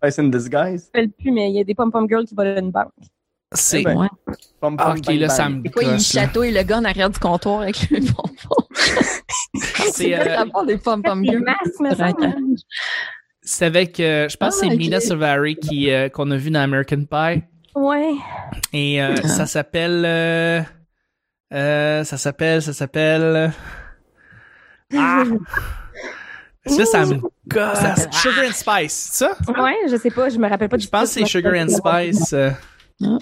Face 0.00 0.18
in 0.18 0.24
Disguise. 0.28 0.90
Je 0.94 1.00
ne 1.00 1.06
plus, 1.08 1.30
mais 1.32 1.50
il 1.50 1.56
y 1.56 1.60
a 1.60 1.64
des 1.64 1.74
Pom 1.74 1.90
Pom 1.90 2.06
Girls 2.08 2.24
qui 2.26 2.34
volent 2.34 2.56
une 2.60 2.70
banque. 2.70 2.92
c'est, 3.52 3.80
Eh 3.80 3.84
ben, 3.84 3.96
Ouais. 3.96 4.08
Pom, 4.60 4.76
Ah, 4.78 4.90
pom, 4.90 4.98
ok, 4.98 5.06
bang, 5.06 5.18
là, 5.18 5.28
ça 5.28 5.48
me 5.48 5.62
C'est 5.64 5.72
quoi, 5.72 5.82
il 5.82 6.00
chatouille 6.00 6.52
le 6.52 6.62
gars 6.62 6.78
en 6.78 6.84
arrière 6.84 7.10
du 7.10 7.18
comptoir 7.18 7.62
avec 7.62 7.90
le 7.90 8.00
bonbon. 8.00 8.66
C'est, 9.92 10.14
euh, 10.14 10.64
des 10.66 10.78
c'est 13.42 13.64
avec, 13.66 13.98
euh, 14.00 14.28
je 14.28 14.36
pense 14.36 14.60
que 14.60 14.66
Ah, 14.66 14.68
c'est 14.68 14.74
ok. 14.74 14.78
Mina 14.78 15.00
Savary 15.00 15.56
qui, 15.56 15.90
euh, 15.90 16.08
qu'on 16.08 16.30
a 16.30 16.36
vu 16.36 16.50
dans 16.50 16.60
American 16.60 17.04
Pie. 17.10 17.42
Ouais. 17.74 18.12
Et 18.72 19.02
euh, 19.02 19.14
Ah. 19.24 19.28
ça 19.28 19.46
s'appelle, 19.46 20.02
euh, 20.06 20.60
Euh, 21.52 22.04
ça 22.04 22.16
s'appelle, 22.16 22.62
ça 22.62 22.72
s'appelle. 22.72 23.52
Ah! 24.96 25.24
Ça, 26.66 26.84
ça 26.84 27.06
me 27.06 27.14
gosse. 27.48 28.06
Sugar 28.12 28.44
and 28.48 28.52
Spice, 28.52 29.08
c'est 29.12 29.24
ça? 29.24 29.36
Ouais, 29.60 29.74
je 29.90 29.96
sais 29.96 30.10
pas, 30.10 30.28
je 30.28 30.38
me 30.38 30.48
rappelle 30.48 30.68
pas 30.68 30.76
du 30.76 30.84
Je 30.84 30.90
pense 30.90 31.14
que 31.14 31.20
c'est 31.20 31.26
Sugar 31.26 31.54
and 31.54 31.68
Spice. 31.70 32.32
euh. 32.34 32.50
Ah. 33.02 33.18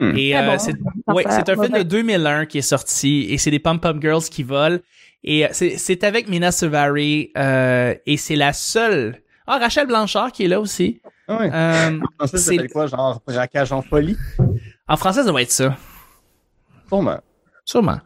Et 0.00 0.32
Très 0.32 0.42
euh, 0.42 0.46
bon. 0.46 0.58
c'est 0.58 0.74
ouais, 1.14 1.26
un 1.26 1.44
film 1.44 1.68
de 1.68 1.72
ouais. 1.74 1.84
2001 1.84 2.46
qui 2.46 2.58
est 2.58 2.62
sorti 2.62 3.26
et 3.30 3.38
c'est 3.38 3.50
des 3.50 3.58
pom-pom 3.60 4.00
girls 4.00 4.24
qui 4.24 4.42
volent 4.42 4.78
et 5.24 5.44
euh, 5.46 5.48
c'est 5.52 5.76
c'est 5.78 6.04
avec 6.04 6.28
Mina 6.28 6.52
Suvari 6.52 7.30
euh, 7.36 7.94
et 8.06 8.16
c'est 8.16 8.36
la 8.36 8.52
seule. 8.52 9.20
Ah 9.46 9.58
Rachel 9.58 9.86
Blanchard 9.86 10.32
qui 10.32 10.44
est 10.44 10.48
là 10.48 10.60
aussi. 10.60 11.00
Ah 11.28 11.38
ouais. 11.38 11.50
Euh, 11.52 11.98
En 12.00 12.26
français, 12.26 12.36
ça 12.36 12.38
c'est- 12.38 12.54
s'appelle 12.56 12.70
quoi? 12.70 12.86
Genre 12.86 13.20
braquage 13.26 13.72
en 13.72 13.82
folie? 13.82 14.16
en 14.88 14.96
français 14.96 15.22
ça 15.22 15.30
doit 15.30 15.42
être 15.42 15.50
ça, 15.50 15.76
Sûrement. 16.88 17.18
sûrement. 17.64 17.98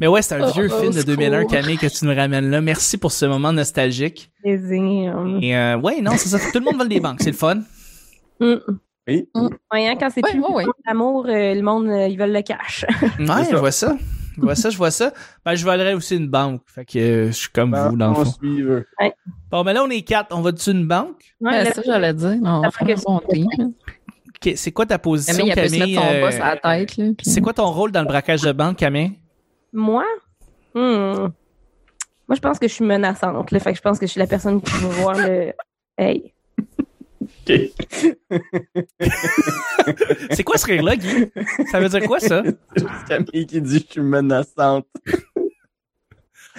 Mais 0.00 0.06
ouais, 0.06 0.22
c'est 0.22 0.34
un 0.36 0.46
Oh, 0.48 0.52
vieux 0.52 0.68
oh, 0.70 0.80
film 0.80 0.92
de 0.92 0.98
c'est 1.00 1.06
2001 1.06 1.42
cool. 1.44 1.50
Camille 1.50 1.78
que 1.78 1.86
tu 1.86 2.04
nous 2.04 2.14
ramènes 2.14 2.50
là. 2.50 2.60
Merci 2.60 2.98
pour 2.98 3.10
ce 3.12 3.24
moment 3.26 3.52
nostalgique. 3.52 4.30
Plaisir. 4.42 5.16
Et 5.40 5.56
euh, 5.56 5.76
ouais, 5.78 6.00
non, 6.02 6.12
c'est 6.16 6.28
ça. 6.28 6.38
Tout 6.38 6.58
le 6.58 6.64
monde 6.64 6.76
vole 6.76 6.88
des 6.88 7.00
banques, 7.00 7.18
c'est 7.20 7.30
le 7.30 7.36
fun. 7.36 7.56
Mm. 8.40 8.54
Oui. 9.08 9.28
Ouais, 9.72 9.86
hein, 9.88 9.94
quand 9.98 10.10
c'est 10.14 10.22
Ouais, 10.24 10.30
plus 10.32 10.40
ouais, 10.40 10.52
ouais. 10.54 10.64
l'amour, 10.86 11.26
euh, 11.26 11.54
le 11.54 11.62
monde, 11.62 11.86
euh, 11.88 12.06
ils 12.08 12.18
veulent 12.18 12.32
le 12.32 12.42
cash. 12.42 12.84
Ouais, 13.18 13.44
je 13.50 13.56
vois 13.56 13.70
ça. 13.72 13.96
Je 14.36 14.40
vois 14.42 14.54
ça, 14.54 14.70
je 14.70 14.76
vois 14.76 14.90
ça. 14.90 15.12
Ben, 15.44 15.54
je 15.54 15.64
volerais 15.64 15.94
aussi 15.94 16.16
une 16.16 16.28
banque. 16.28 16.60
Fait 16.66 16.84
que 16.84 16.98
euh, 16.98 17.26
je 17.28 17.32
suis 17.32 17.48
comme 17.48 17.70
Ben, 17.70 17.88
vous, 17.88 17.96
dans 17.96 18.10
le 18.12 18.18
on 18.18 18.24
fond. 18.24 18.32
Bon, 19.50 19.64
mais 19.64 19.72
là, 19.72 19.82
on 19.82 19.90
est 19.90 20.02
quatre. 20.02 20.36
On 20.36 20.40
va 20.42 20.52
dessus 20.52 20.70
une 20.72 20.86
banque? 20.86 21.34
Ouais, 21.40 21.50
Ouais, 21.52 21.64
là, 21.64 21.72
ça, 21.72 21.82
j'allais 21.84 22.12
dire. 22.14 22.36
On 22.44 22.70
fait 22.70 22.84
un 22.92 22.94
que- 22.94 23.02
bon 23.02 23.20
C'est 24.54 24.72
quoi 24.72 24.86
ta 24.86 24.98
position, 24.98 25.34
Camille, 25.34 25.52
elle 25.56 25.62
peut 25.62 25.68
se 25.68 25.74
Camille? 25.78 25.94
mettre 25.96 26.06
son 26.06 26.14
euh, 26.14 26.20
boss 26.20 26.34
à 26.34 26.54
la 26.54 26.56
tête. 26.56 26.96
Là, 26.98 27.04
puis- 27.16 27.30
C'est 27.30 27.40
quoi 27.40 27.52
ton 27.54 27.70
rôle 27.70 27.90
dans 27.92 28.02
le 28.02 28.06
braquage 28.08 28.42
de 28.42 28.52
banque, 28.52 28.76
Camille? 28.76 29.18
Moi? 29.72 30.04
Hmm. 30.74 31.28
Moi, 32.28 32.34
je 32.34 32.40
pense 32.40 32.58
que 32.58 32.68
je 32.68 32.72
suis 32.74 32.84
menaçante. 32.84 33.50
Là, 33.50 33.58
fait 33.60 33.70
que 33.72 33.76
je 33.78 33.82
pense 33.82 33.98
que 33.98 34.06
je 34.06 34.10
suis 34.10 34.18
la 34.18 34.26
personne 34.26 34.60
qui 34.60 34.72
va 34.82 34.88
voir 34.88 35.16
le. 35.16 35.52
Hey. 35.96 36.34
C'est 40.30 40.44
quoi 40.44 40.58
ce 40.58 40.66
rire-là, 40.66 40.96
Guy? 40.96 41.30
Ça 41.70 41.80
veut 41.80 41.88
dire 41.88 42.02
quoi, 42.06 42.20
ça? 42.20 42.42
C'est 42.76 42.76
juste 42.88 43.04
Camille 43.08 43.46
qui 43.46 43.60
dit 43.60 43.84
je 43.86 43.92
suis 43.92 44.00
menaçante. 44.00 44.86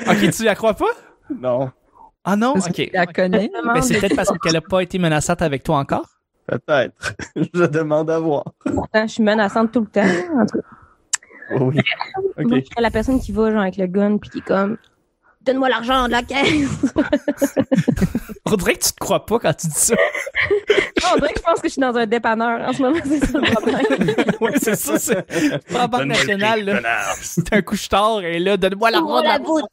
Ok, 0.08 0.30
tu 0.36 0.44
la 0.44 0.56
crois 0.56 0.74
pas? 0.76 0.86
Non, 1.30 1.72
Ah 2.24 2.36
non? 2.36 2.54
Parce 2.54 2.68
Ok. 2.70 2.90
la 2.94 3.06
connaît. 3.08 3.50
Ben, 3.74 3.82
c'est 3.82 4.00
peut-être 4.00 4.16
parce 4.16 4.32
qu'elle 4.42 4.56
a 4.56 4.62
pas 4.62 4.82
été 4.82 4.98
menaçante 5.00 5.42
avec 5.42 5.64
toi 5.64 5.78
encore? 5.80 6.06
peut-être. 6.48 7.14
je 7.54 7.66
demande 7.66 8.10
à 8.10 8.20
voir. 8.20 8.46
Pourtant, 8.64 9.06
je 9.06 9.12
suis 9.14 9.24
menaçante 9.24 9.74
tout 9.74 9.82
le 9.82 9.88
temps. 9.88 10.40
En 10.40 10.46
tout 10.46 10.62
cas, 10.62 11.58
oui. 11.66 11.76
moi, 11.76 11.84
Ok. 12.46 12.54
je 12.56 12.62
suis 12.62 12.70
la 12.82 12.92
personne 12.92 13.20
qui 13.20 13.34
va 13.34 13.52
genre 13.52 13.62
avec 13.62 13.76
le 13.76 13.88
gun 13.88 14.18
puis 14.18 14.30
qui 14.30 14.38
est 14.38 14.42
comme. 14.42 14.78
Donne-moi 15.48 15.70
l'argent 15.70 16.08
de 16.08 16.12
la 16.12 16.24
caisse. 16.24 16.68
On 18.46 18.56
dirait 18.58 18.76
que 18.76 18.84
tu 18.84 18.92
te 18.92 19.00
crois 19.00 19.26
pas 19.26 19.40
quand 19.40 19.54
tu 19.54 19.68
dis 19.68 19.74
ça. 19.74 19.96
Non, 21.04 21.10
on 21.14 21.20
dirait 21.20 21.34
que 21.34 21.40
je 21.40 21.44
pense 21.44 21.60
que 21.62 21.68
je 21.68 21.74
suis 21.74 21.80
dans 21.80 21.96
un 21.96 22.08
dépanneur 22.08 22.68
en 22.68 22.74
ce 22.74 22.82
moment, 22.82 22.98
c'est 23.06 23.24
ça 23.24 23.38
le 23.38 23.52
problème. 23.52 24.16
ouais, 24.42 24.54
c'est 24.60 24.76
ça, 24.76 24.98
c'est. 24.98 25.22
Pas 25.72 25.78
la 25.78 25.88
Banque 25.88 26.06
nationale, 26.06 26.66
là. 26.66 26.82
C'est 27.22 27.54
un 27.54 27.62
couche-tard, 27.62 28.22
et 28.24 28.40
là, 28.40 28.58
donne-moi 28.58 28.90
l'argent 28.90 29.20
de 29.20 29.24
la 29.24 29.38
la 29.38 29.40
voûte. 29.40 29.64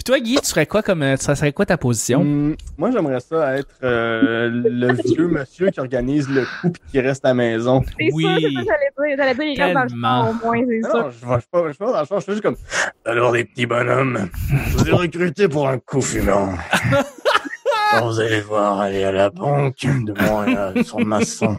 Puis 0.00 0.04
toi, 0.04 0.18
Guy, 0.18 0.36
tu 0.42 0.48
ferais 0.48 0.64
quoi 0.64 0.82
comme. 0.82 1.02
euh, 1.02 1.16
Ça 1.18 1.34
serait 1.34 1.52
quoi 1.52 1.66
ta 1.66 1.76
position? 1.76 2.22
Hum, 2.22 2.56
moi, 2.78 2.90
j'aimerais 2.90 3.20
ça 3.20 3.58
être 3.58 3.68
euh, 3.82 4.48
le 4.50 4.94
vieux 4.94 5.28
monsieur 5.28 5.68
qui 5.68 5.78
organise 5.78 6.26
le 6.26 6.46
coup 6.62 6.70
puis 6.70 6.82
qui 6.90 7.00
reste 7.00 7.22
à 7.26 7.28
la 7.28 7.34
maison. 7.34 7.82
C'est 7.98 8.08
Oui. 8.14 8.24
c'est 8.24 8.30
ça 8.30 8.38
j'allais 8.40 8.50
dire. 8.56 9.16
J'allais 9.18 9.34
dire, 9.34 9.44
il 9.44 9.62
reste 9.62 9.74
dans 9.74 9.82
le 9.82 9.88
Tellement. 9.88 10.24
champ 10.24 10.30
au 10.30 10.46
moins, 10.46 10.64
c'est 10.66 10.78
Non, 10.78 10.90
ça. 10.90 11.10
je 11.10 11.26
vais 11.26 11.42
pas, 11.50 11.62
je 11.64 11.66
vais 11.68 11.74
pas 11.74 11.92
dans 11.92 12.00
le 12.00 12.06
champ, 12.06 12.16
je 12.16 12.22
suis 12.22 12.32
juste 12.32 12.42
comme 12.42 12.56
Alors 13.04 13.32
les 13.32 13.44
petits 13.44 13.66
bonhommes, 13.66 14.30
je 14.68 14.76
vous 14.78 14.88
ai 14.88 14.92
recruté 14.92 15.48
pour 15.48 15.68
un 15.68 15.78
coup 15.78 16.00
fumant. 16.00 16.54
Quand 17.90 18.06
vous 18.06 18.20
allez 18.20 18.40
voir 18.40 18.80
aller 18.80 19.04
à 19.04 19.12
la 19.12 19.28
banque 19.28 19.82
de 19.82 20.14
Montréal 20.22 20.82
sur 20.82 21.00
maçon 21.04 21.58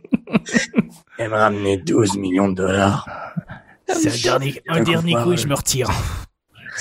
et 1.20 1.28
me 1.28 1.34
ramener 1.36 1.78
12 1.78 2.18
millions 2.18 2.50
de 2.50 2.56
dollars. 2.56 3.08
C'est 3.88 4.10
un 4.10 4.38
dernier, 4.40 4.62
un 4.68 4.82
dernier 4.82 5.14
coup 5.14 5.34
et 5.34 5.38
je 5.38 5.48
me 5.48 5.54
retire. 5.54 5.92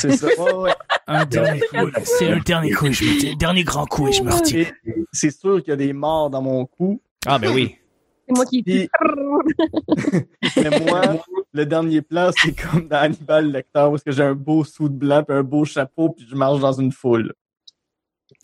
C'est 0.00 0.16
ça. 0.16 0.26
Ouais, 0.38 0.52
ouais. 0.54 0.74
Un 1.06 1.24
dernier 1.24 1.60
coup. 1.60 1.90
C'est 2.04 2.30
un 2.32 2.38
dernier 2.38 2.70
coup 2.72 2.86
et 2.86 2.92
je 2.92 3.04
me. 3.04 3.36
Dernier 3.36 3.64
grand 3.64 3.86
coup 3.86 4.08
et 4.08 4.12
je 4.12 4.22
me 4.22 4.32
retire. 4.32 4.70
Et 4.86 4.94
C'est 5.12 5.30
sûr 5.30 5.58
qu'il 5.62 5.68
y 5.70 5.72
a 5.72 5.76
des 5.76 5.92
morts 5.92 6.30
dans 6.30 6.42
mon 6.42 6.64
coup. 6.66 7.00
Ah, 7.26 7.38
ben 7.38 7.52
oui. 7.54 7.76
C'est 8.28 8.34
moi 8.36 8.46
qui. 8.46 8.62
Puis- 8.62 8.88
Mais 10.56 10.80
moi, 10.86 11.00
le 11.52 11.66
dernier 11.66 12.00
plan, 12.02 12.30
c'est 12.36 12.52
comme 12.54 12.88
dans 12.88 12.98
Hannibal 12.98 13.50
Lecter, 13.50 13.86
où 13.90 13.96
est-ce 13.96 14.04
que 14.04 14.12
j'ai 14.12 14.22
un 14.22 14.34
beau 14.34 14.64
sou 14.64 14.88
de 14.88 14.94
blanc 14.94 15.22
puis 15.26 15.36
un 15.36 15.42
beau 15.42 15.64
chapeau 15.64 16.10
puis 16.10 16.26
je 16.28 16.34
marche 16.36 16.60
dans 16.60 16.72
une 16.72 16.92
foule. 16.92 17.32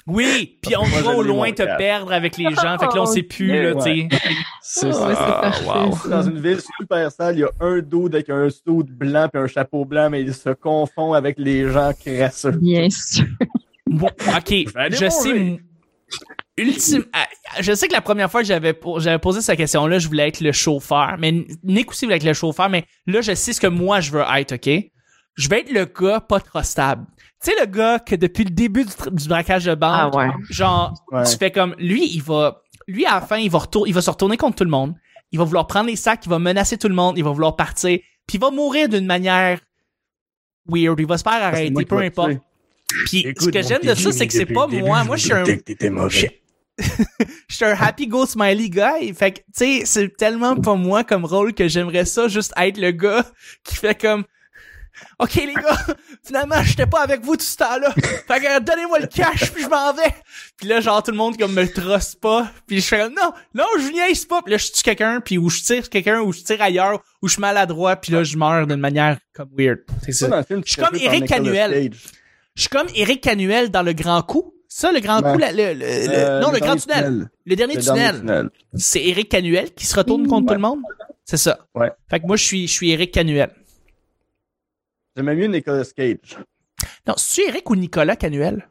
Oui, 0.06 0.56
puis 0.62 0.76
on 0.76 0.84
va 0.84 1.14
au 1.16 1.22
loin 1.22 1.50
te 1.50 1.62
cap. 1.64 1.78
perdre 1.78 2.12
avec 2.12 2.36
les 2.36 2.54
gens. 2.54 2.78
Fait 2.78 2.86
que 2.86 2.94
là, 2.94 3.02
on 3.02 3.06
sait 3.06 3.22
plus, 3.24 3.48
là, 3.48 3.74
tu 3.74 3.80
sais. 3.80 4.08
C'est 4.62 4.86
Ouais, 4.86 4.92
ça. 4.92 5.52
wow. 5.64 6.08
Dans 6.08 6.22
une 6.22 6.40
ville 6.40 6.60
super 6.80 7.10
sale, 7.10 7.36
il 7.36 7.40
y 7.40 7.44
a 7.44 7.50
un 7.60 7.80
dos 7.80 8.06
avec 8.06 8.30
un 8.30 8.48
sou 8.50 8.82
de 8.84 8.92
blanc 8.92 9.28
puis 9.32 9.42
un 9.42 9.46
chapeau 9.48 9.84
blanc, 9.84 10.08
mais 10.10 10.22
il 10.22 10.32
se 10.32 10.50
confond 10.50 11.12
avec 11.12 11.38
les 11.38 11.68
gens 11.70 11.92
crasseux. 11.92 12.52
Bien 12.52 12.88
sûr. 12.90 13.26
Bon, 13.86 14.08
ok, 14.36 14.54
je 14.90 15.08
sais. 15.08 15.58
Ultime, 16.58 17.04
ah, 17.12 17.26
je 17.60 17.74
sais 17.74 17.86
que 17.86 17.92
la 17.92 18.00
première 18.00 18.30
fois 18.30 18.40
que 18.40 18.46
j'avais 18.46 18.74
j'avais 18.96 19.18
posé 19.18 19.42
cette 19.42 19.58
question-là, 19.58 19.98
je 19.98 20.08
voulais 20.08 20.28
être 20.28 20.40
le 20.40 20.52
chauffeur. 20.52 21.16
Mais 21.18 21.44
Nick 21.62 21.90
aussi 21.90 22.06
voulait 22.06 22.16
être 22.16 22.24
le 22.24 22.32
chauffeur. 22.32 22.70
Mais 22.70 22.84
là, 23.06 23.20
je 23.20 23.34
sais 23.34 23.52
ce 23.52 23.60
que 23.60 23.66
moi 23.66 24.00
je 24.00 24.10
veux 24.12 24.22
être, 24.36 24.52
ok? 24.54 24.84
Je 25.36 25.48
vais 25.48 25.60
être 25.60 25.70
le 25.70 25.84
gars 25.84 26.20
pas 26.20 26.40
trop 26.40 26.62
stable. 26.62 27.06
Tu 27.42 27.50
sais, 27.50 27.56
le 27.60 27.66
gars 27.66 27.98
que 27.98 28.14
depuis 28.16 28.44
le 28.44 28.50
début 28.50 28.84
du, 28.84 29.28
braquage 29.28 29.64
de 29.66 29.74
banque, 29.74 30.12
Ah 30.14 30.16
ouais. 30.16 30.30
genre, 30.50 30.94
Ouais. 31.12 31.24
tu 31.24 31.36
fais 31.36 31.50
comme 31.50 31.74
lui, 31.78 32.06
il 32.14 32.22
va, 32.22 32.62
lui 32.88 33.04
à 33.04 33.16
la 33.16 33.20
fin, 33.20 33.36
il 33.36 33.50
va 33.50 33.58
retour, 33.58 33.86
il 33.86 33.92
va 33.92 34.00
se 34.00 34.10
retourner 34.10 34.36
contre 34.36 34.56
tout 34.56 34.64
le 34.64 34.70
monde. 34.70 34.94
Il 35.32 35.38
va 35.38 35.44
vouloir 35.44 35.66
prendre 35.66 35.86
les 35.88 35.96
sacs, 35.96 36.24
il 36.24 36.30
va 36.30 36.38
menacer 36.38 36.78
tout 36.78 36.88
le 36.88 36.94
monde, 36.94 37.18
il 37.18 37.24
va 37.24 37.30
vouloir 37.30 37.56
partir, 37.56 37.98
puis 38.26 38.38
il 38.38 38.40
va 38.40 38.50
mourir 38.50 38.88
d'une 38.88 39.06
manière 39.06 39.60
weird. 40.68 40.98
Il 40.98 41.06
va 41.06 41.18
se 41.18 41.22
faire 41.22 41.32
Ah, 41.34 41.46
arrêter, 41.48 41.84
peu 41.84 41.98
vais 41.98 42.06
importe. 42.06 42.32
Puis 43.06 43.26
ce 43.38 43.48
que 43.50 43.62
j'aime 43.62 43.82
de 43.82 43.94
ça, 43.94 44.12
c'est 44.12 44.26
que 44.26 44.32
c'est 44.32 44.46
pas 44.46 44.66
moi. 44.66 45.04
Moi, 45.04 45.16
je 45.16 45.24
suis 45.24 45.32
un, 45.32 45.44
je 47.48 47.54
suis 47.54 47.64
un 47.64 47.74
happy 47.78 48.06
go 48.06 48.26
smiley 48.26 48.68
guy. 48.70 49.12
Fait 49.14 49.32
que, 49.32 49.38
tu 49.38 49.44
sais, 49.54 49.82
c'est 49.84 50.16
tellement 50.16 50.56
pas 50.56 50.74
moi 50.74 51.04
comme 51.04 51.24
rôle 51.24 51.54
que 51.54 51.68
j'aimerais 51.68 52.04
ça 52.04 52.28
juste 52.28 52.52
être 52.56 52.78
le 52.78 52.90
gars 52.92 53.24
qui 53.64 53.76
fait 53.76 53.98
comme, 54.00 54.24
OK, 55.18 55.34
les 55.34 55.54
gars, 55.54 55.76
finalement, 56.24 56.62
j'étais 56.62 56.86
pas 56.86 57.02
avec 57.02 57.22
vous 57.22 57.36
tout 57.36 57.44
ce 57.44 57.56
temps-là. 57.56 57.90
Fait 58.28 58.40
que, 58.40 58.60
donnez-moi 58.60 59.00
le 59.00 59.06
cash, 59.06 59.50
puis 59.52 59.62
je 59.62 59.68
m'en 59.68 59.92
vais. 59.92 60.14
Puis 60.56 60.68
là, 60.68 60.80
genre, 60.80 61.02
tout 61.02 61.10
le 61.10 61.16
monde, 61.16 61.36
comme, 61.36 61.52
me 61.52 61.66
trosse 61.66 62.14
pas. 62.14 62.50
Puis 62.66 62.80
je 62.80 62.86
fais 62.86 62.98
comme, 63.00 63.14
non, 63.14 63.32
non, 63.54 63.64
je 63.78 63.92
niaise 63.92 64.24
pas. 64.24 64.42
Puis 64.42 64.52
là, 64.52 64.58
je 64.58 64.66
tue 64.72 64.82
quelqu'un, 64.82 65.20
puis 65.20 65.38
ou 65.38 65.48
je 65.50 65.62
tire 65.62 65.88
quelqu'un, 65.88 66.20
ou 66.20 66.32
je 66.32 66.40
tire 66.40 66.60
ailleurs, 66.62 67.02
ou 67.22 67.28
je 67.28 67.34
suis 67.34 67.40
maladroit, 67.40 67.96
puis 67.96 68.12
là, 68.12 68.22
je 68.24 68.36
meurs 68.36 68.66
d'une 68.66 68.80
manière 68.80 69.18
comme 69.34 69.48
weird. 69.56 69.78
C'est 70.04 70.12
Ça, 70.12 70.42
film, 70.42 70.62
Je 70.64 70.72
suis 70.72 70.82
comme 70.82 70.96
Eric 70.96 71.26
Canuel. 71.26 71.90
Je 72.54 72.60
suis 72.62 72.68
comme 72.70 72.86
Eric 72.94 73.20
Canuel 73.22 73.70
dans 73.70 73.82
Le 73.82 73.92
Grand 73.92 74.22
Coup. 74.22 74.54
Ça, 74.68 74.92
Le 74.92 75.00
Grand. 75.00 75.22
Coup, 75.22 75.38
la- 75.38 75.52
le, 75.52 75.74
le- 75.74 75.84
Euh, 75.84 76.40
non, 76.40 76.50
le, 76.50 76.58
Grand 76.58 76.76
tunnel. 76.76 77.28
Le 77.46 77.56
dernier 77.56 77.76
Le 77.76 77.82
dernier 77.82 78.00
tunnel. 78.02 78.20
tunnel. 78.20 78.50
C'est 78.74 79.02
Eric 79.04 79.28
Canuel 79.30 79.72
qui 79.74 79.86
se 79.86 79.94
retourne 79.96 80.26
contre 80.26 80.42
Ouais. 80.42 80.48
tout 80.48 80.54
le 80.54 80.68
monde? 80.68 80.80
C'est 81.24 81.36
ça. 81.36 81.58
Ouais. 81.74 81.90
Fait 82.10 82.20
que 82.20 82.26
moi, 82.26 82.36
je 82.36 82.44
suis, 82.44 82.66
je 82.66 82.72
suis 82.72 82.90
Eric 82.90 83.12
Canuel. 83.12 83.50
J'aimais 85.16 85.34
mieux 85.34 85.46
Nicolas 85.46 85.84
Cage. 85.96 86.38
Non, 87.06 87.14
c'est-tu 87.16 87.48
Eric 87.48 87.70
ou 87.70 87.76
Nicolas 87.76 88.16
Canuel? 88.16 88.68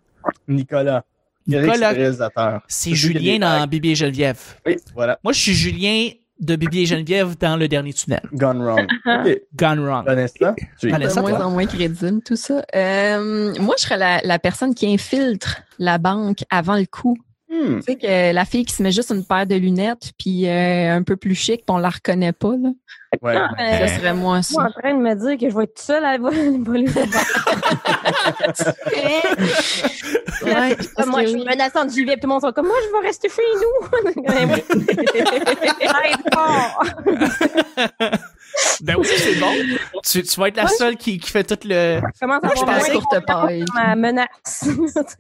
Nicolas. 0.47 1.03
Nicolas. 1.47 1.93
c'est. 1.93 2.11
C'est 2.13 2.29
C'est 2.67 2.95
Julien 2.95 3.39
dans. 3.39 3.67
Bibi 3.67 3.91
et 3.91 3.95
Geneviève. 3.95 4.39
Oui, 4.65 4.77
voilà. 4.93 5.19
Moi, 5.23 5.33
je 5.33 5.39
suis 5.39 5.53
Julien 5.53 6.09
de 6.39 6.55
Bibi 6.55 6.81
et 6.81 6.85
Geneviève 6.85 7.37
dans 7.37 7.55
Le 7.57 7.67
Dernier 7.67 7.93
Tunnel. 7.93 8.21
Gone 8.33 8.61
wrong. 8.61 8.87
Gone 9.55 9.79
Wrong. 9.79 10.05
Vanessa, 10.05 10.55
tu 10.79 10.87
es 10.87 10.91
Vanessa, 10.91 11.21
de 11.21 11.29
moins 11.29 11.45
en 11.45 11.51
moins 11.51 11.65
crédible, 11.65 12.21
tout 12.23 12.35
ça. 12.35 12.63
Euh, 12.75 13.53
moi, 13.59 13.75
je 13.77 13.83
serais 13.83 13.97
la, 13.97 14.21
la 14.23 14.37
personne 14.37 14.75
qui 14.75 14.91
infiltre 14.91 15.61
la 15.79 15.97
banque 15.97 16.43
avant 16.49 16.75
le 16.75 16.85
coup. 16.85 17.17
Hmm. 17.63 17.75
Tu 17.77 17.81
sais 17.83 17.95
que 17.95 18.33
la 18.33 18.45
fille 18.45 18.65
qui 18.65 18.73
se 18.73 18.83
met 18.83 18.91
juste 18.91 19.11
une 19.11 19.23
paire 19.23 19.45
de 19.47 19.55
lunettes 19.55 20.11
puis 20.19 20.47
euh, 20.47 20.95
un 20.95 21.03
peu 21.03 21.15
plus 21.15 21.35
chic, 21.35 21.57
puis 21.65 21.73
on 21.75 21.77
la 21.77 21.89
reconnaît 21.89 22.33
pas 22.33 22.53
là. 22.61 22.69
Ouais. 23.21 23.35
Euh, 23.37 23.87
Ça 23.87 23.95
serait 23.95 24.13
moi 24.13 24.33
Moi, 24.33 24.41
ça. 24.43 24.61
en 24.63 24.71
train 24.71 24.93
de 24.93 24.99
me 25.01 25.15
dire 25.15 25.37
que 25.39 25.49
je 25.49 25.55
vais 25.57 25.63
être 25.63 25.79
seule 25.79 26.03
à 26.03 26.17
voler. 26.17 26.85
Ouais, 30.43 30.75
parce 30.95 31.07
Moi, 31.07 31.21
que 31.21 31.25
je 31.27 31.31
suis 31.31 31.39
oui. 31.41 31.45
menaçante, 31.47 31.91
j'y 31.91 32.03
vais, 32.05 32.13
puis 32.13 32.21
tout 32.21 32.27
le 32.27 32.33
monde 32.33 32.41
sera 32.41 32.51
comme 32.53 32.67
moi, 32.67 32.75
je 32.85 32.91
vais 33.01 33.07
rester 33.07 33.29
chez 33.29 33.41
nous. 33.55 33.87
Ben 38.81 38.95
oui, 38.97 39.07
c'est 39.17 39.35
bon. 39.39 39.51
Tu, 40.03 40.23
tu 40.23 40.39
vas 40.39 40.47
être 40.47 40.57
la 40.57 40.67
seule 40.67 40.95
qui, 40.97 41.17
qui 41.17 41.29
fait 41.31 41.43
tout 41.43 41.57
le. 41.67 41.99
Comment 42.19 42.39
ça 42.41 42.47
Moi, 42.47 42.53
je 42.55 42.61
pensais- 42.63 42.91
moins 42.93 43.01
Courte 43.01 43.25
paille. 43.25 43.65
ma 43.73 43.95
menace? 43.95 44.67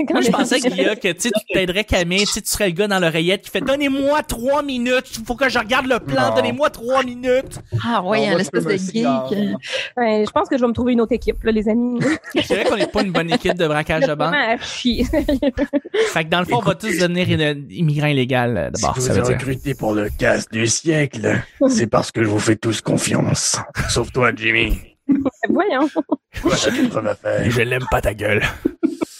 Moi, 0.09 0.21
je 0.21 0.29
pensais, 0.31 0.59
Guilla, 0.59 0.95
que 0.95 1.11
tu 1.11 1.21
sais, 1.21 1.29
tu 1.31 1.53
t'aiderais 1.53 1.83
Camille, 1.83 2.25
tu 2.25 2.39
serais 2.43 2.67
le 2.67 2.73
gars 2.73 2.87
dans 2.87 2.99
l'oreillette 2.99 3.41
qui 3.43 3.49
fait 3.51 3.61
Donnez-moi 3.61 4.23
trois 4.23 4.61
minutes, 4.63 5.19
faut 5.25 5.35
que 5.35 5.49
je 5.49 5.59
regarde 5.59 5.87
le 5.87 5.99
plan, 5.99 6.33
donnez-moi 6.35 6.69
trois 6.69 7.03
minutes. 7.03 7.59
Ah 7.83 8.01
va 8.03 8.17
l'espèce 8.37 8.63
fumer 8.63 9.03
de 9.03 9.07
un 9.07 9.27
geek. 9.29 9.55
Ouais, 9.97 10.23
je 10.25 10.31
pense 10.31 10.47
que 10.49 10.57
je 10.57 10.61
vais 10.61 10.67
me 10.67 10.73
trouver 10.73 10.93
une 10.93 11.01
autre 11.01 11.13
équipe, 11.13 11.43
là, 11.43 11.51
les 11.51 11.67
amis. 11.69 11.99
C'est 12.33 12.55
vrai 12.55 12.65
qu'on 12.65 12.75
n'est 12.77 12.87
pas 12.87 13.01
une 13.01 13.11
bonne 13.11 13.31
équipe 13.33 13.55
de 13.55 13.67
braquage 13.67 14.03
de 14.05 14.13
banque. 14.13 14.33
Fait 16.13 16.23
que 16.23 16.29
dans 16.29 16.39
le 16.39 16.45
fond, 16.45 16.57
on 16.57 16.61
va 16.61 16.75
tous 16.75 16.97
devenir 16.97 17.29
une- 17.29 17.67
immigrants 17.71 18.07
illégaux 18.07 18.35
euh, 18.35 18.69
d'abord, 18.69 18.99
ça 18.99 19.13
veut 19.13 19.21
dire. 19.21 19.37
recruté 19.37 19.73
pour 19.73 19.93
le 19.93 20.09
casse 20.09 20.47
du 20.49 20.67
siècle, 20.67 21.41
c'est 21.69 21.87
parce 21.87 22.11
que 22.11 22.23
je 22.23 22.27
vous 22.29 22.39
fais 22.39 22.55
tous 22.55 22.81
confiance. 22.81 23.24
Sauf 23.33 24.11
toi, 24.11 24.31
Jimmy. 24.35 24.77
Voyons. 25.49 25.87
Toi, 26.41 26.51
t'as 26.63 26.71
des 26.71 26.87
preuves 26.87 27.07
à 27.07 27.15
faire. 27.15 27.49
Je 27.51 27.61
l'aime 27.61 27.85
pas 27.91 28.01
ta 28.01 28.13
gueule. 28.13 28.41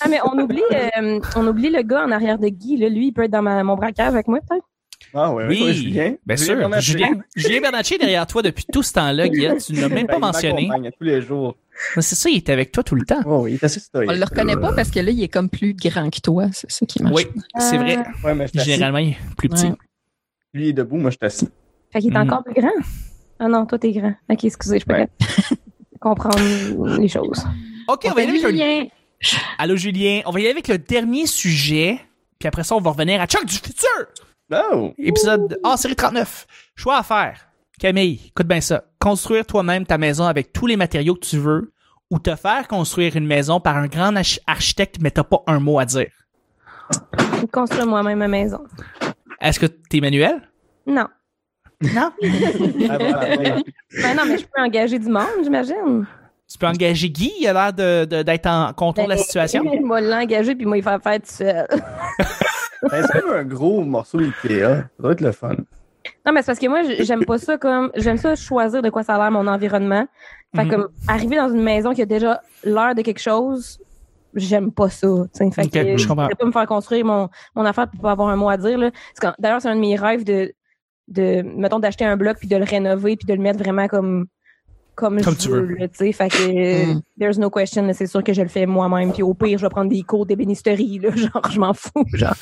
Ah, 0.02 0.08
mais 0.10 0.20
on 0.26 0.38
oublie, 0.40 0.62
euh, 0.74 1.20
on 1.36 1.48
oublie 1.48 1.70
le 1.70 1.82
gars 1.82 2.04
en 2.06 2.12
arrière 2.12 2.38
de 2.38 2.48
Guy, 2.50 2.78
là. 2.78 2.90
Lui, 2.90 3.08
il 3.08 3.12
peut 3.14 3.24
être 3.24 3.32
dans 3.32 3.42
ma- 3.42 3.64
mon 3.64 3.76
braquage 3.76 4.08
avec 4.10 4.28
moi, 4.28 4.40
peut-être. 4.48 4.66
Ah 5.14 5.32
ouais, 5.34 5.46
Oui, 5.48 5.62
oui, 5.64 5.74
Julien. 5.74 6.16
bien 6.26 6.36
sûr. 6.38 6.56
Bernatchez. 6.58 6.92
Julien, 6.94 7.10
Julien 7.36 7.62
Bernatchez 7.62 7.96
est 7.96 8.00
derrière 8.00 8.28
toi 8.28 8.42
depuis 8.42 8.66
tout 8.72 8.84
ce 8.84 8.94
temps-là, 8.94 9.30
Guilla. 9.30 9.56
Tu 9.58 9.74
ne 9.74 9.82
l'as 9.82 9.90
même 9.90 10.06
Ben, 10.06 10.08
pas 10.08 10.16
il 10.16 10.20
mentionné. 10.22 10.70
tous 10.98 11.04
les 11.04 11.22
jours. 11.22 11.56
C'est 11.96 12.16
ça, 12.16 12.30
il 12.30 12.38
était 12.38 12.52
avec 12.52 12.72
toi 12.72 12.84
tout 12.84 12.96
le 12.96 13.06
temps. 13.06 13.22
Oh, 13.26 13.42
oui, 13.44 13.52
il 13.52 13.56
est 13.56 13.64
assez 13.64 13.80
stoïque. 13.80 14.10
On 14.12 14.14
le 14.14 14.24
reconnaît 14.26 14.58
pas 14.58 14.74
parce 14.74 14.90
que 14.92 15.00
là, 15.00 15.12
il 15.12 15.22
est 15.24 15.28
comme 15.28 15.50
plus 15.50 15.74
grand 15.74 16.10
que 16.10 16.20
toi. 16.20 16.48
C'est 16.52 16.70
ça 16.72 16.86
qui 16.86 17.02
marche. 17.04 17.16
Oui, 17.16 17.28
c'est 17.60 17.78
vrai. 17.78 18.00
Ouais, 18.24 18.34
mais. 18.36 18.48
Généralement, 18.54 18.98
il 18.98 19.10
est 19.12 19.18
plus 19.38 19.50
petit. 19.50 19.68
Ouais. 19.68 19.76
Lui 20.54 20.64
il 20.66 20.70
est 20.70 20.74
debout, 20.74 20.98
moi 20.98 21.12
je 21.12 21.18
suis 21.18 21.26
assis. 21.26 21.50
Fait 21.92 22.00
qu'il 22.00 22.14
est 22.14 22.18
Mhm. 22.18 22.30
encore 22.30 22.44
plus 22.44 22.54
grand. 22.62 22.72
Ah 23.40 23.48
non, 23.48 23.66
toi, 23.66 23.78
t'es 23.80 23.92
grand. 23.92 24.14
Ok, 24.30 24.44
excusez, 24.46 24.80
je 24.80 24.86
peux 24.86 24.94
Ouais. 24.94 25.10
comprendre 26.00 26.98
les 27.00 27.08
choses. 27.08 27.44
OK, 27.88 28.06
on 28.06 28.14
va 28.14 28.22
y 28.22 28.24
aller 28.24 28.32
avec 28.32 28.44
le... 28.44 28.50
Julien. 28.50 28.86
Allô, 29.58 29.76
Julien. 29.76 30.22
On 30.26 30.32
va 30.32 30.40
y 30.40 30.44
aller 30.44 30.52
avec 30.52 30.68
le 30.68 30.78
dernier 30.78 31.26
sujet. 31.26 32.00
Puis 32.40 32.48
après 32.48 32.64
ça, 32.64 32.76
on 32.76 32.82
va 32.82 32.92
revenir 32.92 33.20
à 33.22 33.26
Chuck 33.28 33.46
du 33.46 33.56
futur. 33.56 34.06
Oh! 34.54 34.94
Épisode 34.98 35.60
Ah, 35.64 35.78
série 35.78 35.96
39. 35.96 36.46
Choix 36.76 36.98
à 36.98 37.04
faire. 37.04 37.48
Camille, 37.80 38.22
écoute 38.28 38.48
bien 38.48 38.62
ça. 38.62 38.84
Construire 39.00 39.46
toi-même 39.46 39.86
ta 39.86 39.98
maison 39.98 40.26
avec 40.26 40.54
tous 40.54 40.68
les 40.68 40.78
matériaux 40.78 41.16
que 41.16 41.26
tu 41.26 41.38
veux 41.38 41.74
ou 42.12 42.20
te 42.20 42.36
faire 42.36 42.68
construire 42.68 43.16
une 43.16 43.26
maison 43.26 43.60
par 43.60 43.76
un 43.78 43.88
grand 43.88 44.16
arch- 44.16 44.40
architecte, 44.48 44.98
mais 45.02 45.12
t'as 45.12 45.24
pas 45.24 45.44
un 45.48 45.60
mot 45.60 45.80
à 45.80 45.86
dire. 45.86 46.12
Je 47.42 47.46
construis 47.48 47.86
moi-même 47.86 48.20
ma 48.20 48.28
maison. 48.28 48.64
Est-ce 49.42 49.60
que 49.60 49.66
t'es 49.66 50.00
manuel? 50.00 50.42
Non. 50.86 51.08
Non? 51.82 52.12
Ah, 52.90 52.98
voilà. 52.98 53.26
Ben 54.02 54.16
non, 54.16 54.24
mais 54.28 54.38
je 54.38 54.46
peux 54.46 54.62
engager 54.62 55.00
du 55.00 55.10
monde, 55.10 55.26
j'imagine. 55.44 56.06
tu 56.50 56.58
peux 56.58 56.68
engager 56.68 57.10
Guy, 57.10 57.32
il 57.42 57.48
a 57.48 57.54
l'air 57.54 57.74
de, 57.74 58.06
de- 58.06 58.24
d'être 58.24 58.48
en 58.48 58.72
contrôle 58.74 59.06
de 59.06 59.10
la 59.12 59.18
situation. 59.18 59.64
Moi, 59.82 60.02
l'engager, 60.02 60.56
puis 60.56 60.66
moi, 60.66 60.78
il 60.78 60.84
faire 60.84 61.02
faire 61.02 61.16
tout 61.20 61.26
seul. 61.26 61.68
Ben, 62.92 63.04
c'est 63.12 63.20
comme 63.20 63.32
un 63.32 63.44
gros 63.44 63.82
morceau 63.84 64.20
Ikea. 64.20 64.60
Ça 64.60 64.84
doit 65.00 65.14
être 65.14 65.22
le 65.22 65.32
fun. 65.32 65.56
Non, 66.24 66.32
mais 66.32 66.42
c'est 66.42 66.46
parce 66.48 66.60
que 66.60 66.68
moi, 66.68 66.82
j'aime 67.00 67.26
pas 67.26 67.40
ça 67.40 67.58
comme. 67.58 67.90
J'aime 67.96 68.18
ça 68.18 68.36
choisir 68.36 68.84
de 68.84 68.92
quoi 68.92 69.02
ça 69.02 69.16
a 69.16 69.18
l'air 69.18 69.32
mon 69.32 69.48
environnement. 69.48 70.06
Fait 70.56 70.66
Mhm. 70.66 70.70
comme 70.70 70.88
arriver 71.08 71.36
dans 71.38 71.50
une 71.50 71.64
maison 71.64 71.94
qui 71.96 72.04
a 72.04 72.06
déjà 72.06 72.42
l'air 72.64 72.94
de 72.94 73.02
quelque 73.02 73.20
chose, 73.22 73.80
j'aime 74.36 74.72
pas 74.72 74.90
ça. 74.90 75.08
t'sais. 75.34 75.50
Fait 75.50 75.68
que 75.68 75.98
je 75.98 76.08
comprends. 76.08 76.24
voudrais 76.24 76.36
pas 76.36 76.46
me 76.46 76.52
faire 76.52 76.68
construire 76.68 77.06
mon, 77.06 77.28
mon 77.56 77.66
affaire 77.66 77.90
pour 77.90 78.02
pas 78.02 78.12
avoir 78.12 78.30
un 78.30 78.36
mot 78.36 78.50
à 78.50 78.58
dire. 78.58 78.78
Là. 78.78 78.92
C'est 79.16 79.22
quand- 79.22 79.34
D'ailleurs, 79.40 79.62
c'est 79.64 79.70
un 79.70 79.76
de 79.76 79.82
mes 79.82 79.96
rêves 79.96 80.24
de, 80.24 80.54
de 81.08 81.42
mettons, 81.44 81.80
d'acheter 81.80 82.06
un 82.06 82.18
bloc 82.18 82.38
puis 82.40 82.48
de 82.48 82.56
le 82.58 82.64
rénover 82.66 83.16
puis 83.16 83.26
de 83.28 83.34
le 83.34 83.42
mettre 83.42 83.60
vraiment 83.60 83.88
comme 83.88 84.26
comme, 84.96 85.22
Comme 85.22 85.34
je 85.34 85.40
tu 85.40 85.50
veux. 85.50 85.76
là, 85.76 85.90
t'sais. 85.90 86.14
fait 86.14 86.30
que 86.30 86.94
Mm. 86.94 87.02
there's 87.20 87.38
no 87.38 87.50
question. 87.50 87.86
C'est 87.92 88.08
sûr 88.08 88.24
que 88.24 88.32
je 88.32 88.42
le 88.42 88.48
fais 88.48 88.66
moi-même. 88.66 89.12
Puis 89.12 89.24
au 89.24 89.34
pire, 89.34 89.58
je 89.58 89.64
vais 89.66 89.70
prendre 89.70 89.90
des 89.90 90.04
cours 90.04 90.26
d'ébénisterie. 90.26 91.00
Là, 91.00 91.10
genre, 91.16 91.52
je 91.52 91.60
m'en 91.60 91.74
fous. 91.74 92.06
Genre. 92.14 92.34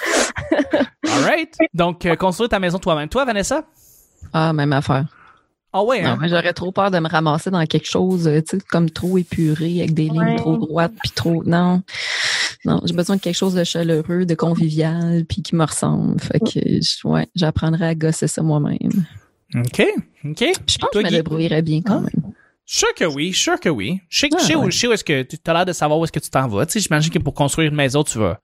All 0.61 1.24
right. 1.24 1.57
Donc, 1.74 2.05
euh, 2.05 2.16
construire 2.16 2.49
ta 2.49 2.59
maison 2.59 2.78
toi-même. 2.78 3.09
Toi, 3.09 3.26
Vanessa? 3.26 3.64
Ah, 4.34 4.53
même 4.53 4.72
affaire. 4.72 5.05
Ah 5.76 5.84
ouais, 5.84 6.03
Non, 6.03 6.09
hein? 6.09 6.18
moi, 6.20 6.28
j'aurais 6.28 6.53
trop 6.53 6.72
peur 6.72 6.91
de 6.91 6.99
me 6.99 7.09
ramasser 7.09 7.49
dans 7.49 7.66
quelque 7.66 7.88
chose, 7.89 8.28
euh, 8.28 8.41
tu 8.47 8.57
sais, 8.59 8.64
comme 8.70 8.91
trop 8.91 9.18
épuré, 9.18 9.80
avec 9.80 9.95
des 9.95 10.03
lignes 10.03 10.36
trop 10.38 10.55
droites, 10.57 10.93
puis 11.01 11.09
trop. 11.09 11.43
Non. 11.43 11.82
Non, 12.66 12.82
j'ai 12.86 12.93
besoin 12.93 13.18
de 13.18 13.22
quelque 13.22 13.36
chose 13.36 13.53
de 13.55 13.64
chaleureux, 13.64 14.26
de 14.26 14.36
convivial, 14.36 15.26
puis 15.26 15.41
qui 15.41 15.55
me 15.55 15.66
ressemble. 15.66 16.20
Fait 16.22 16.39
que, 16.39 17.07
ouais, 17.07 17.28
j'apprendrai 17.36 17.88
à 17.88 17.95
gosser 17.95 18.28
ça 18.28 18.41
moi-même. 18.41 18.78
OK. 19.55 19.82
OK. 20.26 20.36
Puis 20.38 20.53
je 20.68 20.78
pense 20.78 20.89
Toi, 20.91 21.01
que 21.03 21.09
je 21.09 21.14
me 21.14 21.18
débrouillerais 21.18 21.61
bien 21.61 21.82
quand 21.82 21.97
Ah. 21.97 22.01
même. 22.01 22.34
Sûr 22.66 22.88
que 22.95 23.03
oui, 23.03 23.34
sûr 23.34 23.59
que 23.59 23.68
oui. 23.70 23.99
Je 24.07 24.20
sais, 24.20 24.30
que- 24.30 24.36
Ah, 24.38 24.41
je 24.41 24.45
sais 24.47 24.55
où, 24.55 24.72
je 24.72 24.78
sais 24.78 24.88
où 24.88 24.93
est-ce 24.93 25.03
que 25.03 25.22
tu 25.24 25.38
as 25.45 25.53
l'air 25.53 25.66
de 25.66 25.74
savoir 25.74 25.99
où 25.99 26.03
est-ce 26.05 26.14
que 26.14 26.20
tu 26.20 26.30
t'en 26.30 26.47
vas. 26.47 26.66
Tu 26.66 26.74
sais, 26.74 26.80
j'imagine 26.80 27.11
que 27.11 27.20
pour 27.20 27.34
construire 27.34 27.70
une 27.70 27.76
maison, 27.76 28.03
tu 28.05 28.18
vas, 28.18 28.39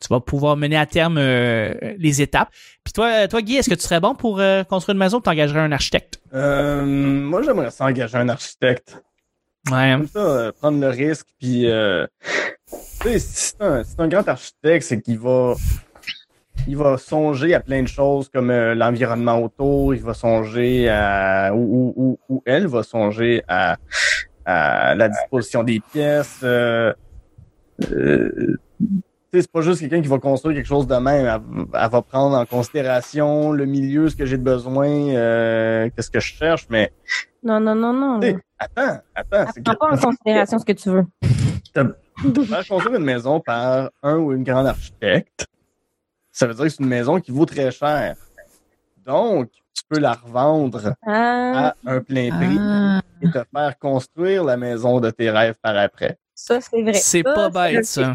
tu 0.00 0.08
vas 0.08 0.18
pouvoir 0.20 0.56
mener 0.56 0.76
à 0.78 0.86
terme 0.86 1.18
euh, 1.18 1.74
les 1.98 2.22
étapes. 2.22 2.48
Puis 2.84 2.92
toi, 2.94 3.28
toi, 3.28 3.42
Guy, 3.42 3.56
est-ce 3.56 3.68
que 3.68 3.74
tu 3.74 3.82
serais 3.82 4.00
bon 4.00 4.14
pour 4.14 4.40
euh, 4.40 4.64
construire 4.64 4.94
une 4.94 5.00
maison 5.00 5.18
ou 5.18 5.20
t'engagerais 5.20 5.60
un 5.60 5.72
architecte? 5.72 6.20
Euh, 6.32 6.84
moi, 6.86 7.42
j'aimerais 7.42 7.70
ça 7.70 7.84
engager 7.84 8.16
un 8.16 8.30
architecte. 8.30 9.02
Ouais. 9.70 9.92
Comme 9.98 10.08
ça, 10.08 10.18
euh, 10.20 10.52
prendre 10.52 10.80
le 10.80 10.88
risque, 10.88 11.26
puis... 11.38 11.66
C'est 13.00 13.54
un, 13.60 13.82
un 13.98 14.08
grand 14.08 14.28
architecte, 14.28 14.86
c'est 14.86 15.00
qu'il 15.00 15.18
va... 15.18 15.54
Il 16.66 16.76
va 16.76 16.98
songer 16.98 17.54
à 17.54 17.60
plein 17.60 17.82
de 17.82 17.88
choses 17.88 18.28
comme 18.28 18.50
euh, 18.50 18.74
l'environnement 18.74 19.40
autour, 19.40 19.94
il 19.94 20.02
va 20.02 20.12
songer 20.12 20.88
à... 20.88 21.54
Ou, 21.54 21.58
ou, 21.58 21.94
ou, 21.96 22.18
ou 22.28 22.42
elle 22.44 22.66
va 22.66 22.82
songer 22.82 23.42
à, 23.46 23.76
à 24.44 24.94
la 24.96 25.08
disposition 25.08 25.62
des 25.62 25.80
pièces. 25.80 26.40
Euh, 26.42 26.92
euh, 27.92 28.56
c'est 29.32 29.50
pas 29.50 29.60
juste 29.60 29.80
quelqu'un 29.80 30.02
qui 30.02 30.08
va 30.08 30.18
construire 30.18 30.56
quelque 30.56 30.66
chose 30.66 30.86
de 30.88 30.96
même. 30.96 31.26
Elle, 31.26 31.40
elle 31.80 31.90
va 31.90 32.02
prendre 32.02 32.36
en 32.36 32.44
considération 32.44 33.52
le 33.52 33.64
milieu, 33.64 34.08
ce 34.10 34.16
que 34.16 34.26
j'ai 34.26 34.36
de 34.36 34.42
besoin, 34.42 34.88
euh, 34.88 35.88
qu'est-ce 35.94 36.10
que 36.10 36.18
je 36.20 36.34
cherche, 36.34 36.66
mais 36.68 36.92
Non, 37.44 37.60
non, 37.60 37.76
non, 37.76 37.92
non. 37.92 38.20
attends, 38.58 38.98
attends, 39.14 39.50
c'est 39.54 39.62
Prends 39.62 39.74
pas 39.76 39.94
en 39.94 39.96
considération 39.96 40.58
ce 40.58 40.64
que 40.64 40.72
tu 40.72 40.90
veux. 40.90 41.06
faire 42.46 42.66
construire 42.66 42.96
une 42.96 43.04
maison 43.04 43.40
par 43.40 43.90
un 44.02 44.16
ou 44.16 44.32
une 44.32 44.44
grande 44.44 44.66
architecte, 44.66 45.46
ça 46.32 46.46
veut 46.46 46.54
dire 46.54 46.64
que 46.64 46.70
c'est 46.70 46.82
une 46.82 46.88
maison 46.88 47.20
qui 47.20 47.30
vaut 47.30 47.46
très 47.46 47.70
cher. 47.70 48.16
Donc, 49.06 49.50
tu 49.74 49.82
peux 49.88 49.98
la 49.98 50.12
revendre 50.12 50.94
Ah, 51.06 51.74
à 51.86 51.90
un 51.92 52.00
plein 52.00 52.30
prix 52.30 52.56
Ah, 52.58 53.00
et 53.22 53.30
te 53.30 53.38
faire 53.54 53.78
construire 53.78 54.44
la 54.44 54.56
maison 54.56 55.00
de 55.00 55.10
tes 55.10 55.30
rêves 55.30 55.56
par 55.62 55.76
après. 55.76 56.18
ça, 56.34 56.60
c'est 56.60 56.82
vrai. 56.82 56.94
C'est 56.94 57.22
pas 57.22 57.48
bête, 57.50 57.84
ça. 57.84 58.12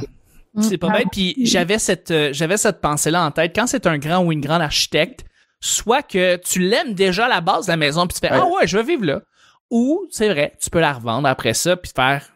C'est 0.62 0.78
pas 0.78 0.90
bête. 0.90 1.08
Puis 1.12 1.36
j'avais 1.46 1.80
cette, 1.80 2.12
euh, 2.12 2.30
j'avais 2.32 2.58
cette 2.58 2.80
pensée-là 2.80 3.26
en 3.26 3.32
tête. 3.32 3.54
Quand 3.56 3.66
c'est 3.68 3.88
un 3.88 3.98
grand 3.98 4.24
ou 4.24 4.32
une 4.32 4.42
grande 4.42 4.62
architecte, 4.62 5.26
soit 5.60 6.04
que 6.04 6.36
tu 6.36 6.60
l'aimes 6.60 6.94
déjà 6.94 7.26
à 7.26 7.30
la 7.30 7.42
base 7.42 7.66
de 7.66 7.72
la 7.72 7.78
maison, 7.78 8.06
puis 8.06 8.20
tu 8.20 8.28
fais 8.28 8.32
Ouais. 8.34 8.40
ah 8.42 8.46
ouais, 8.46 8.68
je 8.68 8.78
veux 8.78 8.84
vivre 8.84 9.04
là. 9.06 9.22
Ou 9.72 10.06
c'est 10.12 10.30
vrai, 10.30 10.54
tu 10.62 10.70
peux 10.70 10.80
la 10.80 10.94
revendre 10.94 11.28
après 11.28 11.54
ça, 11.56 11.76
puis 11.76 11.90
te 11.92 11.96
faire 11.96 12.33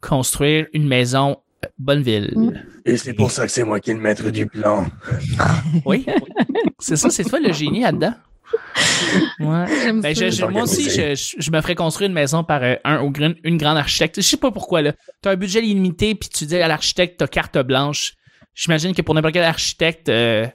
construire 0.00 0.66
une 0.72 0.86
maison 0.86 1.38
euh, 1.64 1.68
Bonneville. 1.78 2.32
Mm. 2.36 2.52
Et 2.84 2.96
c'est 2.96 3.12
pour 3.14 3.30
ça 3.30 3.46
que 3.46 3.52
c'est 3.52 3.64
moi 3.64 3.80
qui 3.80 3.90
est 3.90 3.94
le 3.94 4.00
maître 4.00 4.30
du 4.30 4.46
plan. 4.46 4.86
Oui. 5.84 6.06
c'est 6.78 6.96
ça, 6.96 7.10
c'est 7.10 7.24
toi 7.24 7.40
le 7.40 7.52
génie 7.52 7.80
là-dedans. 7.82 8.14
Ouais. 9.40 9.92
Ben, 9.92 10.02
ça. 10.02 10.12
je- 10.14 10.30
je- 10.30 10.44
moi 10.46 10.62
aussi, 10.62 10.88
je, 10.90 11.14
je- 11.14 11.36
je 11.38 11.50
me 11.50 11.60
ferais 11.60 11.74
construire 11.74 12.08
une 12.08 12.14
maison 12.14 12.44
par 12.44 12.62
euh, 12.62 12.74
un 12.84 13.02
ou 13.02 13.12
une 13.44 13.56
grande 13.58 13.76
architecte. 13.78 14.16
Je 14.16 14.26
sais 14.26 14.36
pas 14.36 14.50
pourquoi, 14.50 14.82
là. 14.82 14.92
T'as 15.22 15.32
un 15.32 15.36
budget 15.36 15.60
limité, 15.60 16.14
puis 16.14 16.28
tu 16.28 16.46
dis 16.46 16.56
à 16.56 16.68
l'architecte, 16.68 17.18
t'as 17.18 17.26
carte 17.26 17.58
blanche. 17.58 18.14
J'imagine 18.54 18.94
que 18.94 19.02
pour 19.02 19.14
n'importe 19.14 19.34
quel 19.34 19.44
architecte, 19.44 20.08
euh, 20.08 20.46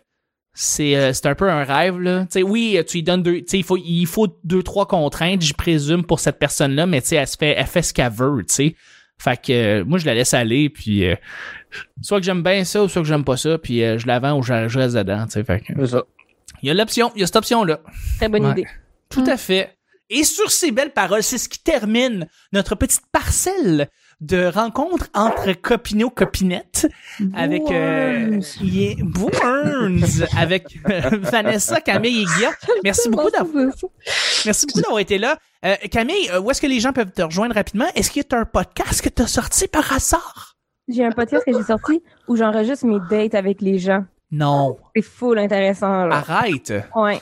c'est 0.54 0.96
euh, 0.96 1.14
c'est 1.14 1.28
un 1.28 1.36
peu 1.36 1.50
un 1.50 1.64
rêve, 1.64 2.00
là. 2.00 2.22
Tu 2.26 2.28
sais, 2.32 2.44
oui, 2.44 2.80
tu 2.88 2.98
lui 2.98 3.04
donnes 3.04 3.24
deux, 3.24 3.38
tu 3.42 3.44
sais, 3.48 3.58
il 3.60 3.64
faut, 3.64 3.78
il 3.78 4.06
faut 4.08 4.28
deux, 4.44 4.64
trois 4.64 4.88
contraintes, 4.88 5.42
je 5.44 5.54
présume, 5.54 6.04
pour 6.04 6.20
cette 6.20 6.40
personne-là, 6.40 6.86
mais 6.86 7.02
tu 7.02 7.10
sais, 7.10 7.16
elle 7.18 7.28
se 7.28 7.38
fait, 7.38 7.54
elle 7.58 7.68
fait 7.68 7.82
ce 7.84 7.94
qu'elle 7.94 8.12
veut, 8.12 8.44
tu 8.48 8.54
sais. 8.54 8.76
Fait 9.20 9.42
que, 9.42 9.52
euh, 9.54 9.84
moi, 9.86 10.00
je 10.00 10.06
la 10.06 10.14
laisse 10.16 10.34
aller, 10.34 10.70
puis 10.70 11.06
euh, 11.08 11.16
soit 12.02 12.20
que 12.20 12.26
j'aime 12.26 12.44
bien 12.44 12.64
ça, 12.66 12.84
ou 12.84 12.90
soit 12.90 13.02
que 13.02 13.08
j'aime 13.08 13.24
pas 13.24 13.38
ça, 13.38 13.58
puis 13.58 13.84
euh, 13.84 13.98
je 13.98 14.06
la 14.08 14.20
vends 14.20 14.38
ou 14.38 14.44
je, 14.44 14.68
je 14.68 14.80
reste 14.80 14.96
dedans, 14.96 15.26
tu 15.26 15.34
sais. 15.34 15.44
Fait 15.44 15.60
que, 15.62 15.74
C'est 15.80 15.88
ça. 15.88 16.04
il 16.62 16.68
y 16.68 16.72
a 16.72 16.74
l'option, 16.74 17.12
il 17.16 17.22
y 17.22 17.24
a 17.24 17.28
cette 17.28 17.38
option-là. 17.38 17.80
Très 18.18 18.28
bonne 18.30 18.46
Ouais. 18.46 18.52
idée. 18.52 18.66
Tout 19.10 19.24
à 19.28 19.38
fait. 19.38 19.76
Et 20.10 20.24
sur 20.26 20.52
ces 20.52 20.72
belles 20.72 20.92
paroles, 20.92 21.24
c'est 21.24 21.38
ce 21.38 21.48
qui 21.48 21.60
termine 21.60 22.28
notre 22.52 22.76
petite 22.76 23.04
parcelle 23.12 23.88
de 24.22 24.46
rencontre 24.46 25.08
entre 25.14 25.54
copineaux 25.54 26.10
copinettes 26.10 26.88
avec 27.36 27.64
euh, 27.72 28.40
yeah, 28.62 28.96
Bourns, 29.02 30.24
avec 30.38 30.78
euh, 30.90 31.02
Vanessa, 31.22 31.82
Camille 31.82 32.22
et 32.22 32.26
Guillaume. 32.26 32.54
Merci 32.84 33.10
beaucoup 33.10 33.30
d'avoir 33.32 33.74
merci 34.46 34.66
beaucoup 34.68 34.82
d'avoir 34.82 35.00
été 35.00 35.18
là. 35.18 35.38
Euh, 35.66 35.76
Camille, 35.90 36.30
euh, 36.32 36.40
où 36.42 36.52
est-ce 36.52 36.62
que 36.62 36.68
les 36.68 36.80
gens 36.80 36.92
peuvent 36.92 37.12
te 37.12 37.22
rejoindre 37.22 37.56
rapidement? 37.56 37.86
Est-ce 37.96 38.12
qu'il 38.12 38.24
y 38.30 38.36
a 38.36 38.38
un 38.40 38.46
podcast 38.46 39.02
que 39.02 39.10
tu 39.10 39.22
as 39.22 39.28
sorti 39.28 39.68
par 39.68 39.92
hasard? 39.94 40.56
J'ai 40.90 41.06
un 41.06 41.12
podcast 41.12 41.46
que 41.46 41.54
j'ai 41.54 41.64
sorti 41.64 42.04
où 42.28 42.36
j'enregistre 42.36 42.86
mes 42.86 43.00
dates 43.10 43.36
avec 43.36 43.62
les 43.62 43.80
gens. 43.80 44.04
Non. 44.32 44.78
C'est 44.96 45.02
full 45.02 45.40
intéressant, 45.40 46.06
là. 46.08 46.18
Arrête. 46.18 46.74
Ouais. 46.96 47.20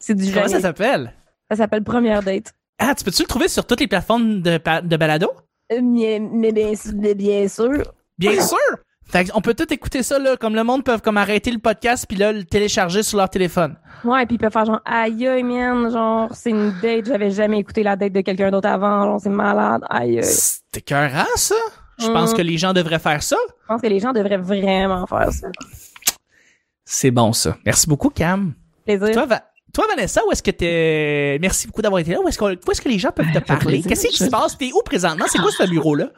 C'est 0.00 0.14
du 0.14 0.32
Comment 0.32 0.48
ça 0.48 0.60
s'appelle? 0.60 1.12
Ça 1.50 1.56
s'appelle 1.56 1.84
Première 1.84 2.22
Date. 2.22 2.54
Ah, 2.78 2.94
tu 2.94 3.04
peux-tu 3.04 3.22
le 3.22 3.28
trouver 3.28 3.48
sur 3.48 3.66
toutes 3.66 3.80
les 3.80 3.86
plateformes 3.86 4.40
de, 4.40 4.58
de 4.82 4.96
balado? 4.96 5.30
Euh, 5.72 5.80
Mais, 5.82 6.18
mais 6.20 6.52
bien, 6.52 6.72
mais 6.94 7.14
bien 7.14 7.46
sûr. 7.48 7.82
Bien 8.16 8.40
sûr! 8.40 8.58
Fait 9.06 9.30
on 9.34 9.40
peut 9.40 9.54
tout 9.54 9.72
écouter 9.72 10.02
ça, 10.02 10.18
là, 10.18 10.36
comme 10.36 10.54
le 10.54 10.64
monde 10.64 10.82
peut 10.84 10.98
comme 10.98 11.16
arrêter 11.18 11.50
le 11.50 11.58
podcast 11.58 12.06
puis 12.08 12.16
là, 12.16 12.32
le 12.32 12.44
télécharger 12.44 13.02
sur 13.02 13.18
leur 13.18 13.28
téléphone. 13.30 13.76
Ouais, 14.02 14.26
puis 14.26 14.36
il 14.36 14.38
peut 14.38 14.50
faire 14.50 14.64
genre, 14.64 14.80
aïe, 14.84 15.26
aïe, 15.26 15.42
man, 15.42 15.90
genre, 15.90 16.28
c'est 16.34 16.50
une 16.50 16.72
date, 16.82 17.06
j'avais 17.06 17.30
jamais 17.30 17.58
écouté 17.58 17.82
la 17.82 17.96
date 17.96 18.12
de 18.12 18.20
quelqu'un 18.22 18.50
d'autre 18.50 18.68
avant, 18.68 19.04
genre, 19.04 19.20
c'est 19.20 19.28
malade, 19.30 19.82
aïe, 19.88 20.18
aïe. 20.18 20.24
C'était 20.24 20.80
écœurant, 20.80 21.24
ça! 21.36 21.54
Je 21.98 22.08
pense 22.08 22.32
Mm. 22.32 22.36
que 22.36 22.42
les 22.42 22.58
gens 22.58 22.72
devraient 22.72 22.98
faire 22.98 23.22
ça. 23.22 23.36
Je 23.62 23.66
pense 23.68 23.80
que 23.80 23.86
les 23.86 24.00
gens 24.00 24.12
devraient 24.12 24.36
vraiment 24.38 25.06
faire 25.06 25.30
ça. 25.32 25.46
C'est 26.84 27.10
bon, 27.10 27.32
ça. 27.32 27.56
Merci 27.64 27.86
beaucoup, 27.88 28.10
Cam. 28.10 28.52
Plaisir. 28.84 29.12
Toi, 29.12 29.26
Va- 29.26 29.44
toi, 29.72 29.84
Vanessa, 29.94 30.20
où 30.26 30.32
est-ce 30.32 30.42
que 30.42 30.50
t'es... 30.50 31.38
Merci 31.40 31.66
beaucoup 31.66 31.82
d'avoir 31.82 32.00
été 32.00 32.10
là. 32.12 32.20
Où 32.20 32.28
est-ce, 32.28 32.38
qu'on- 32.38 32.50
où 32.52 32.70
est-ce 32.70 32.80
que 32.82 32.88
les 32.88 32.98
gens 32.98 33.10
peuvent 33.10 33.32
te 33.32 33.38
parler? 33.38 33.82
Qu'est-ce 33.82 34.08
qui 34.08 34.16
se 34.16 34.28
passe? 34.28 34.58
T'es 34.58 34.70
où 34.72 34.82
présentement? 34.84 35.24
C'est 35.28 35.38
quoi 35.38 35.50
ce 35.50 35.68
bureau-là? 35.68 36.08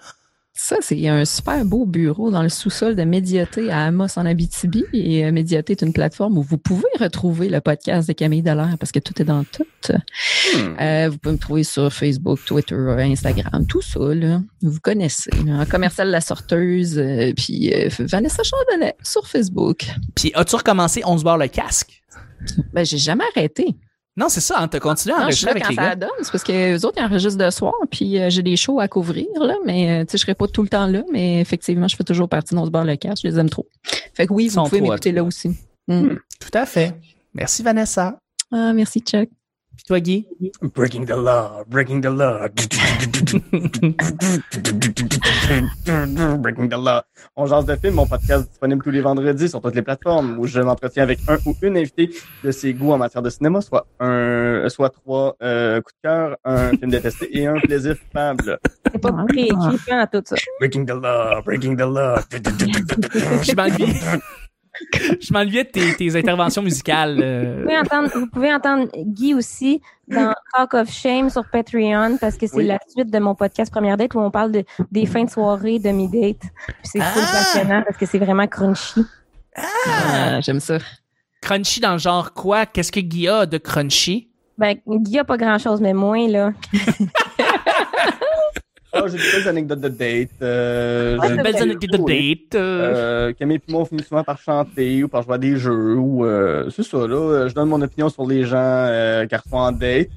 Ça, 0.58 0.76
c'est 0.80 1.06
un 1.06 1.26
super 1.26 1.66
beau 1.66 1.84
bureau 1.84 2.30
dans 2.30 2.42
le 2.42 2.48
sous-sol 2.48 2.96
de 2.96 3.04
Médiaté 3.04 3.70
à 3.70 3.84
Amos 3.84 4.18
en 4.18 4.24
Abitibi. 4.24 4.84
Et 4.94 5.26
euh, 5.26 5.30
Médiaté 5.30 5.72
est 5.72 5.82
une 5.82 5.92
plateforme 5.92 6.38
où 6.38 6.42
vous 6.42 6.56
pouvez 6.56 6.88
retrouver 6.98 7.50
le 7.50 7.60
podcast 7.60 8.08
de 8.08 8.14
Camille 8.14 8.40
Dallaire 8.40 8.76
parce 8.80 8.90
que 8.90 8.98
tout 8.98 9.20
est 9.20 9.24
dans 9.24 9.44
tout. 9.44 9.66
Hmm. 9.90 10.76
Euh, 10.80 11.08
vous 11.10 11.18
pouvez 11.18 11.34
me 11.34 11.38
trouver 11.38 11.62
sur 11.62 11.92
Facebook, 11.92 12.40
Twitter, 12.46 12.74
Instagram, 12.74 13.66
tout 13.66 13.82
ça. 13.82 14.00
Là. 14.14 14.40
Vous 14.62 14.80
connaissez. 14.80 15.30
Là. 15.44 15.60
En 15.60 15.66
commercial 15.66 16.08
La 16.08 16.22
Sorteuse, 16.22 16.98
euh, 16.98 17.32
puis 17.36 17.72
euh, 17.74 17.90
Vanessa 17.98 18.42
Chardonnay 18.42 18.94
sur 19.02 19.28
Facebook. 19.28 19.86
Puis 20.14 20.32
as-tu 20.34 20.56
recommencé 20.56 21.02
On 21.04 21.18
se 21.18 21.24
barre 21.24 21.38
le 21.38 21.48
casque? 21.48 22.02
Ben, 22.72 22.84
j'ai 22.84 22.98
jamais 22.98 23.24
arrêté. 23.34 23.76
Non, 24.16 24.28
c'est 24.30 24.40
ça, 24.40 24.60
hein, 24.60 24.68
t'as 24.68 24.80
continué 24.80 25.14
à 25.14 25.20
Non, 25.24 25.30
je 25.30 25.34
suis 25.34 25.46
enregistrer 25.46 25.46
là 25.46 25.50
avec 25.52 25.62
quand 25.64 25.68
les 25.70 25.76
ça 25.76 25.82
gars. 25.82 26.06
donne. 26.06 26.10
C'est 26.22 26.32
parce 26.32 26.44
que 26.44 26.52
les 26.52 26.84
autres, 26.84 26.96
ils 26.98 27.04
enregistrent 27.04 27.44
de 27.44 27.50
soir, 27.50 27.74
puis 27.90 28.18
euh, 28.18 28.30
j'ai 28.30 28.42
des 28.42 28.56
shows 28.56 28.80
à 28.80 28.88
couvrir, 28.88 29.26
là, 29.40 29.54
mais 29.66 29.90
euh, 29.90 30.04
tu 30.04 30.12
sais, 30.12 30.18
je 30.18 30.22
serai 30.22 30.34
pas 30.34 30.46
tout 30.48 30.62
le 30.62 30.68
temps 30.68 30.86
là, 30.86 31.02
mais 31.12 31.40
effectivement, 31.40 31.86
je 31.86 31.96
fais 31.96 32.04
toujours 32.04 32.28
partie 32.28 32.54
de 32.54 32.60
nos 32.60 32.70
bars 32.70 32.84
le 32.84 32.96
cash, 32.96 33.18
je 33.22 33.28
les 33.28 33.38
aime 33.38 33.50
trop. 33.50 33.66
Fait 34.14 34.26
que 34.26 34.32
oui, 34.32 34.44
Ils 34.46 34.50
sont 34.52 34.62
vous 34.62 34.70
pouvez 34.70 34.80
m'écouter 34.80 35.12
là 35.12 35.22
aussi. 35.22 35.50
Mm. 35.88 36.14
Tout 36.40 36.50
à 36.58 36.64
fait. 36.66 36.94
Merci, 37.34 37.62
Vanessa. 37.62 38.18
Ah, 38.50 38.72
merci, 38.72 39.00
Chuck. 39.00 39.28
Puis 39.76 39.84
toi, 39.86 40.00
Guy? 40.00 40.26
Breaking 40.74 41.04
the 41.04 41.10
law, 41.10 41.62
breaking 41.68 42.00
the 42.00 42.06
law. 42.06 42.48
breaking 46.38 46.70
the 46.70 46.78
law. 46.78 47.02
On 47.36 47.46
jase 47.46 47.66
de 47.66 47.76
film, 47.76 47.94
mon 47.96 48.06
podcast 48.06 48.48
disponible 48.48 48.82
tous 48.82 48.90
les 48.90 49.02
vendredis 49.02 49.50
sur 49.50 49.60
toutes 49.60 49.74
les 49.74 49.82
plateformes 49.82 50.38
où 50.38 50.46
je 50.46 50.60
m'entretiens 50.60 51.02
avec 51.02 51.18
un 51.28 51.36
ou 51.44 51.54
une 51.60 51.76
invitée 51.76 52.08
de 52.42 52.50
ses 52.52 52.72
goûts 52.72 52.92
en 52.92 52.98
matière 52.98 53.20
de 53.20 53.28
cinéma, 53.28 53.60
soit 53.60 53.86
un, 54.00 54.66
soit 54.70 54.88
trois 54.88 55.36
euh, 55.42 55.82
coups 55.82 55.94
de 56.02 56.08
cœur, 56.08 56.36
un 56.44 56.70
film 56.70 56.90
détesté 56.90 57.38
et 57.38 57.46
un 57.46 57.58
plaisir 57.58 57.98
coupable. 58.00 58.58
C'est 58.90 58.98
pas 58.98 59.12
préécrit 59.12 59.92
à 59.92 60.06
tout 60.06 60.22
ça. 60.24 60.36
Breaking 60.58 60.86
the 60.86 60.92
law, 60.92 61.42
breaking 61.44 61.76
the 61.76 61.80
law. 61.80 62.16
Je 63.42 63.54
m'ennuyais. 63.54 64.00
Je 65.20 65.32
m'ennuyais 65.32 65.64
de 65.64 65.70
tes, 65.70 65.94
tes 65.94 66.16
interventions 66.16 66.62
musicales. 66.62 67.18
euh. 67.22 67.56
Vous 67.58 67.62
pouvez 67.64 67.78
entendre, 67.78 68.10
vous 68.14 68.26
pouvez 68.28 68.54
entendre 68.54 68.88
Guy 68.96 69.34
aussi 69.34 69.80
dans 70.08 70.32
Talk 70.54 70.74
of 70.74 70.90
Shame 70.90 71.30
sur 71.30 71.44
Patreon 71.50 72.16
parce 72.20 72.36
que 72.36 72.46
c'est 72.46 72.56
Oui. 72.56 72.66
la 72.66 72.78
suite 72.88 73.10
de 73.12 73.18
mon 73.18 73.34
podcast 73.34 73.72
Première 73.72 73.96
Date 73.96 74.14
où 74.14 74.20
on 74.20 74.30
parle 74.30 74.52
de, 74.52 74.64
des 74.92 75.06
fins 75.06 75.24
de 75.24 75.30
soirée 75.30 75.78
de 75.78 75.90
mes 75.90 76.08
dates. 76.08 76.42
Puis 76.66 76.76
C'est 76.84 77.00
Ah! 77.00 77.12
passionnant 77.14 77.82
parce 77.84 77.96
que 77.96 78.06
c'est 78.06 78.18
vraiment 78.18 78.46
crunchy. 78.46 79.04
Ah, 79.56 80.40
J'aime 80.40 80.60
ça. 80.60 80.78
Crunchy 81.40 81.80
dans 81.80 81.92
le 81.92 81.98
genre 81.98 82.32
quoi? 82.32 82.66
Qu'est-ce 82.66 82.92
que 82.92 83.00
Guy 83.00 83.28
a 83.28 83.46
de 83.46 83.58
crunchy? 83.58 84.28
Ben, 84.58 84.76
Guy 84.86 85.18
a 85.18 85.24
pas 85.24 85.36
grand 85.36 85.58
chose, 85.58 85.80
mais 85.80 85.92
moi, 85.92 86.16
là. 86.28 86.52
Oh, 89.02 89.08
j'ai 89.08 89.16
des 89.18 89.32
belles 89.32 89.48
anecdotes 89.48 89.80
de 89.80 89.88
date. 89.88 90.30
Euh, 90.42 91.18
j'ai- 91.22 91.28
c'est 91.28 91.42
Belles 91.42 91.56
anecdotes 91.62 91.90
de 91.90 91.96
date. 91.96 92.54
euh. 92.54 92.94
Euh, 92.94 93.32
Camille 93.32 93.56
et 93.56 93.72
moi, 93.72 93.82
on 93.82 93.84
finit 93.84 94.02
souvent 94.02 94.24
par 94.24 94.38
chanter 94.38 95.02
ou 95.04 95.08
par 95.08 95.22
jouer 95.22 95.34
à 95.34 95.38
des 95.38 95.56
jeux 95.56 95.94
ou 95.96 96.24
euh, 96.24 96.68
c'est 96.70 96.82
ça 96.82 96.98
là. 96.98 97.14
euh, 97.16 97.48
Je 97.48 97.54
donne 97.54 97.68
mon 97.68 97.80
opinion 97.82 98.08
sur 98.08 98.26
les 98.26 98.44
gens 98.44 98.56
euh, 98.58 99.26
qui 99.26 99.34
en 99.52 99.72
date. 99.72 100.08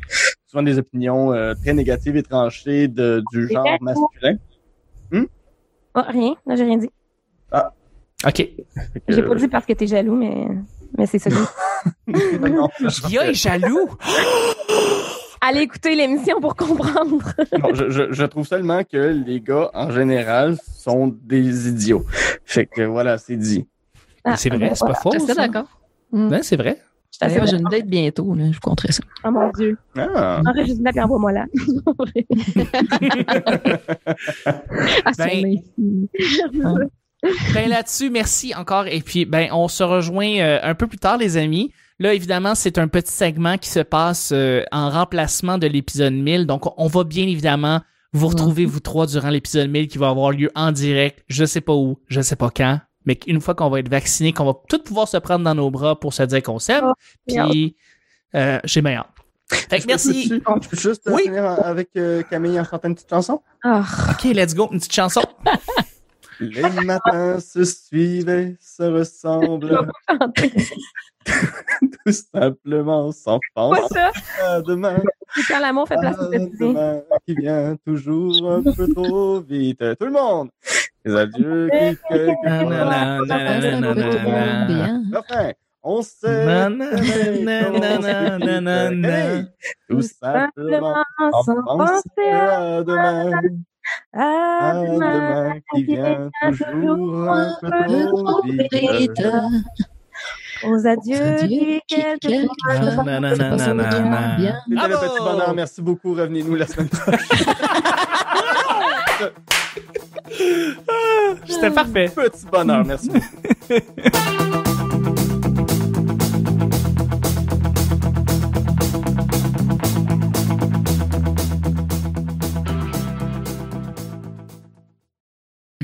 Souvent 0.48 0.64
des 0.64 0.78
opinions 0.80 1.32
euh, 1.34 1.54
très 1.54 1.74
négatives 1.74 2.16
et 2.18 2.24
tranchées 2.24 2.88
de, 2.88 3.24
du 3.32 3.48
genre 3.50 3.78
masculin. 3.82 4.38
Oh, 5.96 6.02
rien. 6.08 6.36
Là, 6.46 6.56
j'ai 6.56 6.64
rien 6.64 6.78
dit. 6.78 6.90
OK. 7.52 8.36
Fait 8.36 8.48
que, 9.08 9.14
J'ai 9.14 9.24
pas 9.24 9.36
dit 9.36 9.48
parce 9.48 9.66
que 9.66 9.74
t'es 9.74 9.88
jaloux, 9.88 10.16
mais, 10.16 10.48
mais 10.98 11.06
c'est 11.06 11.20
ça. 11.20 11.30
non, 12.08 12.68
je- 12.80 13.08
Guy 13.08 13.18
est 13.18 13.34
jaloux. 13.34 13.90
Allez 15.42 15.62
écouter 15.62 15.96
l'émission 15.96 16.40
pour 16.42 16.56
comprendre. 16.56 17.18
non, 17.64 17.74
je, 17.74 17.90
je, 17.90 18.12
je 18.12 18.26
trouve 18.26 18.46
seulement 18.46 18.84
que 18.84 18.98
les 18.98 19.40
gars 19.42 19.70
en 19.74 19.90
général 19.92 20.58
sont 20.76 21.08
des 21.24 21.70
idiots. 21.70 22.06
Fait 22.46 22.66
que 22.66 22.82
voilà, 22.82 23.18
c'est 23.18 23.38
dit. 23.38 23.66
Ah, 24.24 24.36
C'est 24.36 24.50
vrai, 24.50 24.72
c'est 24.76 24.86
pas 24.86 24.94
faux. 24.96 25.12
Je 25.14 25.20
suis 25.20 25.28
ça. 25.28 25.36
d'accord. 25.48 25.68
Mm. 26.12 26.30
Ben, 26.30 26.44
c'est 26.44 26.58
vrai. 26.58 26.82
Je 27.12 27.20
D'ailleurs, 27.28 27.48
j'ai 27.48 27.58
une 27.58 27.64
date 27.70 27.88
bientôt, 27.88 28.36
là, 28.36 28.44
je 28.48 28.54
vous 28.54 28.60
compterai 28.62 28.92
ça. 28.92 29.02
Oh 29.26 29.32
mon 29.32 29.50
Dieu. 29.52 29.78
Ah. 29.98 30.42
Enregistre-la 30.46 30.92
puis 30.92 31.02
envoie-moi 31.02 31.32
là. 31.32 31.46
Ah, 35.06 35.12
Ben. 35.18 35.56
Ben 37.54 37.68
là-dessus, 37.70 38.10
merci 38.10 38.54
encore. 38.56 38.88
Et 38.88 39.02
puis, 39.02 39.26
ben, 39.26 39.50
on 39.52 39.68
se 39.68 39.84
rejoint 39.84 40.38
euh, 40.40 40.60
un 40.64 40.74
peu 40.76 40.88
plus 40.88 40.98
tard, 41.00 41.18
les 41.18 41.36
amis. 41.36 41.74
Là, 42.00 42.14
évidemment, 42.14 42.56
c'est 42.56 42.78
un 42.78 42.88
petit 42.88 43.12
segment 43.12 43.58
qui 43.58 43.70
se 43.70 43.80
passe 43.82 44.32
euh, 44.34 44.64
en 44.72 44.90
remplacement 44.90 45.58
de 45.58 45.68
l'épisode 45.68 46.14
1000. 46.14 46.46
Donc, 46.46 46.64
on 46.80 46.88
va 46.88 47.04
bien 47.04 47.28
évidemment 47.28 47.82
vous 48.14 48.28
retrouver, 48.30 48.66
vous 48.66 48.80
trois, 48.80 49.06
durant 49.06 49.30
l'épisode 49.30 49.70
1000 49.70 49.88
qui 49.88 49.98
va 49.98 50.10
avoir 50.10 50.32
lieu 50.32 50.50
en 50.56 50.72
direct. 50.72 51.24
Je 51.28 51.44
sais 51.46 51.62
pas 51.62 51.74
où, 51.74 52.00
je 52.08 52.22
sais 52.22 52.36
pas 52.38 52.50
quand. 52.56 52.80
Mais 53.06 53.20
une 53.28 53.42
fois 53.42 53.54
qu'on 53.56 53.70
va 53.70 53.80
être 53.80 53.90
vacciné, 53.90 54.34
qu'on 54.34 54.46
va 54.46 54.54
tous 54.68 54.80
pouvoir 54.80 55.08
se 55.08 55.18
prendre 55.18 55.44
dans 55.44 55.56
nos 55.56 55.70
bras 55.72 56.00
pour 56.00 56.14
se 56.14 56.24
dire 56.24 56.42
qu'on 56.42 56.60
s'aime. 56.60 56.86
Oh, 56.88 56.94
Puis, 57.28 57.76
euh, 58.36 58.60
j'ai 58.64 58.86
hâte. 58.86 59.08
Fait 59.52 59.80
que 59.80 59.88
merci. 59.88 60.28
Je 60.30 60.36
peux- 60.36 60.52
je 60.62 60.70
peux 60.70 60.78
juste 60.78 61.08
euh, 61.08 61.14
Oui. 61.16 61.24
finir 61.24 61.44
avec 61.46 61.90
euh, 61.98 62.22
Camille 62.30 62.60
en 62.60 62.64
chantant 62.64 62.88
une 62.88 62.96
petite 62.96 63.10
chanson. 63.10 63.42
Ah, 63.64 63.84
OK, 64.12 64.26
let's 64.26 64.54
go. 64.54 64.70
Une 64.72 64.78
petite 64.80 64.94
chanson. 64.94 65.22
Les 66.40 66.86
matins 66.86 67.40
se 67.40 67.64
suivent 67.66 68.30
et 68.30 68.56
se 68.60 68.84
ressemblent. 68.84 69.92
Tout 71.26 72.12
simplement 72.12 73.12
sans 73.12 73.40
penser 73.54 74.00
à 74.42 74.62
demain. 74.62 75.02
C'est 75.36 75.44
quand 75.54 75.60
l'amour 75.60 75.88
fait 75.88 75.98
place 75.98 76.18
à 76.18 76.30
demain 76.30 77.02
qui 77.28 77.36
vient 77.36 77.76
toujours 77.86 78.52
un 78.52 78.64
peu 78.64 78.88
trop 78.94 79.42
vite. 79.42 79.84
Tout 80.00 80.06
le 80.06 80.12
monde! 80.12 80.50
Les 81.06 81.16
adieux 81.16 81.70
qui 81.70 81.98
on 85.82 86.02
sait... 86.02 86.68
Tout 89.90 90.02
simplement 90.02 91.04
sans 91.46 91.64
penser 91.64 92.30
à 92.32 92.84
demain. 92.84 93.32
À 94.14 94.70
À 94.70 94.74
demain. 94.86 94.96
demain 94.96 95.54
qui 95.74 95.84
vient 95.84 96.30
toujours 96.42 97.30
un 97.30 97.56
peu 97.62 97.70
trop 98.08 98.42
vite. 98.44 99.22
Aux 100.66 100.86
adieux 100.86 101.38
Bravo! 104.68 104.98
petit 104.98 105.24
bonheur. 105.24 105.54
Merci 105.56 105.82
beaucoup. 105.82 106.14
Revenez-nous 106.14 106.56
la 106.56 106.68
semaine 106.68 106.90
prochaine. 106.90 107.20
C'était 111.48 111.72
parfait. 111.72 112.10
petit 112.14 112.46
bonheur. 112.52 112.84
Merci 112.86 113.10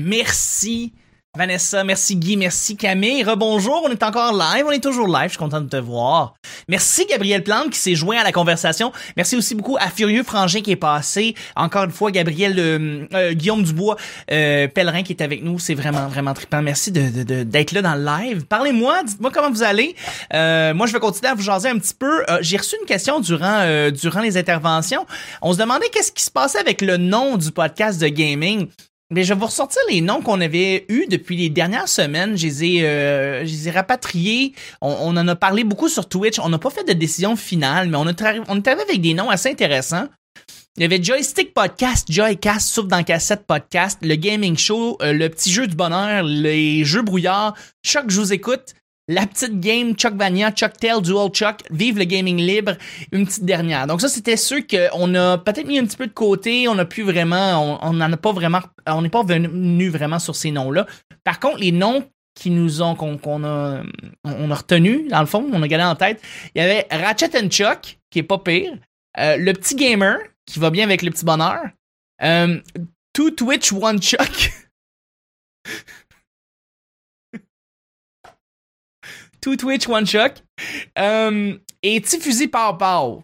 Merci 0.06 0.92
Vanessa, 1.36 1.84
merci 1.84 2.16
Guy, 2.16 2.38
merci 2.38 2.78
Camille. 2.78 3.22
Rebonjour, 3.22 3.82
on 3.84 3.90
est 3.90 4.02
encore 4.02 4.32
live, 4.32 4.64
on 4.66 4.70
est 4.70 4.82
toujours 4.82 5.06
live, 5.06 5.24
je 5.24 5.28
suis 5.32 5.38
content 5.38 5.60
de 5.60 5.68
te 5.68 5.76
voir. 5.76 6.32
Merci 6.66 7.04
Gabriel 7.04 7.44
Plante 7.44 7.68
qui 7.68 7.78
s'est 7.78 7.94
joint 7.94 8.16
à 8.16 8.24
la 8.24 8.32
conversation. 8.32 8.90
Merci 9.18 9.36
aussi 9.36 9.54
beaucoup 9.54 9.76
à 9.78 9.90
Furieux 9.90 10.22
Frangin 10.22 10.62
qui 10.62 10.70
est 10.70 10.76
passé. 10.76 11.34
Encore 11.54 11.84
une 11.84 11.90
fois, 11.90 12.10
Gabriel 12.10 12.54
euh, 12.58 13.04
euh, 13.12 13.32
Guillaume 13.34 13.62
Dubois, 13.64 13.96
euh, 14.32 14.66
pèlerin 14.68 15.02
qui 15.02 15.12
est 15.12 15.20
avec 15.20 15.42
nous, 15.44 15.58
c'est 15.58 15.74
vraiment 15.74 16.08
vraiment 16.08 16.32
trippant. 16.32 16.62
Merci 16.62 16.90
de 16.90 17.10
de- 17.10 17.22
de- 17.22 17.42
d'être 17.42 17.72
là 17.72 17.82
dans 17.82 17.96
le 17.96 18.04
live. 18.06 18.46
Parlez-moi, 18.46 19.02
dites-moi 19.02 19.30
comment 19.30 19.50
vous 19.50 19.62
allez. 19.62 19.94
Euh, 20.32 20.72
moi, 20.72 20.86
je 20.86 20.94
vais 20.94 21.00
continuer 21.00 21.28
à 21.32 21.34
vous 21.34 21.42
jaser 21.42 21.68
un 21.68 21.76
petit 21.78 21.92
peu. 21.94 22.22
Euh, 22.30 22.38
J'ai 22.40 22.56
reçu 22.56 22.76
une 22.80 22.86
question 22.86 23.20
durant 23.20 23.90
durant 23.90 24.20
les 24.22 24.38
interventions. 24.38 25.04
On 25.42 25.52
se 25.52 25.58
demandait 25.58 25.90
qu'est-ce 25.90 26.12
qui 26.12 26.22
se 26.22 26.30
passait 26.30 26.58
avec 26.60 26.80
le 26.80 26.96
nom 26.96 27.36
du 27.36 27.50
podcast 27.50 28.00
de 28.00 28.08
gaming. 28.08 28.68
Mais 29.10 29.22
je 29.22 29.32
vais 29.32 29.38
vous 29.38 29.46
ressortir 29.46 29.80
les 29.88 30.00
noms 30.00 30.20
qu'on 30.20 30.40
avait 30.40 30.84
eus 30.88 31.06
depuis 31.08 31.36
les 31.36 31.48
dernières 31.48 31.88
semaines. 31.88 32.36
Je 32.36 32.46
les 32.46 32.64
ai, 32.64 32.84
euh, 32.84 33.46
je 33.46 33.70
rapatriés. 33.70 34.52
On, 34.80 35.16
en 35.16 35.28
a 35.28 35.36
parlé 35.36 35.62
beaucoup 35.62 35.88
sur 35.88 36.08
Twitch. 36.08 36.40
On 36.40 36.48
n'a 36.48 36.58
pas 36.58 36.70
fait 36.70 36.82
de 36.82 36.92
décision 36.92 37.36
finale, 37.36 37.88
mais 37.88 37.96
on, 37.96 38.08
est 38.08 38.20
arrivé 38.20 38.42
avec 38.48 39.00
des 39.00 39.14
noms 39.14 39.30
assez 39.30 39.50
intéressants. 39.50 40.08
Il 40.76 40.82
y 40.82 40.84
avait 40.84 41.02
Joystick 41.02 41.54
Podcast, 41.54 42.10
Joycast, 42.10 42.68
Souffle 42.68 42.88
dans 42.88 43.02
Cassette 43.02 43.46
Podcast, 43.46 43.98
le 44.02 44.14
Gaming 44.16 44.58
Show, 44.58 44.98
euh, 45.00 45.12
le 45.12 45.28
Petit 45.30 45.50
Jeu 45.50 45.66
du 45.66 45.76
Bonheur, 45.76 46.22
les 46.24 46.84
Jeux 46.84 47.00
Brouillard, 47.00 47.54
Choc, 47.82 48.04
je 48.08 48.20
vous 48.20 48.32
écoute, 48.32 48.74
la 49.08 49.26
petite 49.26 49.60
game, 49.60 49.94
Chuck 49.94 50.14
Vania, 50.14 50.50
Chuck 50.50 50.72
Tail, 50.78 51.00
Dual 51.00 51.30
Chuck, 51.30 51.62
Vive 51.70 51.98
le 51.98 52.04
gaming 52.04 52.38
libre, 52.38 52.72
une 53.12 53.26
petite 53.26 53.44
dernière. 53.44 53.86
Donc 53.86 54.00
ça, 54.00 54.08
c'était 54.08 54.36
ceux 54.36 54.62
qu'on 54.62 55.14
a 55.14 55.38
peut-être 55.38 55.66
mis 55.66 55.78
un 55.78 55.84
petit 55.84 55.96
peu 55.96 56.06
de 56.06 56.12
côté, 56.12 56.68
on 56.68 56.74
n'a 56.74 56.84
plus 56.84 57.02
vraiment, 57.02 57.78
on 57.82 57.92
n'en 57.92 58.12
a 58.12 58.16
pas 58.16 58.32
vraiment, 58.32 58.60
on 58.86 59.02
n'est 59.02 59.08
pas 59.08 59.22
venu 59.22 59.88
vraiment 59.88 60.18
sur 60.18 60.34
ces 60.34 60.50
noms-là. 60.50 60.86
Par 61.24 61.38
contre, 61.40 61.58
les 61.58 61.72
noms 61.72 62.04
qui 62.34 62.50
nous 62.50 62.82
ont, 62.82 62.94
qu'on 62.94 63.44
a, 63.44 63.82
on 64.24 64.50
a 64.50 64.54
retenu, 64.54 65.08
dans 65.08 65.20
le 65.20 65.26
fond, 65.26 65.48
on 65.52 65.62
a 65.62 65.68
gardé 65.68 65.86
en 65.86 65.94
tête, 65.94 66.20
il 66.54 66.60
y 66.60 66.64
avait 66.64 66.86
Ratchet 66.90 67.30
and 67.36 67.48
Chuck, 67.48 67.98
qui 68.10 68.18
est 68.18 68.24
pas 68.24 68.38
pire, 68.38 68.72
euh, 69.18 69.36
le 69.36 69.52
petit 69.54 69.74
gamer, 69.74 70.18
qui 70.44 70.58
va 70.58 70.70
bien 70.70 70.84
avec 70.84 71.02
le 71.02 71.10
petit 71.10 71.24
bonheur, 71.24 71.62
euh, 72.22 72.60
Two 73.14 73.30
Twitch, 73.30 73.72
One 73.72 74.00
Chuck, 74.02 74.52
Two 79.46 79.54
Twitch, 79.54 79.88
One 79.88 80.04
Chuck. 80.04 80.32
Euh, 80.98 81.54
et 81.80 82.00
Tifusi 82.00 82.48
Pow 82.48 82.76
Pow. 82.76 83.22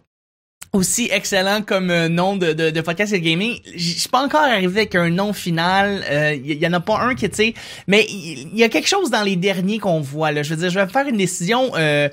Aussi 0.71 1.09
excellent 1.11 1.61
comme 1.63 1.91
euh, 1.91 2.07
nom 2.07 2.37
de, 2.37 2.53
de, 2.53 2.69
de 2.69 2.81
podcast 2.81 3.11
et 3.11 3.19
de 3.19 3.25
gaming. 3.25 3.59
Je 3.75 3.99
suis 3.99 4.07
pas 4.07 4.23
encore 4.23 4.39
arrivé 4.39 4.81
avec 4.81 4.95
un 4.95 5.09
nom 5.09 5.33
final. 5.33 6.01
Il 6.09 6.15
euh, 6.15 6.35
y, 6.61 6.65
en 6.65 6.71
a 6.71 6.79
pas 6.79 6.97
un 7.01 7.13
qui, 7.13 7.29
tu 7.29 7.35
sais, 7.35 7.53
mais 7.87 8.05
il 8.07 8.57
y, 8.57 8.63
a 8.63 8.69
quelque 8.69 8.87
chose 8.87 9.09
dans 9.09 9.21
les 9.21 9.35
derniers 9.35 9.79
qu'on 9.79 9.99
voit. 9.99 10.31
Là. 10.31 10.43
Je 10.43 10.51
veux 10.51 10.61
dire, 10.61 10.69
je 10.69 10.79
vais 10.79 10.87
faire 10.87 11.05
une 11.09 11.17
décision 11.17 11.71
euh, 11.75 12.07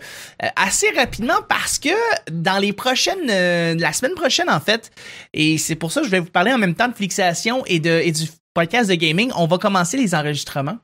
assez 0.57 0.91
rapidement 0.91 1.43
parce 1.49 1.79
que 1.79 1.91
dans 2.33 2.59
les 2.59 2.73
prochaines, 2.73 3.29
la 3.29 3.93
semaine 3.93 4.15
prochaine 4.15 4.51
en 4.51 4.59
fait, 4.59 4.91
et 5.35 5.57
c'est 5.57 5.77
pour 5.77 5.93
ça 5.93 6.01
que 6.01 6.07
je 6.07 6.11
vais 6.11 6.21
vous 6.21 6.31
parler 6.31 6.53
en 6.53 6.59
même 6.59 6.75
temps 6.75 6.89
de 6.89 6.97
fixation 6.97 7.65
et 7.67 7.79
de 7.79 8.01
et 8.03 8.11
du 8.11 8.25
podcast 8.55 8.91
de 8.91 8.97
gaming. 8.97 9.31
On 9.37 9.47
va 9.47 9.59
commencer 9.59 9.97
les 9.97 10.17
enregistrements. 10.17 10.79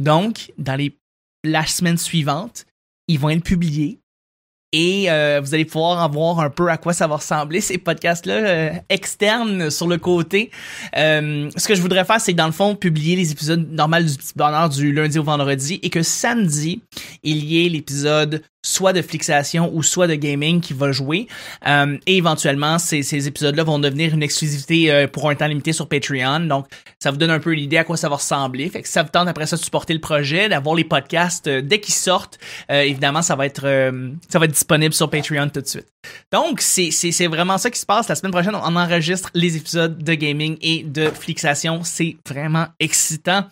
Donc, 0.00 0.52
dans 0.58 0.74
les 0.74 0.98
la 1.44 1.66
semaine 1.66 1.98
suivante, 1.98 2.66
ils 3.08 3.18
vont 3.18 3.30
être 3.30 3.44
publiés. 3.44 4.00
Et 4.76 5.08
euh, 5.08 5.40
vous 5.40 5.54
allez 5.54 5.64
pouvoir 5.64 6.04
en 6.04 6.10
voir 6.10 6.40
un 6.40 6.50
peu 6.50 6.68
à 6.68 6.76
quoi 6.76 6.92
ça 6.92 7.06
va 7.06 7.14
ressembler, 7.14 7.60
ces 7.60 7.78
podcasts-là 7.78 8.34
euh, 8.34 8.72
externes 8.88 9.70
sur 9.70 9.86
le 9.86 9.98
côté. 9.98 10.50
Euh, 10.96 11.48
ce 11.56 11.68
que 11.68 11.76
je 11.76 11.80
voudrais 11.80 12.04
faire, 12.04 12.20
c'est 12.20 12.32
dans 12.32 12.46
le 12.46 12.52
fond, 12.52 12.74
publier 12.74 13.14
les 13.14 13.30
épisodes 13.30 13.70
normaux 13.70 14.00
du 14.00 14.16
Petit 14.16 14.32
Bonheur 14.34 14.68
du 14.68 14.92
lundi 14.92 15.16
au 15.16 15.22
vendredi 15.22 15.78
et 15.84 15.90
que 15.90 16.02
samedi, 16.02 16.82
il 17.22 17.44
y 17.44 17.64
ait 17.64 17.68
l'épisode 17.68 18.42
soit 18.64 18.92
de 18.92 19.02
fixation 19.02 19.70
ou 19.72 19.82
soit 19.82 20.08
de 20.08 20.14
gaming 20.14 20.60
qui 20.60 20.72
va 20.72 20.90
jouer. 20.90 21.28
Euh, 21.66 21.98
et 22.06 22.16
éventuellement, 22.16 22.78
ces, 22.78 23.02
ces 23.02 23.28
épisodes-là 23.28 23.62
vont 23.62 23.78
devenir 23.78 24.14
une 24.14 24.22
exclusivité 24.22 24.90
euh, 24.90 25.06
pour 25.06 25.28
un 25.28 25.34
temps 25.34 25.46
limité 25.46 25.72
sur 25.72 25.86
Patreon. 25.86 26.40
Donc, 26.40 26.66
ça 26.98 27.10
vous 27.10 27.18
donne 27.18 27.30
un 27.30 27.38
peu 27.38 27.52
l'idée 27.52 27.76
à 27.76 27.84
quoi 27.84 27.96
ça 27.96 28.08
va 28.08 28.16
ressembler. 28.16 28.68
Fait 28.70 28.82
que 28.82 28.88
ça 28.88 29.02
vous 29.02 29.10
tente 29.10 29.28
après 29.28 29.46
ça 29.46 29.56
de 29.56 29.62
supporter 29.62 29.92
le 29.92 30.00
projet, 30.00 30.48
d'avoir 30.48 30.74
les 30.74 30.84
podcasts 30.84 31.46
euh, 31.46 31.60
dès 31.60 31.78
qu'ils 31.78 31.94
sortent, 31.94 32.38
évidemment, 32.70 33.20
ça 33.20 33.36
va 33.36 33.46
être 33.46 33.92
ça 34.28 34.38
va 34.38 34.46
être 34.46 34.52
disponible 34.52 34.94
sur 34.94 35.10
Patreon 35.10 35.48
tout 35.50 35.60
de 35.60 35.66
suite. 35.66 35.86
Donc, 36.32 36.60
c'est, 36.60 36.90
c'est, 36.90 37.12
c'est 37.12 37.26
vraiment 37.26 37.58
ça 37.58 37.70
qui 37.70 37.78
se 37.78 37.86
passe. 37.86 38.08
La 38.08 38.14
semaine 38.14 38.32
prochaine, 38.32 38.54
on 38.54 38.76
enregistre 38.76 39.30
les 39.34 39.56
épisodes 39.56 40.02
de 40.02 40.14
gaming 40.14 40.56
et 40.62 40.82
de 40.82 41.10
fixation. 41.10 41.82
C'est 41.84 42.16
vraiment 42.26 42.66
excitant. 42.80 43.44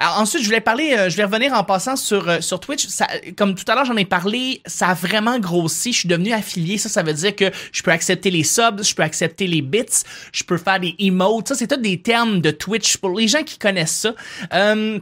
Alors, 0.00 0.18
ensuite, 0.18 0.40
je 0.40 0.46
voulais 0.46 0.62
parler, 0.62 0.94
euh, 0.96 1.10
je 1.10 1.16
vais 1.18 1.24
revenir 1.24 1.52
en 1.52 1.62
passant 1.62 1.94
sur, 1.94 2.26
euh, 2.26 2.40
sur 2.40 2.58
Twitch. 2.58 2.86
Ça, 2.86 3.06
comme 3.36 3.54
tout 3.54 3.70
à 3.70 3.74
l'heure, 3.74 3.84
j'en 3.84 3.98
ai 3.98 4.06
parlé, 4.06 4.62
ça 4.64 4.88
a 4.88 4.94
vraiment 4.94 5.38
grossi. 5.38 5.92
Je 5.92 5.98
suis 5.98 6.08
devenu 6.08 6.32
affilié. 6.32 6.78
Ça, 6.78 6.88
ça 6.88 7.02
veut 7.02 7.12
dire 7.12 7.36
que 7.36 7.50
je 7.70 7.82
peux 7.82 7.90
accepter 7.90 8.30
les 8.30 8.42
subs, 8.42 8.82
je 8.82 8.94
peux 8.94 9.02
accepter 9.02 9.46
les 9.46 9.60
bits, 9.60 9.84
je 10.32 10.42
peux 10.42 10.56
faire 10.56 10.80
des 10.80 10.94
emotes. 11.00 11.48
Ça, 11.48 11.54
c'est 11.54 11.66
tout 11.66 11.76
des 11.76 12.00
termes 12.00 12.40
de 12.40 12.50
Twitch 12.50 12.96
pour 12.96 13.10
les 13.18 13.28
gens 13.28 13.42
qui 13.42 13.58
connaissent 13.58 13.90
ça. 13.90 14.14
Euh, 14.54 15.00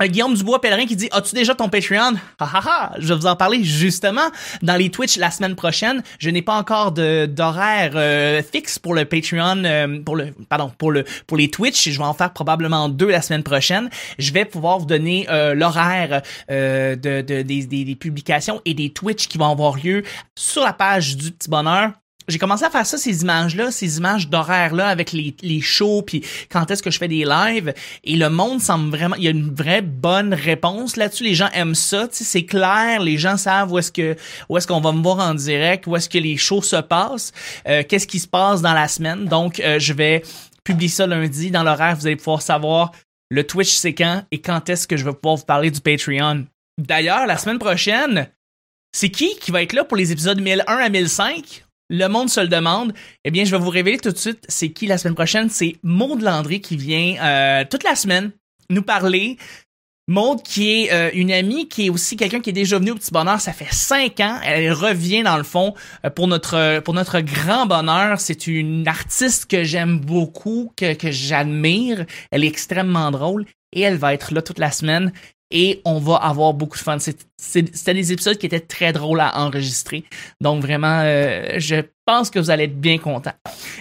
euh, 0.00 0.06
Guillaume 0.06 0.34
Dubois-Pellerin 0.34 0.86
qui 0.86 0.96
dit 0.96 1.08
As-tu 1.12 1.34
déjà 1.34 1.54
ton 1.54 1.68
Patreon? 1.68 2.14
Ha, 2.38 2.44
ha, 2.44 2.62
ha, 2.64 2.92
Je 2.98 3.08
vais 3.08 3.20
vous 3.20 3.26
en 3.26 3.36
parler 3.36 3.64
justement 3.64 4.28
dans 4.62 4.76
les 4.76 4.90
Twitch 4.90 5.16
la 5.16 5.30
semaine 5.30 5.54
prochaine. 5.54 6.02
Je 6.18 6.30
n'ai 6.30 6.42
pas 6.42 6.54
encore 6.54 6.92
d'horaire 6.92 7.92
euh, 7.94 8.42
fixe 8.42 8.78
pour 8.78 8.94
le 8.94 9.04
Patreon, 9.04 9.64
euh, 9.64 10.02
pour 10.02 10.16
le 10.16 10.32
pardon 10.48 10.72
pour 10.76 10.92
le 10.92 11.04
pour 11.26 11.36
les 11.36 11.50
Twitch. 11.50 11.88
Je 11.88 11.98
vais 11.98 12.04
en 12.04 12.14
faire 12.14 12.32
probablement 12.32 12.88
deux 12.88 13.10
la 13.10 13.22
semaine 13.22 13.42
prochaine. 13.42 13.90
Je 14.18 14.32
vais 14.32 14.44
pouvoir 14.44 14.78
vous 14.78 14.86
donner 14.86 15.26
l'horaire 15.54 16.22
de, 16.48 16.94
de 16.94 17.20
des, 17.22 17.44
des, 17.44 17.84
des, 17.84 17.94
publications 17.94 18.60
et 18.64 18.74
des 18.74 18.90
Twitch 18.90 19.28
qui 19.28 19.38
vont 19.38 19.50
avoir 19.50 19.76
lieu 19.76 20.02
sur 20.34 20.62
la 20.62 20.72
page 20.72 21.16
du 21.16 21.30
Petit 21.30 21.48
Bonheur 21.48 21.92
j'ai 22.28 22.38
commencé 22.38 22.64
à 22.64 22.70
faire 22.70 22.86
ça, 22.86 22.96
ces 22.96 23.22
images-là, 23.22 23.70
ces 23.70 23.98
images 23.98 24.28
d'horaire-là 24.28 24.88
avec 24.88 25.12
les, 25.12 25.34
les 25.42 25.60
shows, 25.60 26.02
puis 26.02 26.24
quand 26.50 26.70
est-ce 26.70 26.82
que 26.82 26.90
je 26.90 26.98
fais 26.98 27.08
des 27.08 27.24
lives. 27.24 27.74
Et 28.04 28.16
le 28.16 28.30
monde 28.30 28.60
semble 28.60 28.90
vraiment, 28.90 29.16
il 29.16 29.24
y 29.24 29.28
a 29.28 29.30
une 29.30 29.52
vraie 29.52 29.82
bonne 29.82 30.34
réponse 30.34 30.96
là-dessus. 30.96 31.24
Les 31.24 31.34
gens 31.34 31.48
aiment 31.52 31.74
ça, 31.74 32.08
c'est 32.10 32.44
clair. 32.44 33.00
Les 33.00 33.18
gens 33.18 33.36
savent 33.36 33.72
où 33.72 33.78
est-ce 33.78 33.92
que 33.92 34.16
où 34.48 34.56
est-ce 34.56 34.66
qu'on 34.66 34.80
va 34.80 34.92
me 34.92 35.02
voir 35.02 35.18
en 35.18 35.34
direct, 35.34 35.86
où 35.86 35.96
est-ce 35.96 36.08
que 36.08 36.18
les 36.18 36.36
shows 36.36 36.62
se 36.62 36.76
passent, 36.76 37.32
euh, 37.68 37.82
qu'est-ce 37.88 38.06
qui 38.06 38.20
se 38.20 38.28
passe 38.28 38.62
dans 38.62 38.74
la 38.74 38.88
semaine. 38.88 39.26
Donc, 39.26 39.60
euh, 39.60 39.78
je 39.78 39.92
vais 39.92 40.22
publier 40.64 40.88
ça 40.88 41.06
lundi 41.06 41.50
dans 41.50 41.62
l'horaire. 41.62 41.96
Vous 41.96 42.06
allez 42.06 42.16
pouvoir 42.16 42.42
savoir 42.42 42.92
le 43.30 43.44
Twitch 43.44 43.70
c'est 43.70 43.94
quand 43.94 44.24
et 44.30 44.40
quand 44.40 44.68
est-ce 44.68 44.86
que 44.86 44.96
je 44.96 45.04
vais 45.04 45.12
pouvoir 45.12 45.36
vous 45.36 45.44
parler 45.44 45.70
du 45.70 45.80
Patreon. 45.80 46.46
D'ailleurs, 46.78 47.26
la 47.26 47.36
semaine 47.36 47.58
prochaine, 47.58 48.28
c'est 48.92 49.10
qui 49.10 49.36
qui 49.36 49.50
va 49.50 49.62
être 49.62 49.72
là 49.72 49.84
pour 49.84 49.96
les 49.96 50.12
épisodes 50.12 50.40
1001 50.40 50.64
à 50.66 50.88
1005? 50.88 51.64
Le 51.90 52.06
monde 52.06 52.30
se 52.30 52.40
le 52.40 52.48
demande. 52.48 52.94
Eh 53.24 53.30
bien, 53.30 53.44
je 53.44 53.50
vais 53.50 53.62
vous 53.62 53.68
révéler 53.68 53.98
tout 53.98 54.12
de 54.12 54.16
suite 54.16 54.44
c'est 54.48 54.70
qui 54.70 54.86
la 54.86 54.96
semaine 54.96 55.14
prochaine. 55.14 55.50
C'est 55.50 55.76
Maud 55.82 56.22
Landry 56.22 56.60
qui 56.60 56.76
vient 56.76 57.16
euh, 57.20 57.64
toute 57.68 57.84
la 57.84 57.96
semaine 57.96 58.30
nous 58.70 58.82
parler. 58.82 59.36
Maud 60.08 60.42
qui 60.42 60.70
est 60.72 60.92
euh, 60.92 61.10
une 61.12 61.30
amie, 61.30 61.68
qui 61.68 61.86
est 61.86 61.90
aussi 61.90 62.16
quelqu'un 62.16 62.40
qui 62.40 62.50
est 62.50 62.54
déjà 62.54 62.78
venu 62.78 62.92
au 62.92 62.94
Petit 62.96 63.12
Bonheur, 63.12 63.40
ça 63.40 63.52
fait 63.52 63.72
cinq 63.72 64.18
ans. 64.18 64.40
Elle 64.42 64.72
revient 64.72 65.22
dans 65.22 65.36
le 65.36 65.44
fond 65.44 65.74
euh, 66.04 66.10
pour 66.10 66.26
notre 66.26 66.80
pour 66.80 66.94
notre 66.94 67.20
grand 67.20 67.66
bonheur. 67.66 68.20
C'est 68.20 68.46
une 68.46 68.88
artiste 68.88 69.46
que 69.46 69.62
j'aime 69.62 70.00
beaucoup, 70.00 70.72
que, 70.76 70.94
que 70.94 71.10
j'admire. 71.10 72.06
Elle 72.30 72.44
est 72.44 72.48
extrêmement 72.48 73.10
drôle 73.10 73.46
et 73.72 73.82
elle 73.82 73.96
va 73.96 74.14
être 74.14 74.32
là 74.32 74.42
toute 74.42 74.58
la 74.58 74.70
semaine 74.70 75.12
et 75.50 75.80
on 75.84 75.98
va 75.98 76.16
avoir 76.16 76.54
beaucoup 76.54 76.78
de 76.78 76.82
fun. 76.82 76.98
C'était 76.98 77.94
des 77.94 78.12
épisodes 78.12 78.36
qui 78.36 78.46
étaient 78.46 78.60
très 78.60 78.92
drôles 78.92 79.20
à 79.20 79.40
enregistrer. 79.40 80.04
Donc 80.40 80.62
vraiment, 80.62 81.00
euh, 81.02 81.54
je 81.56 81.76
pense 82.04 82.30
que 82.30 82.38
vous 82.38 82.50
allez 82.50 82.64
être 82.64 82.80
bien 82.80 82.98
contents. 82.98 83.32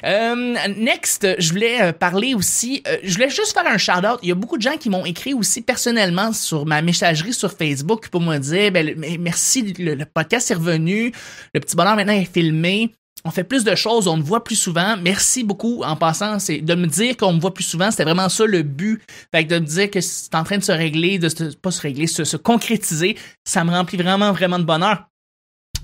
Euh, 0.03 0.55
next, 0.77 1.27
je 1.39 1.49
voulais 1.51 1.81
euh, 1.81 1.91
parler 1.91 2.33
aussi, 2.33 2.83
je 3.03 3.13
voulais 3.13 3.29
juste 3.29 3.53
faire 3.53 3.67
un 3.67 3.77
shout-out. 3.77 4.19
Il 4.23 4.29
y 4.29 4.31
a 4.31 4.35
beaucoup 4.35 4.57
de 4.57 4.61
gens 4.61 4.77
qui 4.77 4.89
m'ont 4.89 5.05
écrit 5.05 5.33
aussi 5.33 5.61
personnellement 5.61 6.33
sur 6.33 6.65
ma 6.65 6.81
messagerie 6.81 7.33
sur 7.33 7.51
Facebook 7.51 8.09
pour 8.09 8.21
me 8.21 8.37
dire, 8.37 8.71
ben, 8.71 8.95
merci, 9.19 9.73
le, 9.77 9.95
le 9.95 10.05
podcast 10.05 10.51
est 10.51 10.55
revenu, 10.55 11.11
le 11.53 11.59
petit 11.59 11.75
bonheur 11.75 11.95
maintenant 11.95 12.13
est 12.13 12.31
filmé 12.31 12.93
on 13.25 13.31
fait 13.31 13.43
plus 13.43 13.63
de 13.63 13.75
choses, 13.75 14.07
on 14.07 14.17
me 14.17 14.23
voit 14.23 14.43
plus 14.43 14.55
souvent. 14.55 14.95
Merci 14.97 15.43
beaucoup 15.43 15.83
en 15.83 15.95
passant. 15.95 16.39
C'est 16.39 16.59
de 16.61 16.75
me 16.75 16.87
dire 16.87 17.17
qu'on 17.17 17.33
me 17.33 17.39
voit 17.39 17.53
plus 17.53 17.63
souvent, 17.63 17.91
c'était 17.91 18.03
vraiment 18.03 18.29
ça 18.29 18.45
le 18.45 18.63
but. 18.63 19.01
Fait 19.33 19.45
que 19.45 19.53
de 19.53 19.59
me 19.59 19.65
dire 19.65 19.91
que 19.91 20.01
c'est 20.01 20.33
en 20.35 20.43
train 20.43 20.57
de 20.57 20.63
se 20.63 20.71
régler, 20.71 21.19
de 21.19 21.29
se, 21.29 21.55
pas 21.55 21.71
se 21.71 21.81
régler, 21.81 22.07
se, 22.07 22.23
se 22.23 22.37
concrétiser, 22.37 23.17
ça 23.43 23.63
me 23.63 23.71
remplit 23.71 23.97
vraiment, 23.97 24.31
vraiment 24.31 24.59
de 24.59 24.63
bonheur. 24.63 25.08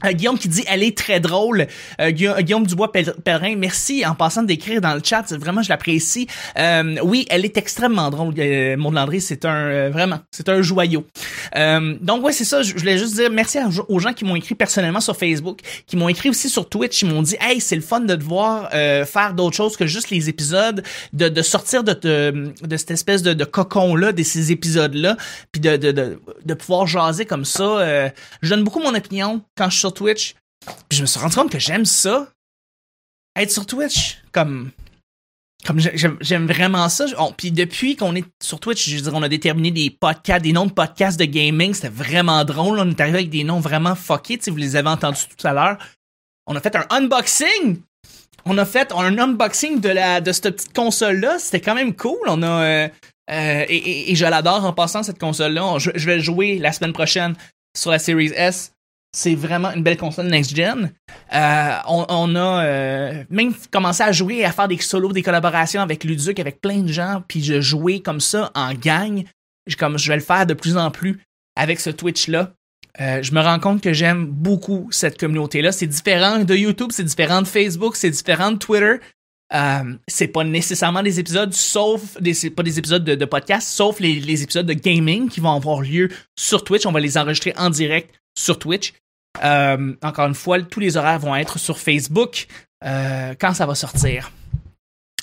Euh, 0.03 0.11
Guillaume 0.11 0.37
qui 0.37 0.49
dit 0.49 0.63
elle 0.67 0.83
est 0.83 0.97
très 0.97 1.19
drôle. 1.19 1.67
Euh, 2.01 2.11
Guillaume 2.11 2.65
Dubois 2.65 2.91
Pellerin, 2.91 3.55
merci 3.55 4.05
en 4.05 4.15
passant 4.15 4.43
d'écrire 4.43 4.81
dans 4.81 4.93
le 4.93 5.01
chat, 5.03 5.31
vraiment 5.33 5.61
je 5.61 5.69
l'apprécie. 5.69 6.27
Euh, 6.57 6.97
oui, 7.03 7.25
elle 7.29 7.45
est 7.45 7.57
extrêmement 7.57 8.09
drôle. 8.09 8.33
Euh, 8.37 8.77
Maud 8.77 8.93
Landry, 8.93 9.21
c'est 9.21 9.45
un 9.45 9.89
vraiment, 9.89 10.19
c'est 10.31 10.49
un 10.49 10.61
joyau. 10.61 11.05
donc 11.55 12.23
ouais, 12.23 12.31
c'est 12.31 12.45
ça. 12.45 12.61
Je 12.61 12.73
voulais 12.75 12.97
juste 12.97 13.15
dire 13.15 13.29
merci 13.31 13.59
aux 13.87 13.99
gens 13.99 14.13
qui 14.13 14.25
m'ont 14.25 14.35
écrit 14.35 14.55
personnellement 14.55 15.01
sur 15.01 15.15
Facebook, 15.15 15.59
qui 15.87 15.95
m'ont 15.97 16.09
écrit 16.09 16.29
aussi 16.29 16.49
sur 16.49 16.67
Twitch, 16.67 17.01
ils 17.01 17.09
m'ont 17.09 17.21
dit 17.21 17.37
hey 17.39 17.61
c'est 17.61 17.75
le 17.75 17.81
fun 17.81 18.01
de 18.01 18.15
te 18.15 18.23
voir 18.23 18.69
faire 18.71 19.33
d'autres 19.33 19.55
choses 19.55 19.77
que 19.77 19.85
juste 19.85 20.09
les 20.09 20.29
épisodes, 20.29 20.83
de, 21.13 21.41
sortir 21.41 21.83
de, 21.83 22.53
cette 22.71 22.91
espèce 22.91 23.21
de, 23.21 23.33
de 23.33 23.45
cocon 23.45 23.95
là, 23.95 24.11
de 24.11 24.23
ces 24.23 24.51
épisodes 24.51 24.93
là, 24.93 25.17
puis 25.51 25.61
de, 25.61 25.77
de, 25.77 26.19
de, 26.45 26.53
pouvoir 26.53 26.87
jaser 26.87 27.25
comme 27.25 27.45
ça. 27.45 28.09
je 28.41 28.49
donne 28.49 28.63
beaucoup 28.63 28.79
mon 28.79 28.95
opinion 28.95 29.41
quand 29.55 29.69
sur 29.85 29.93
Twitch. 29.93 30.35
Puis 30.89 30.97
je 30.97 31.01
me 31.01 31.05
suis 31.05 31.19
rendu 31.19 31.35
compte 31.35 31.51
que 31.51 31.59
j'aime 31.59 31.85
ça. 31.85 32.27
Être 33.35 33.51
sur 33.51 33.65
Twitch. 33.65 34.21
Comme. 34.31 34.71
Comme 35.65 35.79
j'aime 35.79 36.45
vraiment 36.45 36.89
ça. 36.89 37.05
puis 37.37 37.51
depuis 37.51 37.95
qu'on 37.95 38.15
est 38.15 38.25
sur 38.43 38.59
Twitch, 38.59 38.87
je 38.87 38.97
veux 38.97 39.01
dire, 39.01 39.13
on 39.15 39.23
a 39.23 39.29
déterminé 39.29 39.71
des 39.71 39.89
podcasts, 39.89 40.43
des 40.43 40.53
noms 40.53 40.67
de 40.67 40.71
podcasts 40.71 41.19
de 41.19 41.25
gaming. 41.25 41.73
C'était 41.73 41.89
vraiment 41.89 42.43
drôle. 42.45 42.79
On 42.79 42.89
est 42.89 43.01
arrivé 43.01 43.17
avec 43.19 43.29
des 43.29 43.43
noms 43.43 43.59
vraiment 43.59 43.95
fuckés. 43.95 44.39
Vous 44.47 44.57
les 44.57 44.75
avez 44.75 44.89
entendus 44.89 45.25
tout 45.35 45.47
à 45.47 45.53
l'heure. 45.53 45.77
On 46.45 46.55
a 46.55 46.61
fait 46.61 46.75
un 46.75 46.85
unboxing. 46.91 47.81
On 48.45 48.57
a 48.59 48.65
fait 48.65 48.91
un 48.91 49.17
unboxing 49.17 49.79
de 49.79 49.89
la 49.89 50.21
de 50.21 50.31
cette 50.31 50.55
petite 50.55 50.75
console 50.75 51.19
là. 51.19 51.39
C'était 51.39 51.61
quand 51.61 51.73
même 51.73 51.95
cool. 51.95 52.19
On 52.27 52.43
a 52.43 52.47
euh, 52.47 52.87
euh, 53.31 53.65
et, 53.67 54.11
et, 54.11 54.15
je 54.15 54.25
l'adore 54.25 54.63
en 54.65 54.73
passant 54.73 55.01
cette 55.01 55.17
console 55.17 55.53
là. 55.53 55.79
Je, 55.79 55.89
je 55.95 56.05
vais 56.05 56.19
jouer 56.19 56.59
la 56.59 56.71
semaine 56.71 56.93
prochaine 56.93 57.35
sur 57.75 57.89
la 57.89 57.97
Series 57.97 58.33
S 58.35 58.74
c'est 59.15 59.33
vraiment 59.33 59.71
une 59.71 59.81
belle 59.81 59.95
console 59.95 60.27
next-gen. 60.27 60.91
Euh, 61.33 61.77
on, 61.87 62.05
on, 62.09 62.35
a 62.35 62.65
euh, 62.65 63.23
même 63.29 63.53
commencé 63.71 64.03
à 64.03 64.11
jouer 64.11 64.39
et 64.39 64.45
à 64.45 64.51
faire 64.51 64.67
des 64.67 64.77
solos, 64.77 65.13
des 65.13 65.23
collaborations 65.23 65.81
avec 65.81 66.03
Luduc, 66.03 66.37
avec 66.37 66.59
plein 66.59 66.81
de 66.81 66.91
gens, 66.91 67.23
puis 67.25 67.41
je 67.41 67.61
jouais 67.61 68.01
comme 68.01 68.19
ça 68.19 68.51
en 68.55 68.73
gang. 68.73 69.23
Comme 69.79 69.97
je 69.97 70.09
vais 70.09 70.17
le 70.17 70.21
faire 70.21 70.45
de 70.45 70.53
plus 70.53 70.75
en 70.77 70.91
plus 70.91 71.21
avec 71.55 71.79
ce 71.79 71.89
Twitch-là. 71.89 72.51
Euh, 72.99 73.23
je 73.23 73.31
me 73.31 73.41
rends 73.41 73.59
compte 73.59 73.81
que 73.81 73.93
j'aime 73.93 74.25
beaucoup 74.25 74.89
cette 74.91 75.17
communauté-là. 75.17 75.71
C'est 75.71 75.87
différent 75.87 76.39
de 76.39 76.55
YouTube, 76.55 76.89
c'est 76.91 77.03
différent 77.03 77.41
de 77.41 77.47
Facebook, 77.47 77.95
c'est 77.95 78.11
différent 78.11 78.51
de 78.51 78.57
Twitter. 78.57 78.95
C'est 80.09 80.27
pas 80.27 80.43
nécessairement 80.43 81.03
des 81.03 81.21
épisodes, 81.21 81.53
sauf 81.53 82.19
des, 82.19 82.49
pas 82.49 82.63
des 82.63 82.77
épisodes 82.79 83.05
de, 83.05 83.25
podcast, 83.25 83.69
sauf 83.69 84.01
les, 84.01 84.43
épisodes 84.43 84.65
de 84.65 84.73
gaming 84.73 85.29
qui 85.29 85.39
vont 85.39 85.53
avoir 85.55 85.81
lieu 85.81 86.09
sur 86.37 86.65
Twitch. 86.65 86.85
On 86.85 86.91
va 86.91 86.99
les 86.99 87.17
enregistrer 87.17 87.53
en 87.57 87.69
direct 87.69 88.13
sur 88.37 88.59
Twitch. 88.59 88.93
Euh, 89.43 89.93
encore 90.03 90.27
une 90.27 90.35
fois, 90.35 90.61
tous 90.61 90.79
les 90.79 90.97
horaires 90.97 91.19
vont 91.19 91.35
être 91.35 91.59
sur 91.59 91.77
Facebook 91.77 92.47
euh, 92.83 93.33
quand 93.39 93.53
ça 93.53 93.65
va 93.65 93.75
sortir. 93.75 94.31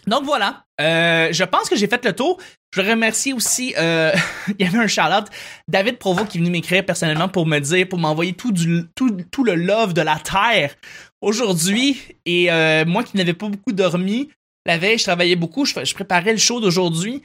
Donc 0.06 0.24
voilà, 0.24 0.64
euh, 0.80 1.28
je 1.32 1.44
pense 1.44 1.68
que 1.68 1.76
j'ai 1.76 1.86
fait 1.86 2.04
le 2.04 2.12
tour. 2.12 2.38
Je 2.74 2.80
remercie 2.80 3.32
aussi, 3.32 3.68
il 3.78 4.56
y 4.58 4.64
avait 4.64 4.78
un 4.78 4.86
Charlotte, 4.88 5.28
David 5.68 5.98
Provo 5.98 6.24
qui 6.24 6.38
est 6.38 6.40
venu 6.40 6.50
m'écrire 6.50 6.84
personnellement 6.84 7.28
pour 7.28 7.46
me 7.46 7.58
dire, 7.60 7.88
pour 7.88 7.98
m'envoyer 7.98 8.32
tout, 8.32 8.52
tout, 8.96 9.16
tout 9.30 9.44
le 9.44 9.54
love 9.54 9.92
de 9.92 10.02
la 10.02 10.16
terre 10.16 10.74
aujourd'hui. 11.20 12.00
Et 12.24 12.48
moi 12.84 13.04
qui 13.04 13.16
n'avais 13.16 13.34
pas 13.34 13.48
beaucoup 13.48 13.72
dormi, 13.72 14.30
la 14.66 14.78
veille, 14.78 14.98
je 14.98 15.04
travaillais 15.04 15.36
beaucoup, 15.36 15.64
je, 15.64 15.84
je 15.84 15.94
préparais 15.94 16.32
le 16.32 16.38
show 16.38 16.60
d'aujourd'hui. 16.60 17.22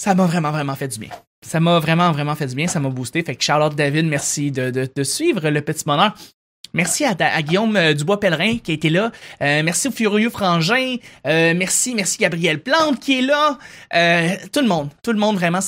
Ça 0.00 0.14
m'a 0.14 0.24
vraiment, 0.24 0.50
vraiment 0.50 0.74
fait 0.76 0.88
du 0.88 0.98
bien. 0.98 1.10
Ça 1.46 1.60
m'a 1.60 1.78
vraiment, 1.78 2.10
vraiment 2.10 2.34
fait 2.34 2.46
du 2.46 2.54
bien, 2.54 2.66
ça 2.66 2.80
m'a 2.80 2.88
boosté. 2.88 3.22
Fait 3.22 3.36
que 3.36 3.44
Charlotte 3.44 3.74
David, 3.74 4.06
merci 4.06 4.50
de, 4.50 4.70
de, 4.70 5.04
suivre 5.04 5.50
le 5.50 5.60
petit 5.60 5.84
bonheur. 5.84 6.14
Merci 6.72 7.04
à, 7.04 7.42
Guillaume 7.42 7.76
euh, 7.76 7.92
Dubois-Pellerin 7.92 8.56
qui 8.64 8.70
a 8.70 8.74
été 8.74 8.88
là. 8.88 9.12
Euh, 9.42 9.62
merci 9.62 9.88
au 9.88 9.90
Furieux 9.90 10.30
Frangin. 10.30 10.96
Euh, 11.26 11.52
merci, 11.54 11.94
merci 11.94 12.16
Gabriel 12.16 12.62
Plante 12.62 12.98
qui 12.98 13.18
est 13.18 13.20
là. 13.20 13.58
tout 14.50 14.62
le 14.62 14.68
monde, 14.68 14.88
tout 15.02 15.12
le 15.12 15.18
monde 15.18 15.36
vraiment. 15.36 15.60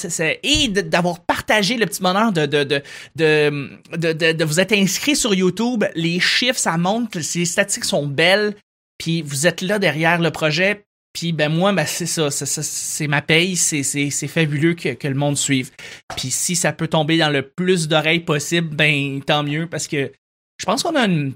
Et 0.43 0.69
d'avoir 0.69 1.21
partagé 1.21 1.77
le 1.77 1.85
petit 1.85 2.01
bonheur 2.01 2.33
de, 2.33 2.47
de, 2.47 2.65
de, 2.65 4.33
de 4.33 4.45
vous 4.47 4.61
être 4.61 4.73
inscrit 4.73 5.15
sur 5.15 5.35
YouTube. 5.35 5.85
Les 5.95 6.21
chiffres, 6.21 6.59
ça 6.59 6.79
monte. 6.79 7.17
Les 7.17 7.45
statistiques 7.45 7.85
sont 7.85 8.07
belles. 8.07 8.55
Puis 8.97 9.21
vous 9.21 9.47
êtes 9.47 9.61
là 9.61 9.79
derrière 9.79 10.23
le 10.23 10.31
projet. 10.31 10.87
Puis 11.13 11.33
ben 11.33 11.51
moi, 11.51 11.73
ben 11.73 11.85
c'est 11.85 12.07
ça, 12.07 12.31
c'est 12.31 13.07
ma 13.07 13.21
paye, 13.21 13.57
c'est 13.57 14.29
fabuleux 14.29 14.75
que, 14.75 14.95
que 14.95 15.09
le 15.09 15.15
monde 15.15 15.37
suive. 15.37 15.71
Puis 16.17 16.31
si 16.31 16.57
ça 16.57 16.73
peut 16.73 16.89
tomber 16.89 17.19
dans 17.19 17.31
le 17.31 17.43
plus 17.43 17.87
d'oreilles 17.89 18.21
possible, 18.21 18.75
ben 18.75 19.21
tant 19.23 19.43
mieux 19.43 19.67
parce 19.67 19.89
que 19.89 20.11
je 20.59 20.65
pense 20.65 20.83
qu'on 20.83 20.97
a 20.97 21.05
une, 21.05 21.35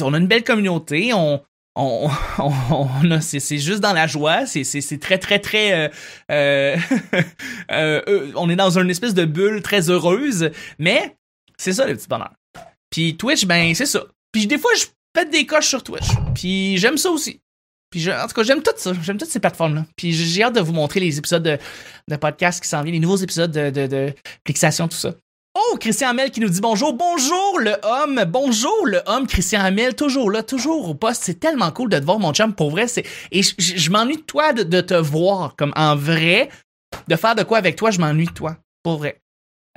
on 0.00 0.14
a 0.14 0.18
une 0.18 0.26
belle 0.26 0.44
communauté. 0.44 1.12
On, 1.12 1.42
on, 1.76 2.08
on, 2.38 3.10
a, 3.10 3.20
c'est, 3.20 3.58
juste 3.58 3.80
dans 3.80 3.92
la 3.92 4.06
joie. 4.06 4.46
C'est, 4.46 4.64
c'est, 4.64 4.98
très, 4.98 5.18
très, 5.18 5.38
très. 5.38 5.72
Euh, 5.72 5.88
euh, 6.30 6.76
euh, 7.70 8.32
on 8.34 8.50
est 8.50 8.56
dans 8.56 8.78
une 8.78 8.90
espèce 8.90 9.14
de 9.14 9.24
bulle 9.24 9.62
très 9.62 9.90
heureuse. 9.90 10.50
Mais 10.78 11.16
c'est 11.56 11.72
ça 11.72 11.86
le 11.86 11.96
petit 11.96 12.08
bonheur. 12.08 12.32
Puis 12.90 13.16
Twitch, 13.16 13.46
ben 13.46 13.74
c'est 13.74 13.86
ça. 13.86 14.04
Puis 14.32 14.46
des 14.46 14.58
fois, 14.58 14.70
je 14.76 14.86
pète 15.12 15.30
des 15.30 15.46
coches 15.46 15.68
sur 15.68 15.82
Twitch. 15.82 16.08
Puis 16.34 16.78
j'aime 16.78 16.98
ça 16.98 17.10
aussi. 17.10 17.40
Puis 17.92 18.10
en 18.10 18.26
tout 18.26 18.34
cas, 18.34 18.42
j'aime 18.42 18.62
tout 18.62 18.72
ça. 18.76 18.92
J'aime 19.02 19.18
toutes 19.18 19.30
ces 19.30 19.38
plateformes-là. 19.38 19.84
Puis 19.96 20.12
j'ai 20.12 20.42
hâte 20.42 20.56
de 20.56 20.60
vous 20.60 20.72
montrer 20.72 20.98
les 20.98 21.18
épisodes 21.18 21.42
de, 21.42 21.58
de 22.08 22.16
podcast 22.16 22.60
qui 22.60 22.68
s'en 22.68 22.82
viennent, 22.82 22.94
les 22.94 23.00
nouveaux 23.00 23.16
épisodes 23.16 23.52
de, 23.52 23.70
de, 23.70 23.86
de 23.86 24.12
fixation, 24.44 24.88
tout 24.88 24.96
ça. 24.96 25.12
Oh, 25.54 25.76
Christian 25.78 26.08
Hamel 26.08 26.30
qui 26.30 26.40
nous 26.40 26.48
dit 26.48 26.62
bonjour. 26.62 26.94
Bonjour 26.94 27.60
le 27.60 27.74
homme. 27.82 28.24
Bonjour 28.26 28.86
le 28.86 29.02
homme 29.04 29.26
Christian 29.26 29.60
Hamel. 29.60 29.94
Toujours 29.94 30.30
là, 30.30 30.42
toujours 30.42 30.88
au 30.88 30.94
poste. 30.94 31.24
C'est 31.24 31.38
tellement 31.38 31.70
cool 31.70 31.90
de 31.90 31.98
te 31.98 32.04
voir, 32.04 32.18
mon 32.18 32.32
chum. 32.32 32.54
Pour 32.54 32.70
vrai, 32.70 32.88
c'est. 32.88 33.04
Et 33.30 33.42
je, 33.42 33.90
m'ennuie 33.90 34.16
de 34.16 34.22
toi 34.22 34.54
de, 34.54 34.80
te 34.80 34.94
voir. 34.94 35.54
Comme 35.56 35.74
en 35.76 35.94
vrai, 35.94 36.48
de 37.06 37.16
faire 37.16 37.34
de 37.34 37.42
quoi 37.42 37.58
avec 37.58 37.76
toi, 37.76 37.90
je 37.90 38.00
m'ennuie 38.00 38.26
de 38.26 38.32
toi. 38.32 38.56
Pour 38.82 38.96
vrai. 38.96 39.21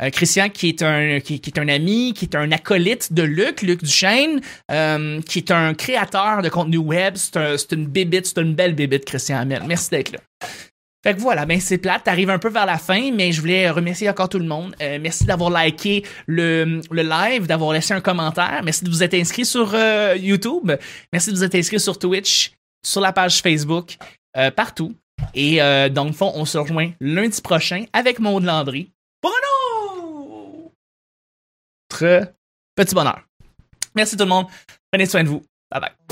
Euh, 0.02 0.10
Christian, 0.10 0.50
qui 0.50 0.70
est 0.70 0.82
un 0.82 1.20
qui, 1.20 1.36
est 1.36 1.58
un 1.58 1.68
ami, 1.68 2.14
qui 2.14 2.26
est 2.26 2.36
un 2.36 2.52
acolyte 2.52 3.14
de 3.14 3.24
Luc, 3.24 3.62
Luc 3.62 3.84
Duchesne, 3.84 4.42
euh, 4.72 5.22
qui 5.22 5.40
est 5.40 5.52
un 5.52 5.74
créateur 5.74 6.42
de 6.42 6.50
contenu 6.50 6.78
web. 6.78 7.16
C'est 7.16 7.72
une 7.72 7.88
bébite, 7.88 8.28
c'est 8.28 8.42
une 8.42 8.56
belle 8.56 8.76
bébite, 8.76 9.06
Christian 9.06 9.40
Hamel. 9.40 9.64
Merci 9.66 9.92
d'être 9.92 10.12
là. 10.12 10.20
Fait 11.06 11.14
que 11.14 11.20
voilà, 11.20 11.46
ben 11.46 11.60
c'est 11.60 11.78
plate, 11.78 12.04
t'arrives 12.04 12.32
un 12.32 12.40
peu 12.40 12.50
vers 12.50 12.66
la 12.66 12.80
fin, 12.80 13.12
mais 13.12 13.32
je 13.32 13.40
voulais 13.40 13.70
remercier 13.70 14.10
encore 14.10 14.28
tout 14.28 14.40
le 14.40 14.48
monde. 14.48 14.76
Euh, 14.82 14.98
merci 15.00 15.24
d'avoir 15.24 15.52
liké 15.52 16.04
le, 16.26 16.82
le 16.90 17.02
live, 17.04 17.46
d'avoir 17.46 17.74
laissé 17.74 17.94
un 17.94 18.02
commentaire. 18.02 18.62
Merci 18.64 18.84
de 18.84 18.90
vous 18.90 19.04
être 19.04 19.14
inscrit 19.14 19.46
sur 19.46 19.76
YouTube. 20.16 20.72
Merci 21.14 21.32
de 21.32 21.36
vous 21.36 21.44
être 21.44 21.56
inscrit 21.56 21.80
sur 21.80 22.00
Twitch, 22.00 22.54
sur 22.84 23.02
la 23.02 23.14
page 23.14 23.40
Facebook, 23.42 23.98
partout. 24.56 24.96
Et 25.36 25.58
dans 25.92 26.06
le 26.06 26.12
fond, 26.12 26.32
on 26.34 26.46
se 26.46 26.58
rejoint 26.58 26.90
lundi 27.00 27.40
prochain 27.40 27.86
avec 27.94 28.18
Maud 28.18 28.44
Landry 28.44 28.90
pour 29.22 29.30
un 29.30 29.34
autre 29.34 29.65
petit 32.76 32.96
bonheur. 32.96 33.22
Merci 33.96 34.18
tout 34.18 34.24
le 34.24 34.30
monde. 34.30 34.48
Prenez 34.92 35.06
soin 35.06 35.24
de 35.24 35.30
vous. 35.30 35.42
Bye 35.72 35.82
bye. 35.82 36.05